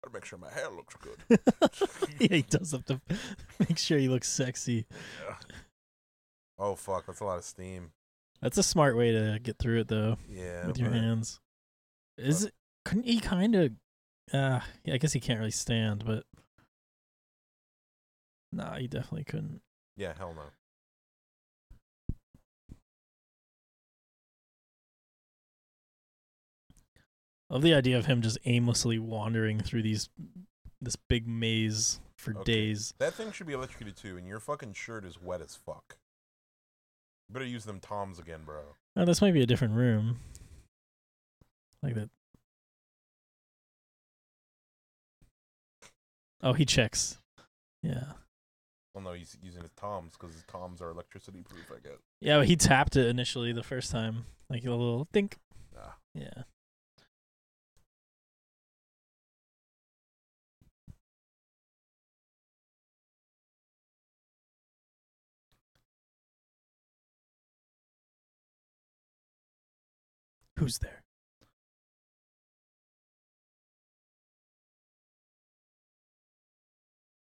[0.03, 1.19] Gotta make sure my hair looks good.
[2.21, 3.01] yeah, he does have to
[3.61, 4.87] make sure he looks sexy.
[6.59, 7.93] Oh fuck, that's a lot of steam.
[8.43, 10.67] That's a smart way to get through it though, Yeah.
[10.67, 11.41] with your but- hands.
[12.17, 12.55] Is it
[12.85, 13.73] couldn't he kind of
[14.33, 16.25] uh yeah, I guess he can't really stand, but
[18.53, 19.63] Nah, he definitely couldn't.
[19.97, 20.51] Yeah, hell no.
[27.49, 30.09] Love the idea of him just aimlessly wandering through these
[30.81, 32.45] this big maze for Okay.
[32.53, 32.95] days.
[32.99, 35.97] That thing should be electrocuted too, and your fucking shirt is wet as fuck.
[37.33, 38.61] Better use them toms again, bro.
[38.97, 40.19] Oh, this might be a different room.
[41.83, 42.11] Like that.
[46.43, 47.19] Oh, he checks.
[47.83, 48.13] Yeah.
[48.95, 52.01] Well, no, he's using his toms because his toms are electricity proof, I guess.
[52.21, 54.25] Yeah, but he tapped it initially the first time.
[54.49, 55.37] Like a little think.
[55.79, 55.97] Ah.
[56.15, 56.43] Yeah.
[70.61, 71.03] Who's there?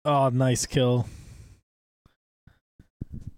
[0.04, 1.08] Oh, nice kill.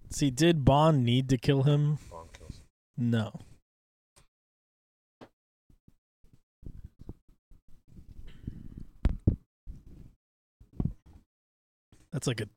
[0.09, 1.99] See, did Bond need to kill him?
[2.09, 2.61] Bond kills.
[2.97, 3.41] No.
[12.11, 12.47] That's like a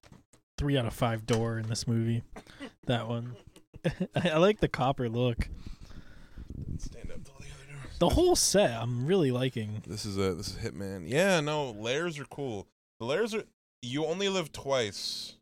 [0.56, 2.22] three out of five door in this movie.
[2.86, 3.36] That one.
[3.84, 5.50] I, I like the copper look.
[6.78, 7.24] Stand up
[7.98, 8.14] the other door.
[8.14, 9.82] The whole set I'm really liking.
[9.86, 11.04] This is a this is Hitman.
[11.06, 12.66] Yeah, no, layers are cool.
[13.00, 13.44] The layers are
[13.82, 15.36] you only live twice.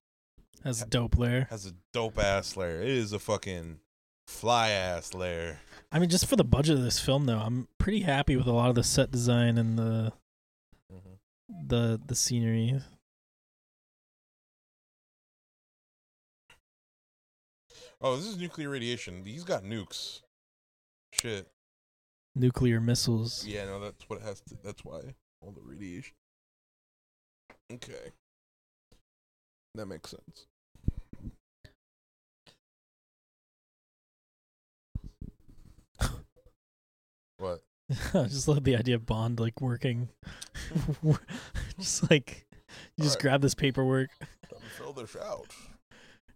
[0.64, 1.48] Has a dope layer.
[1.50, 2.80] Has a dope ass layer.
[2.80, 3.80] It is a fucking
[4.26, 5.58] fly ass layer.
[5.90, 8.52] I mean, just for the budget of this film, though, I'm pretty happy with a
[8.52, 10.12] lot of the set design and the
[10.92, 11.66] mm-hmm.
[11.66, 12.80] the the scenery.
[18.00, 19.24] Oh, this is nuclear radiation.
[19.24, 20.22] He's got nukes.
[21.12, 21.51] Shit.
[22.34, 23.44] Nuclear missiles.
[23.46, 24.56] Yeah, no, that's what it has to.
[24.64, 25.00] That's why
[25.40, 26.14] all the radiation.
[27.70, 28.12] Okay,
[29.74, 30.46] that makes sense.
[37.38, 37.60] what?
[38.14, 40.08] I just love the idea of Bond like working,
[41.78, 42.46] just like
[42.96, 43.22] you just Alright.
[43.22, 45.46] grab this paperwork, Time to fill this out.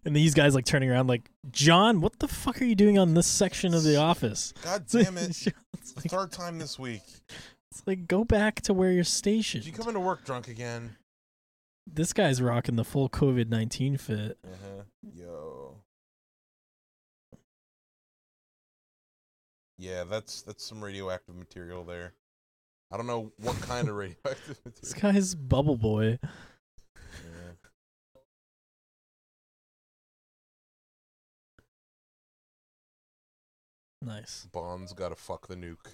[0.07, 3.15] And these guys like turning around like, John, what the fuck are you doing on
[3.15, 4.55] this section of the office?
[4.63, 5.31] God damn it!
[5.75, 7.03] it's, like, third time this week.
[7.73, 9.67] it's like go back to where you're Did stationed.
[9.67, 10.97] you come into work drunk again?
[11.93, 14.39] This guy's rocking the full COVID nineteen fit.
[14.45, 14.83] Uh-huh.
[15.13, 15.75] Yo.
[19.79, 22.15] Yeah, that's that's some radioactive material there.
[22.93, 24.81] I don't know what kind of radioactive material.
[24.81, 26.19] This guy's bubble boy.
[34.07, 34.47] Nice.
[34.53, 35.91] Bond's got to fuck the nuke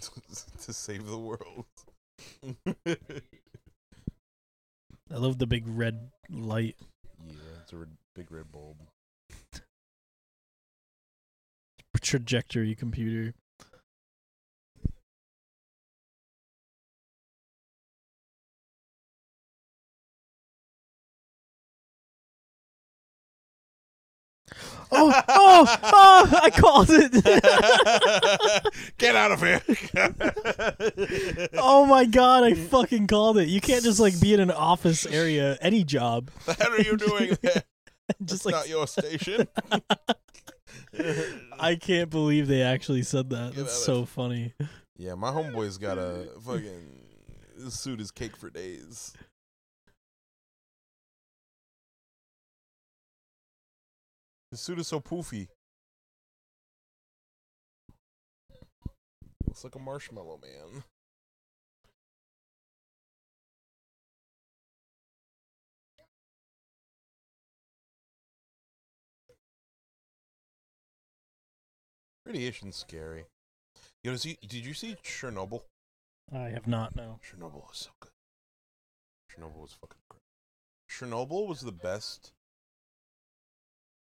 [0.62, 1.66] to save the world.
[5.12, 6.76] I love the big red light.
[7.26, 8.76] Yeah, it's a red, big red bulb.
[12.00, 13.34] trajectory computer.
[24.92, 27.12] Oh, oh, oh, I called it.
[28.98, 29.62] Get out of here!
[31.54, 33.48] oh my god, I fucking called it.
[33.48, 36.30] You can't just like be in an office area, any job.
[36.46, 37.62] the hell are you doing there?
[38.24, 39.46] Just That's like not your station.
[41.60, 43.54] I can't believe they actually said that.
[43.54, 44.52] Get That's so funny.
[44.98, 49.14] Yeah, my homeboy's got a fucking suit his cake for days.
[54.50, 55.46] His suit is so poofy.
[59.46, 60.82] Looks like a marshmallow man.
[72.26, 73.26] Radiation's scary.
[74.02, 75.62] You know, see, did you see Chernobyl?
[76.32, 77.18] I have not no.
[77.24, 78.10] Chernobyl was so good.
[79.30, 80.22] Chernobyl was fucking great.
[80.88, 82.32] Chernobyl was the best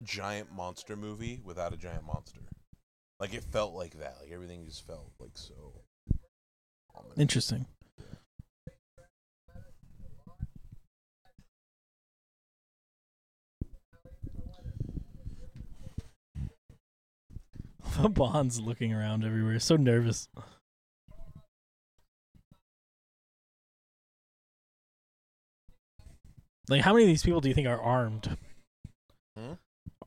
[0.04, 2.42] giant monster movie without a giant monster.
[3.20, 4.18] Like it felt like that.
[4.22, 5.54] Like everything just felt like so.
[6.96, 7.18] ominous.
[7.18, 7.66] Interesting.
[18.10, 20.28] Bond's looking around everywhere, so nervous.
[26.70, 28.38] Like, how many of these people do you think are armed?
[29.38, 29.54] Hmm?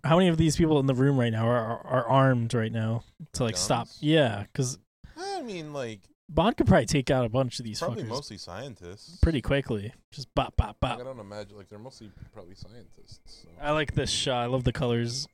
[0.04, 2.72] How many of these people in the room right now are are, are armed right
[2.72, 3.88] now to like stop?
[4.00, 4.78] Yeah, because
[5.16, 8.38] I mean, like Bond could probably take out a bunch of these probably fuckers mostly
[8.38, 9.18] scientists.
[9.22, 9.92] pretty quickly.
[10.10, 11.00] Just bop bop Like, bop.
[11.00, 13.20] I don't imagine like they're mostly probably scientists.
[13.24, 13.48] So.
[13.60, 14.42] I like this shot.
[14.42, 15.26] I love the colors.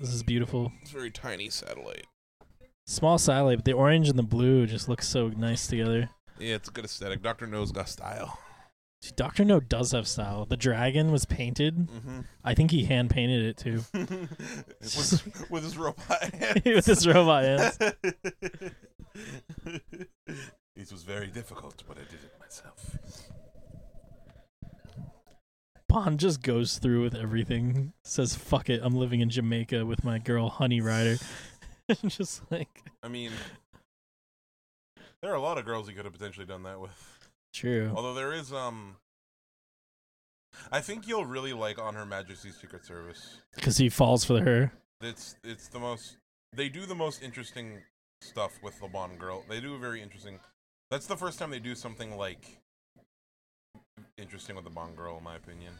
[0.00, 0.72] This is beautiful.
[0.82, 2.06] It's a very tiny satellite.
[2.86, 6.10] Small satellite, but the orange and the blue just look so nice together.
[6.38, 7.22] Yeah, it's a good aesthetic.
[7.22, 8.38] Doctor No's got style.
[9.14, 10.46] Doctor No does have style.
[10.46, 11.76] The dragon was painted.
[11.76, 12.20] Mm-hmm.
[12.44, 16.62] I think he hand painted it too with, with his robot hands.
[16.64, 17.78] with his robot hands.
[20.76, 22.98] it was very difficult, but I did it myself.
[25.88, 27.92] Bond just goes through with everything.
[28.02, 31.16] Says "fuck it." I'm living in Jamaica with my girl Honey Rider.
[32.08, 33.30] just like I mean,
[35.22, 37.15] there are a lot of girls he could have potentially done that with.
[37.56, 37.92] True.
[37.94, 38.96] Although there is, um,
[40.70, 43.40] I think you'll really like On Her Majesty's Secret Service.
[43.54, 44.72] Because he falls for her.
[45.00, 46.18] It's it's the most.
[46.54, 47.82] They do the most interesting
[48.20, 49.44] stuff with the Bond girl.
[49.48, 50.38] They do a very interesting.
[50.90, 52.60] That's the first time they do something like
[54.16, 55.74] interesting with the Bond girl, in my opinion.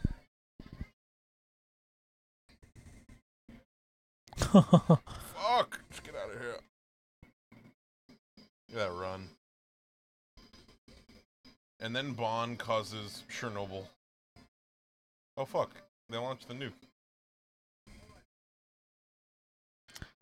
[4.36, 5.80] Fuck!
[5.90, 6.56] Just get out of here.
[8.68, 9.35] Look at that run.
[11.80, 13.84] And then Bond causes Chernobyl.
[15.36, 15.70] Oh fuck!
[16.08, 16.72] They launched the nuke.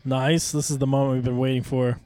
[0.03, 0.51] nice.
[0.51, 1.99] This is the moment we've been waiting for.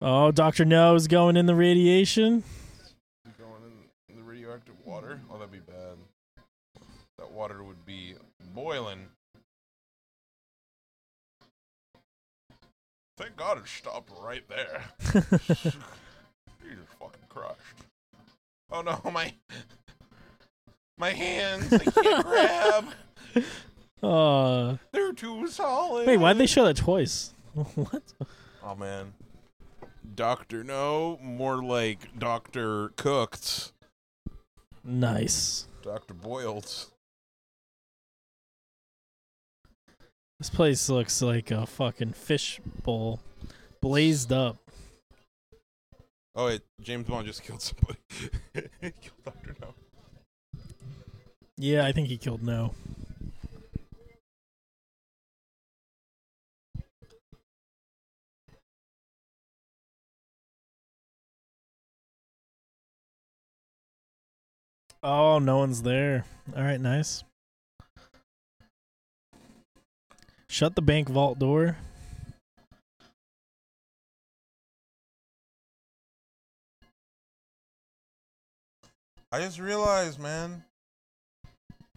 [0.00, 2.42] Oh, Doctor No is going in the radiation.
[3.38, 3.62] Going
[4.08, 5.20] in the radioactive water.
[5.30, 5.96] Oh, that'd be bad.
[7.18, 8.14] That water would be
[8.54, 9.08] boiling.
[13.16, 14.82] Thank God it stopped right there.
[15.12, 17.56] Jesus fucking Christ.
[18.70, 19.32] Oh no, my
[20.98, 22.84] my hands I can't grab.
[24.02, 26.06] Uh, They're too solid.
[26.06, 27.32] wait, why'd they show that twice?
[27.54, 28.02] what?
[28.62, 29.14] Oh man.
[30.14, 33.72] Doctor No, more like Doctor Cooked.
[34.84, 35.66] Nice.
[35.82, 36.86] Doctor Boiled.
[40.38, 43.20] This place looks like a fucking fish bowl,
[43.80, 44.58] blazed up.
[46.34, 47.98] Oh wait, James Bond just killed somebody.
[48.82, 49.74] He killed Doctor No.
[51.56, 52.74] Yeah, I think he killed No.
[65.02, 66.24] Oh, no one's there.
[66.54, 67.22] All right, nice.
[70.56, 71.76] Shut the bank vault door.
[79.30, 80.64] I just realized, man.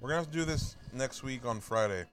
[0.02, 2.04] We're gonna have to do this next week on Friday.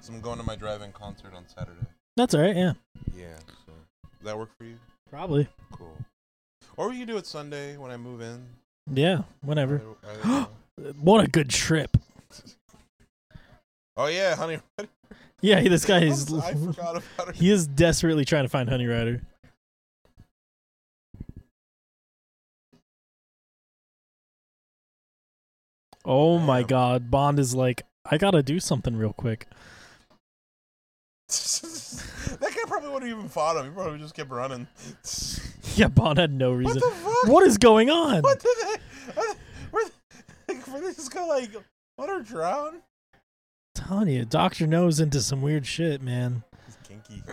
[0.00, 1.86] Cause I'm going to my drive-in concert on Saturday.
[2.16, 2.56] That's all right.
[2.56, 2.72] Yeah,
[3.16, 3.36] Yeah.
[3.64, 3.72] So
[4.02, 4.80] does that work for you?
[5.08, 5.46] probably.
[5.70, 5.96] Cool.
[6.76, 8.44] Or we can do it Sunday when I move in.
[8.92, 9.80] Yeah, whenever.
[11.00, 11.96] What a good trip.
[13.96, 14.58] oh yeah, honey.
[15.42, 16.32] Yeah, this guy is.
[16.32, 17.34] I forgot about it.
[17.36, 19.22] He is desperately trying to find Honey Rider.
[26.04, 29.46] Oh my god, Bond is like, I gotta do something real quick.
[31.28, 33.66] that guy probably wouldn't even fought him.
[33.66, 34.66] He probably just kept running.
[35.76, 36.80] Yeah, Bond had no reason.
[36.80, 37.28] What the fuck?
[37.28, 38.22] What is going on?
[38.22, 39.22] What did they?
[39.70, 39.80] Were
[40.48, 41.50] they, were they just gonna like
[41.98, 42.82] let her drown?
[43.88, 46.44] Telling you, Doctor No's into some weird shit, man.
[46.66, 47.22] He's kinky.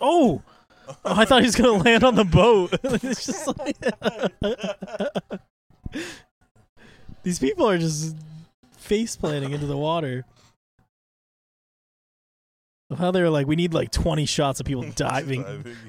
[0.00, 0.42] Oh,
[0.86, 2.70] oh I thought he was gonna land on the boat.
[2.84, 3.76] it's just like
[7.24, 8.14] these people are just
[8.76, 10.24] face planting into the water.
[12.96, 15.42] How they were like, we need like twenty shots of people diving.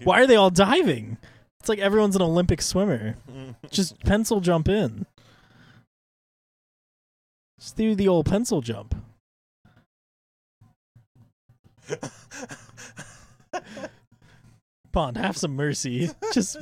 [0.04, 1.18] Why are they all diving?
[1.60, 3.16] It's like everyone's an Olympic swimmer.
[3.70, 5.06] Just pencil jump in.
[7.60, 8.96] Just do the old pencil jump.
[14.92, 16.10] Bond, have some mercy.
[16.34, 16.58] Just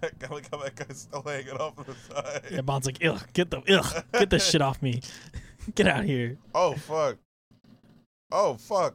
[0.00, 2.42] that guy, like how that guy's still hanging off the side.
[2.50, 5.02] yeah, Bond's like, ugh, get the ugh, get this shit off me.
[5.74, 6.38] Get out of here.
[6.54, 7.18] Oh fuck.
[8.32, 8.94] Oh fuck.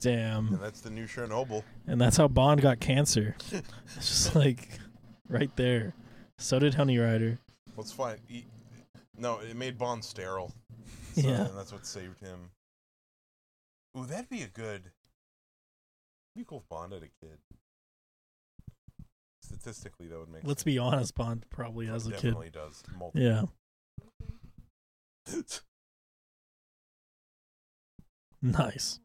[0.00, 0.48] Damn.
[0.48, 1.62] And that's the new Chernobyl.
[1.86, 3.36] And that's how Bond got cancer.
[3.96, 4.78] It's just like
[5.28, 5.94] right there.
[6.38, 7.38] So did Honey Rider.
[7.74, 8.18] What's fine?
[8.26, 8.46] He,
[9.16, 10.52] no, it made Bond sterile.
[11.14, 11.46] So, Yeah.
[11.46, 12.50] And that's what saved him.
[13.96, 14.90] Ooh, that'd be a good.
[16.36, 17.38] Be cool if Bond had a kid.
[19.42, 20.44] Statistically, that would make.
[20.44, 20.74] Let's sense.
[20.74, 22.16] be honest, Bond probably has a kid.
[22.16, 22.82] Definitely does.
[22.98, 23.22] Multiple.
[23.22, 23.44] Yeah.
[28.42, 29.00] Nice.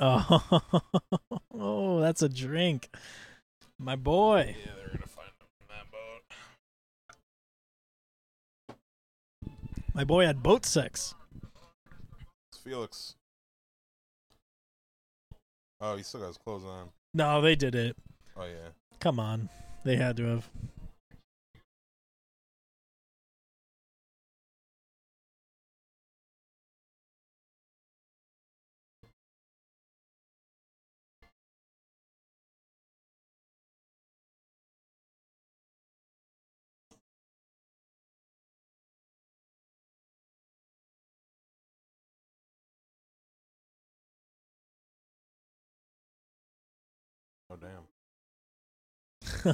[0.00, 0.60] Oh,
[1.54, 2.88] oh, that's a drink.
[3.78, 4.54] My boy.
[4.58, 5.90] Yeah, they're gonna find him in that
[8.68, 8.76] boat.
[9.94, 11.14] My boy had boat sex.
[12.52, 13.16] It's Felix.
[15.80, 16.90] Oh, he still got his clothes on.
[17.14, 17.96] No, they did it.
[18.36, 18.70] Oh yeah.
[19.00, 19.48] Come on.
[19.84, 20.48] They had to have.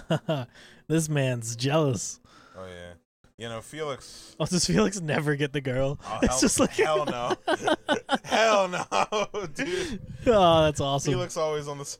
[0.89, 2.21] this man's jealous.
[2.57, 2.93] Oh yeah.
[3.37, 4.37] You know, Felix.
[4.39, 5.99] Oh, does Felix never get the girl?
[6.07, 7.35] Oh, it's hell, just like hell no,
[8.25, 10.01] hell no, dude.
[10.27, 11.15] oh, that's awesome.
[11.15, 11.99] Felix always on this.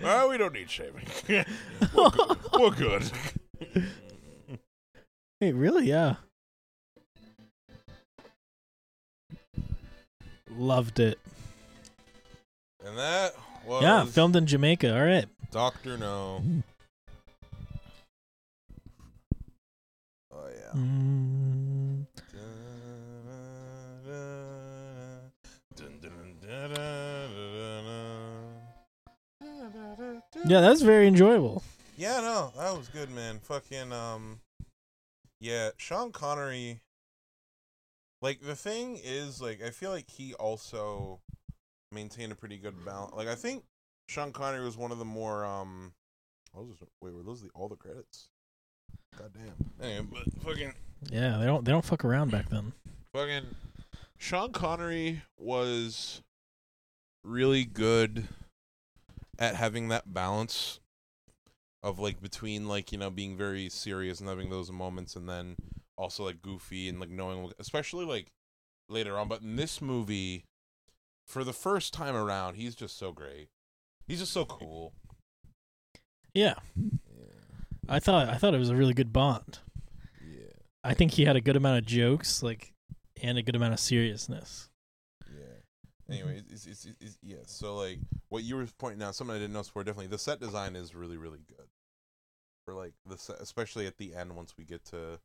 [0.00, 1.06] well, we don't need shaving.
[1.28, 1.44] We're
[2.10, 2.38] good.
[2.52, 3.10] We're good.
[5.40, 5.86] Hey, really?
[5.86, 6.16] Yeah.
[10.56, 11.18] Loved it.
[12.84, 13.34] And that
[13.66, 14.94] was Yeah, filmed in Jamaica.
[14.96, 15.26] All right.
[15.56, 16.42] Doctor No.
[20.30, 20.78] Oh yeah.
[20.78, 22.04] Mm,
[30.44, 31.62] yeah, that's very enjoyable.
[31.96, 33.38] Yeah, no, that was good, man.
[33.38, 34.40] Fucking um,
[35.40, 36.80] yeah, Sean Connery.
[38.20, 41.20] Like the thing is, like I feel like he also
[41.90, 43.14] maintained a pretty good balance.
[43.14, 43.64] Like I think
[44.08, 45.92] Sean Connery was one of the more um.
[46.52, 48.28] what was wait, were those the all the credits?
[49.18, 49.88] God damn.
[49.88, 50.72] Anyway, but fucking
[51.10, 52.72] Yeah, they don't they don't fuck around back then.
[53.12, 53.46] fucking
[54.18, 56.22] Sean Connery was
[57.24, 58.28] really good
[59.38, 60.80] at having that balance
[61.82, 65.56] of like between like you know being very serious and having those moments and then
[65.98, 68.28] also like goofy and like knowing especially like
[68.88, 70.44] later on but in this movie
[71.26, 73.48] for the first time around he's just so great
[74.06, 74.92] he's just so cool
[76.34, 76.54] Yeah,
[77.88, 79.58] I thought I thought it was a really good Bond.
[80.22, 80.44] yeah
[80.84, 82.72] I think he had a good amount of jokes, like,
[83.22, 84.68] and a good amount of seriousness.
[85.28, 86.14] Yeah.
[86.14, 87.38] Anyway, it's, it's, it's, it's yeah.
[87.46, 89.82] So like what you were pointing out, something I didn't notice before.
[89.84, 91.66] Definitely, the set design is really really good.
[92.66, 95.18] For like the set, especially at the end once we get to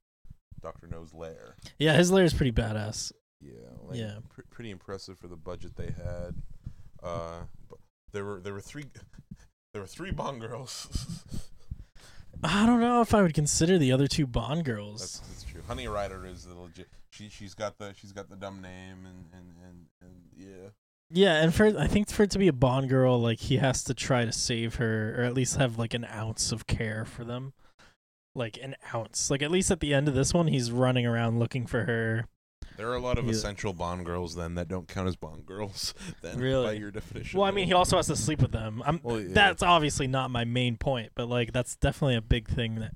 [0.61, 1.55] Doctor No's lair.
[1.77, 3.11] Yeah, his lair is pretty badass.
[3.41, 3.53] Yeah.
[3.83, 4.15] Like, Yeah.
[4.29, 6.35] Pr- pretty impressive for the budget they had.
[7.03, 7.41] Uh,
[8.11, 8.85] there were there were three
[9.73, 11.23] there were three Bond girls.
[12.43, 15.01] I don't know if I would consider the other two Bond girls.
[15.01, 15.61] that's, that's true.
[15.67, 16.87] Honey Rider is the legit.
[17.09, 20.69] She she's got the she's got the dumb name and and and, and yeah.
[21.13, 23.83] Yeah, and for I think for it to be a Bond girl, like he has
[23.83, 27.25] to try to save her, or at least have like an ounce of care for
[27.25, 27.51] them,
[28.33, 29.29] like an ounce.
[29.29, 32.27] Like at least at the end of this one, he's running around looking for her.
[32.81, 33.31] There are a lot of Yeah.
[33.33, 35.93] essential Bond girls then that don't count as Bond girls.
[36.23, 37.39] Then by your definition.
[37.39, 38.81] Well, I mean, he also has to sleep with them.
[38.83, 38.99] I'm.
[39.03, 39.27] Well, yeah.
[39.33, 42.95] That's obviously not my main point, but like that's definitely a big thing that,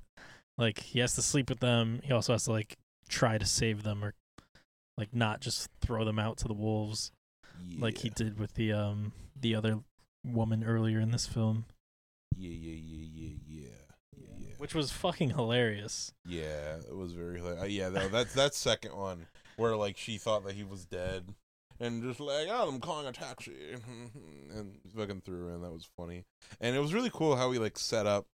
[0.58, 2.00] like, he has to sleep with them.
[2.02, 2.76] He also has to like
[3.08, 4.14] try to save them, or
[4.98, 7.12] like not just throw them out to the wolves,
[7.78, 8.14] like he Yeah.
[8.16, 9.78] did with the um the other
[10.24, 11.66] woman earlier in this film,
[12.36, 13.68] Yeah, yeah, yeah, yeah, yeah,
[14.16, 14.48] yeah, yeah.
[14.58, 16.12] which was fucking hilarious.
[16.26, 17.38] Yeah, it was very.
[17.40, 19.26] hila- Uh, yeah, though that's that second one
[19.56, 21.34] where like she thought that he was dead,
[21.80, 23.52] and just like, oh, I'm calling a taxi,
[24.54, 25.62] and fucking threw her in.
[25.62, 26.24] That was funny,
[26.60, 28.26] and it was really cool how he like set up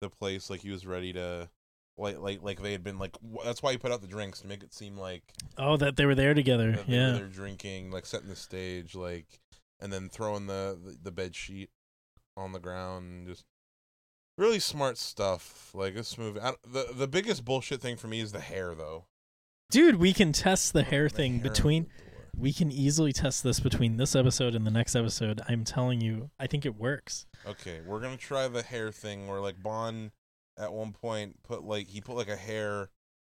[0.00, 1.48] the place like he was ready to.
[1.98, 3.16] Like, like, like they had been like.
[3.42, 5.22] That's why he put out the drinks to make it seem like
[5.56, 6.72] Oh, that they were there together.
[6.72, 7.12] that they were Yeah.
[7.12, 9.40] there drinking, like setting the stage, like,
[9.80, 11.70] and then throwing the the, the bed sheet
[12.36, 13.44] on the ground, and just
[14.36, 15.70] really smart stuff.
[15.74, 19.06] Like this movie, I, the the biggest bullshit thing for me is the hair, though.
[19.70, 21.84] Dude, we can test the hair thing between.
[21.84, 21.92] door.
[22.38, 25.40] We can easily test this between this episode and the next episode.
[25.48, 27.26] I'm telling you, I think it works.
[27.46, 30.10] Okay, we're gonna try the hair thing where like Bond
[30.58, 32.90] at one point put like he put like a hair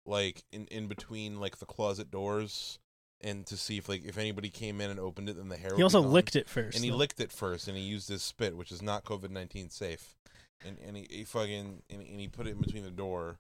[0.06, 2.80] like in in between like the closet doors.
[3.22, 5.70] And to see if like if anybody came in and opened it, then the hair.
[5.70, 6.76] He would be also licked it first.
[6.76, 6.98] and he though.
[6.98, 10.16] licked it first, and he used his spit, which is not COVID nineteen safe,
[10.66, 13.38] and and he, he fucking and, and he put it in between the door.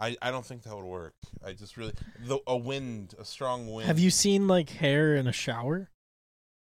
[0.00, 1.14] I I don't think that would work.
[1.44, 1.92] I just really
[2.24, 3.86] the a wind, a strong wind.
[3.86, 5.90] Have you seen like hair in a shower?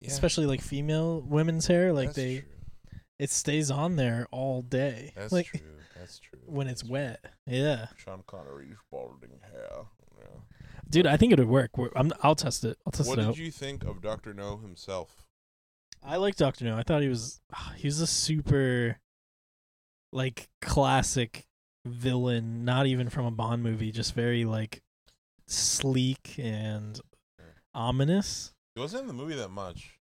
[0.00, 2.98] Yeah, Especially like female women's hair, like that's they true.
[3.18, 5.12] it stays on there all day.
[5.16, 5.60] That's like true.
[5.96, 6.38] That's true.
[6.46, 7.24] when it's That's wet.
[7.46, 7.86] Yeah.
[7.88, 7.96] true.
[7.96, 9.86] Sean Connery's balding hair.
[10.18, 10.40] Yeah.
[10.88, 11.70] Dude, I think it would work.
[11.96, 12.76] I'm, I'll test it.
[12.86, 13.18] I'll test it.
[13.18, 13.26] out.
[13.26, 15.24] What did you think of Doctor No himself?
[16.04, 16.76] I like Doctor No.
[16.76, 18.98] I thought he was ah, he was a super
[20.12, 21.46] like classic
[21.84, 24.82] villain, not even from a Bond movie, just very like
[25.46, 27.00] sleek and
[27.74, 28.52] ominous.
[28.74, 29.98] He wasn't in the movie that much.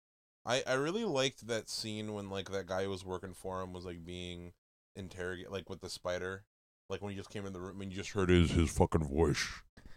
[0.46, 3.72] I I really liked that scene when like that guy who was working for him
[3.72, 4.52] was like being
[4.96, 6.44] interrogated, like with the spider.
[6.88, 9.04] Like when he just came in the room and you just heard his his fucking
[9.04, 9.46] voice.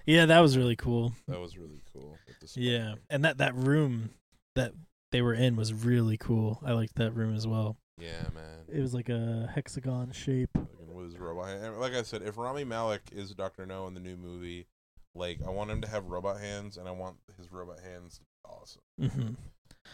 [0.06, 1.14] Yeah, that was really cool.
[1.28, 2.18] That was really cool.
[2.28, 2.68] With the spider.
[2.68, 4.12] Yeah, and that that room
[4.56, 4.74] that
[5.12, 6.60] they were in was really cool.
[6.66, 7.78] I liked that room as well.
[7.98, 8.66] Yeah, man.
[8.68, 10.50] It was like a hexagon shape.
[10.54, 11.64] Fucking with his robot hand.
[11.64, 14.68] And Like I said, if Rami Malek is Doctor No in the new movie,
[15.16, 18.22] like I want him to have robot hands, and I want his robot hands to
[18.22, 18.82] be awesome.
[19.00, 19.34] hmm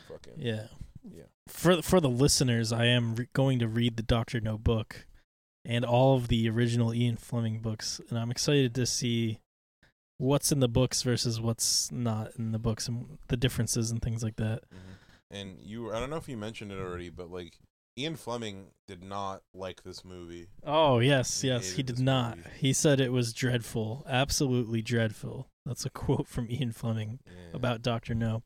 [0.07, 0.67] Fucking Yeah,
[1.03, 1.23] Yeah.
[1.47, 5.05] For for the listeners, I am re- going to read the Doctor No book
[5.65, 9.39] and all of the original Ian Fleming books, and I'm excited to see
[10.17, 14.23] what's in the books versus what's not in the books and the differences and things
[14.23, 14.63] like that.
[14.73, 14.91] Mm-hmm.
[15.31, 17.57] And you, I don't know if you mentioned it already, but like
[17.97, 20.47] Ian Fleming did not like this movie.
[20.63, 22.37] Oh yes, He yes, he did not.
[22.37, 22.49] movie.
[22.57, 25.49] He said it was dreadful, absolutely dreadful.
[25.65, 27.33] That's a quote from Ian Fleming Yeah.
[27.53, 28.43] about Doctor No.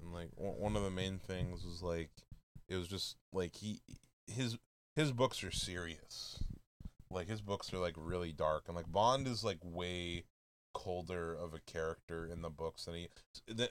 [0.00, 2.10] and like one of the main things was like
[2.68, 3.80] it was just like he
[4.26, 4.58] his
[4.96, 6.42] his books are serious
[7.10, 10.24] like his books are like really dark and like bond is like way
[10.72, 13.08] colder of a character in the books than he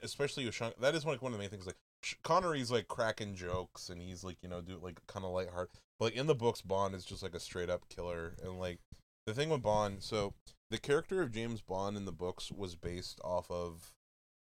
[0.02, 1.76] especially with Sean, that is like one of the main things like
[2.22, 6.06] Connery's like cracking jokes and he's like you know do like kind of lighthearted but
[6.06, 8.78] like in the books Bond is just like a straight up killer and like
[9.26, 10.32] the thing with Bond so
[10.70, 13.92] the character of James Bond in the books was based off of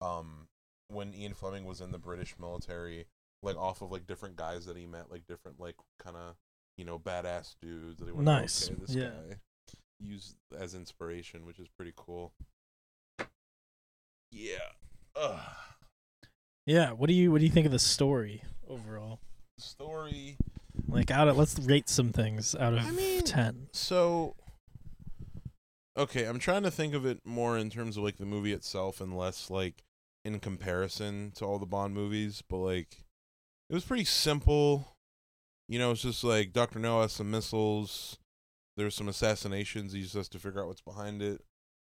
[0.00, 0.48] um
[0.88, 3.06] when Ian Fleming was in the British military,
[3.42, 6.36] like off of like different guys that he met, like different like kind of
[6.76, 8.66] you know badass dudes that he went, Nice.
[8.70, 9.08] Okay, this Yeah.
[9.08, 9.36] guy
[9.98, 12.32] used as inspiration, which is pretty cool.
[14.30, 14.58] Yeah.
[15.16, 15.40] Ugh.
[16.66, 19.20] Yeah, what do you what do you think of the story overall?
[19.58, 20.36] Story.
[20.88, 23.68] Like out of let's rate some things out of I mean- ten.
[23.72, 24.36] So.
[25.96, 29.00] Okay, I'm trying to think of it more in terms of like the movie itself
[29.00, 29.84] and less like
[30.24, 33.04] in comparison to all the Bond movies, but like
[33.70, 34.88] it was pretty simple.
[35.68, 38.18] You know, it's just like Doctor No has some missiles.
[38.76, 39.92] There's some assassinations.
[39.92, 41.42] He just has to figure out what's behind it,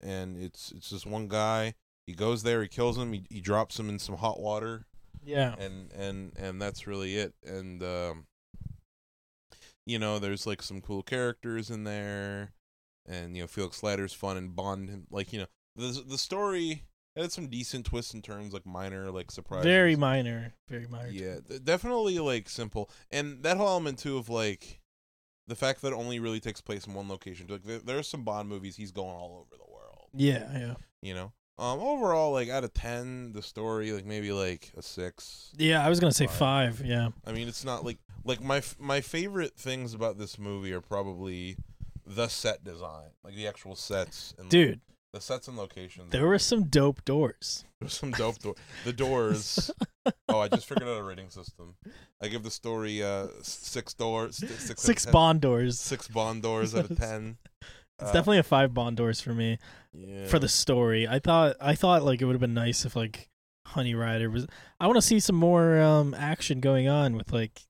[0.01, 1.73] and it's it's just one guy.
[2.09, 4.87] He goes there, he kills him, he, he drops him in some hot water,
[5.23, 5.53] Yeah.
[5.59, 7.35] and and and that's really it.
[7.45, 8.25] And um,
[9.85, 12.51] you know, there's like some cool characters in there,
[13.07, 15.05] and you know, Felix Leiter's fun and Bond.
[15.11, 15.45] Like you know,
[15.75, 16.83] the the story
[17.15, 19.65] had some decent twists and turns, like minor like surprises.
[19.65, 20.53] Very minor.
[20.67, 21.09] Very minor.
[21.11, 24.79] Yeah, th- definitely like simple, and that whole element too of like
[25.47, 27.45] the fact that it only really takes place in one location.
[27.49, 30.09] Like there, there are some Bond movies he's going all over the world.
[30.13, 30.73] Yeah, yeah.
[31.01, 35.51] You know, um, overall like out of ten, the story like maybe like a six.
[35.57, 36.77] Yeah, I was gonna say Five.
[36.77, 36.81] five.
[36.85, 37.09] Yeah.
[37.27, 40.81] I mean, it's not like like my f- my favorite things about this movie are
[40.81, 41.57] probably
[42.05, 44.79] the set design, like the actual sets and Dude,
[45.13, 46.11] the sets and locations.
[46.11, 47.65] there were some dope doors.
[47.79, 48.55] There's some dope door.
[48.83, 49.69] The doors.
[50.29, 51.75] oh, I just figured out a rating system.
[52.21, 55.79] I give the story uh six doors, six Six bond doors.
[55.79, 57.37] six bond doors out of ten.
[58.01, 59.59] It's Uh, definitely a five bond doors for me.
[59.93, 60.25] Yeah.
[60.27, 61.07] For the story.
[61.07, 63.29] I thought I thought like it would have been nice if like
[63.67, 64.47] Honey Rider was
[64.79, 67.61] I wanna see some more um action going on with like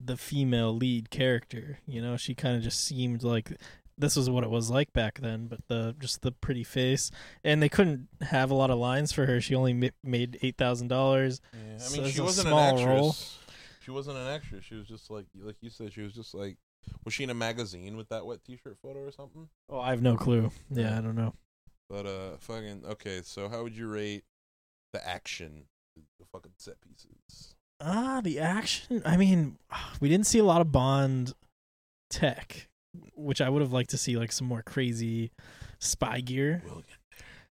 [0.00, 1.78] the female lead character.
[1.86, 3.52] You know, she kinda just seemed like
[3.98, 7.10] this was what it was like back then, but the just the pretty face,
[7.42, 9.40] and they couldn't have a lot of lines for her.
[9.40, 11.40] She only ma- made eight thousand dollars.
[11.54, 12.86] I mean, it's she wasn't an actress.
[12.86, 13.16] role.
[13.80, 14.64] She wasn't an actress.
[14.64, 15.92] She was just like like you said.
[15.92, 16.56] She was just like
[17.04, 19.48] was she in a magazine with that wet T-shirt photo or something?
[19.68, 20.50] Oh, I have no clue.
[20.70, 21.34] Yeah, I don't know.
[21.88, 23.20] But uh, fucking okay.
[23.22, 24.24] So how would you rate
[24.92, 25.64] the action,
[26.18, 27.54] the fucking set pieces?
[27.80, 29.02] Ah, the action.
[29.04, 29.58] I mean,
[30.00, 31.32] we didn't see a lot of Bond
[32.10, 32.68] tech,
[33.14, 35.30] which I would have liked to see, like some more crazy
[35.78, 36.62] spy gear.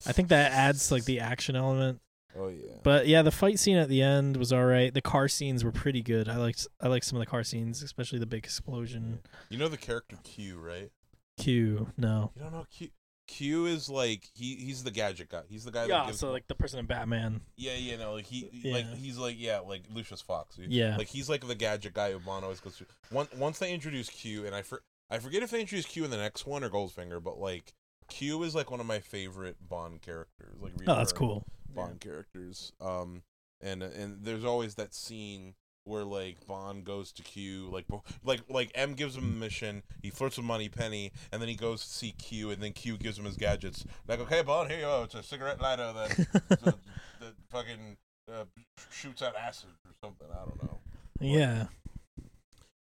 [0.07, 1.99] I think that adds like the action element.
[2.39, 2.71] Oh yeah.
[2.83, 4.93] But yeah, the fight scene at the end was all right.
[4.93, 6.29] The car scenes were pretty good.
[6.29, 9.19] I liked I liked some of the car scenes, especially the big explosion.
[9.49, 10.89] You know the character Q, right?
[11.37, 12.31] Q, no.
[12.35, 12.89] You don't know Q.
[13.27, 15.43] Q is like he he's the gadget guy.
[15.47, 17.41] He's the guy that Yeah, gives so like the person in Batman.
[17.57, 20.57] yeah yeah no like he like he's like yeah like Lucius Fox.
[20.57, 20.97] Yeah.
[20.97, 22.85] Like he's like the gadget guy who Bond always goes to.
[23.11, 26.09] Once once they introduce Q, and I for, I forget if they introduce Q in
[26.11, 27.73] the next one or Goldfinger, but like
[28.07, 30.55] Q is like one of my favorite Bond characters.
[30.59, 31.45] Like Oh, that's recurring cool.
[31.75, 32.71] Bond characters.
[32.81, 33.23] Um,
[33.61, 35.53] and and there's always that scene
[35.85, 37.85] where like Bond goes to Q, like
[38.23, 41.81] like like M gives him the mission, he flirts with Moneypenny, and then he goes
[41.81, 43.85] to see Q, and then Q gives him his gadgets.
[44.07, 45.03] Like, okay, Bond, here you go.
[45.03, 46.09] It's a cigarette lighter that
[46.49, 46.75] that,
[47.19, 47.97] that fucking
[48.31, 48.43] uh,
[48.91, 50.27] shoots out acid or something.
[50.31, 50.79] I don't know
[51.19, 51.65] Yeah.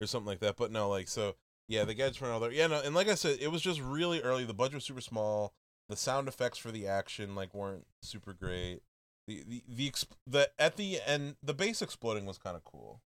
[0.01, 0.55] or something like that.
[0.57, 1.35] But no, like so,
[1.67, 2.51] yeah, the gadgets were all there.
[2.51, 4.45] Yeah, no, and like I said, it was just really early.
[4.45, 5.53] The budget was super small.
[5.89, 8.81] The sound effects for the action like weren't super great.
[9.27, 13.01] The the the exp- the at the end, the base exploding was kind of cool.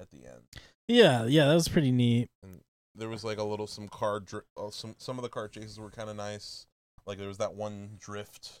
[0.00, 0.42] At the end,
[0.86, 2.28] Yeah, yeah, that was pretty neat.
[2.42, 2.60] And
[2.94, 5.78] there was like a little some car dri- uh, some some of the car chases
[5.78, 6.66] were kind of nice.
[7.04, 8.60] Like there was that one drift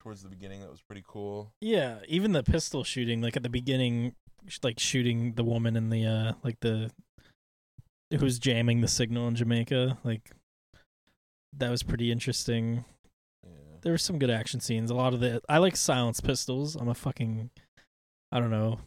[0.00, 1.52] towards the beginning that was pretty cool.
[1.60, 4.14] Yeah, even the pistol shooting, like at the beginning,
[4.62, 6.90] like shooting the woman in the uh, like the
[8.18, 10.30] who's jamming the signal in Jamaica, like
[11.56, 12.84] that was pretty interesting.
[13.44, 13.50] Yeah.
[13.82, 14.90] There were some good action scenes.
[14.90, 16.76] A lot of the I like silence pistols.
[16.76, 17.50] I'm a fucking
[18.30, 18.80] I don't know.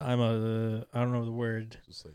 [0.00, 1.78] I'm a I don't know the word.
[1.86, 2.14] Just like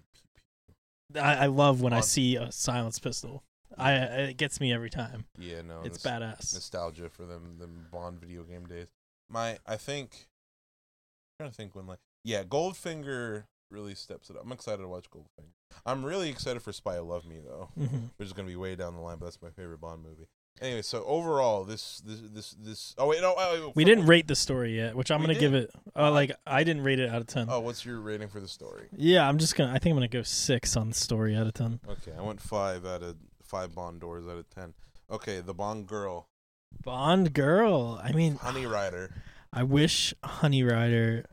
[1.15, 3.43] I, I love when I see a silenced pistol.
[3.77, 5.25] I it gets me every time.
[5.39, 6.53] yeah, no, it's nos- badass.
[6.53, 8.87] nostalgia for them them Bond video game days.
[9.29, 10.27] My I think
[11.39, 14.43] I'm trying to think when like yeah, Goldfinger really steps it up.
[14.45, 15.49] I'm excited to watch Goldfinger.
[15.85, 18.11] I'm really excited for Spy Love Me though, Mhm.
[18.17, 20.27] which is gonna be way down the line, but that's my favorite Bond movie.
[20.61, 22.95] Anyway, so overall, this this this this.
[22.99, 25.39] Oh wait, no, oh, wait, We didn't rate the story yet, which I'm We gonna
[25.39, 25.71] give it.
[25.95, 27.47] Uh, like I didn't rate it out of ten.
[27.49, 28.87] Oh, what's your rating for the story?
[28.95, 29.71] Yeah, I'm just gonna.
[29.71, 31.79] I think I'm gonna go six on the story out of ten.
[31.89, 34.75] Okay, I went five out of five Bond doors out of ten.
[35.09, 36.27] Okay, the Bond girl,
[36.83, 37.99] Bond girl.
[38.03, 39.11] I mean, Honey Ryder.
[39.51, 41.25] I wish Honey Ryder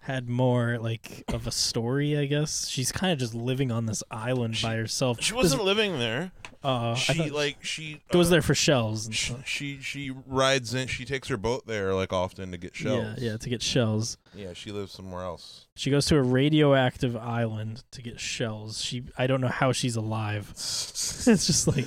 [0.00, 2.16] had more like of a story.
[2.16, 5.22] I guess she's kind of just living on this island She- by herself.
[5.22, 6.32] She wasn't living there.
[6.62, 9.06] Uh, she like she goes uh, there for shells.
[9.06, 10.88] And Sh- she she rides in.
[10.88, 13.18] She takes her boat there like often to get shells.
[13.18, 14.18] Yeah, yeah, to get shells.
[14.34, 15.66] Yeah, she lives somewhere else.
[15.76, 18.82] She goes to a radioactive island to get shells.
[18.82, 20.50] She, I don't know how she's alive.
[20.52, 21.86] it's just like,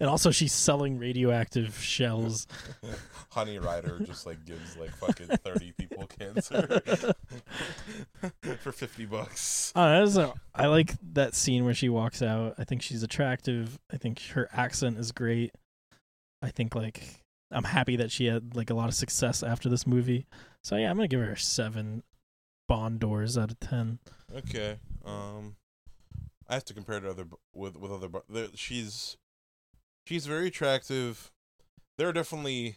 [0.00, 2.46] and also she's selling radioactive shells.
[3.30, 6.80] Honey Ryder just like gives like fucking thirty people cancer
[8.60, 9.72] for fifty bucks.
[9.76, 12.54] Oh, that is a, I like that scene where she walks out.
[12.58, 13.78] I think she's attractive.
[13.92, 15.52] I think her accent is great.
[16.42, 19.86] I think like I'm happy that she had like a lot of success after this
[19.86, 20.26] movie.
[20.62, 22.02] So yeah, I'm gonna give her seven
[22.68, 23.98] Bond doors out of ten.
[24.34, 24.76] Okay.
[25.04, 25.56] Um,
[26.48, 27.24] I have to compare it to other
[27.54, 28.08] with with other.
[28.28, 29.16] there- She's
[30.06, 31.30] she's very attractive.
[31.96, 32.76] There are definitely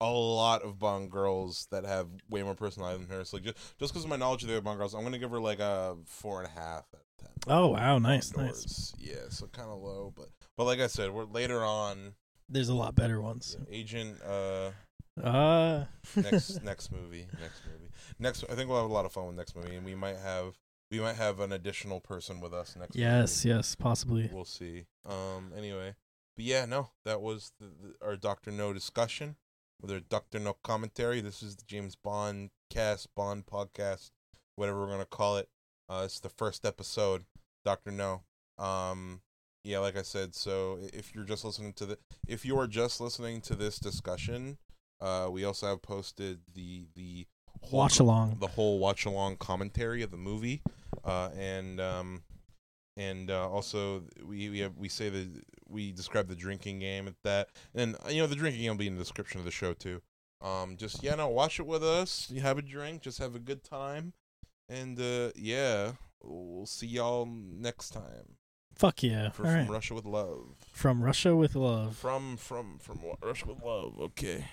[0.00, 3.24] a lot of Bond girls that have way more personality than her.
[3.24, 5.18] So like just just because of my knowledge of the other Bond girls, I'm gonna
[5.18, 7.30] give her like a four and a half out of ten.
[7.48, 8.94] Oh wow, nice, nice.
[8.98, 12.14] Yeah, so kind of low, but but like I said, we're later on.
[12.48, 13.56] There's a lot better ones.
[13.70, 14.20] Agent.
[14.22, 14.70] Uh,
[15.22, 15.84] Uh
[16.16, 17.90] next next movie next movie.
[18.18, 20.16] Next i think we'll have a lot of fun with next movie and we might
[20.16, 20.58] have
[20.90, 23.56] we might have an additional person with us next yes, movie.
[23.56, 24.30] yes, possibly.
[24.32, 24.86] we'll see.
[25.06, 25.94] Um anyway
[26.36, 29.36] but yeah no that was the, the, our dr no discussion.
[29.80, 34.12] With our dr no commentary this is the james bond cast bond podcast
[34.56, 35.48] whatever we're gonna call it.
[35.90, 37.24] Uh it's the first episode
[37.66, 38.22] dr no.
[38.58, 39.20] Um
[39.62, 42.98] yeah like i said so if you're just listening to the if you are just
[43.00, 44.56] listening to this discussion
[45.02, 47.26] uh we also have posted the the
[47.60, 48.36] whole Watch along.
[48.40, 50.62] the whole watch along commentary of the movie.
[51.04, 52.22] Uh and um
[52.96, 55.28] and uh, also we we have we say that
[55.68, 57.48] we describe the drinking game at that.
[57.74, 59.72] And uh, you know the drinking game will be in the description of the show
[59.72, 60.00] too.
[60.40, 62.30] Um just yeah no watch it with us.
[62.30, 63.02] You have a drink.
[63.02, 64.12] Just have a good time.
[64.68, 65.92] And uh yeah
[66.22, 68.36] we'll see y'all next time.
[68.74, 69.28] Fuck yeah.
[69.30, 69.68] for, from right.
[69.68, 70.56] russia with love.
[70.72, 71.96] From Russia with love.
[71.96, 73.98] from from from Russia with love.
[74.00, 74.44] Okay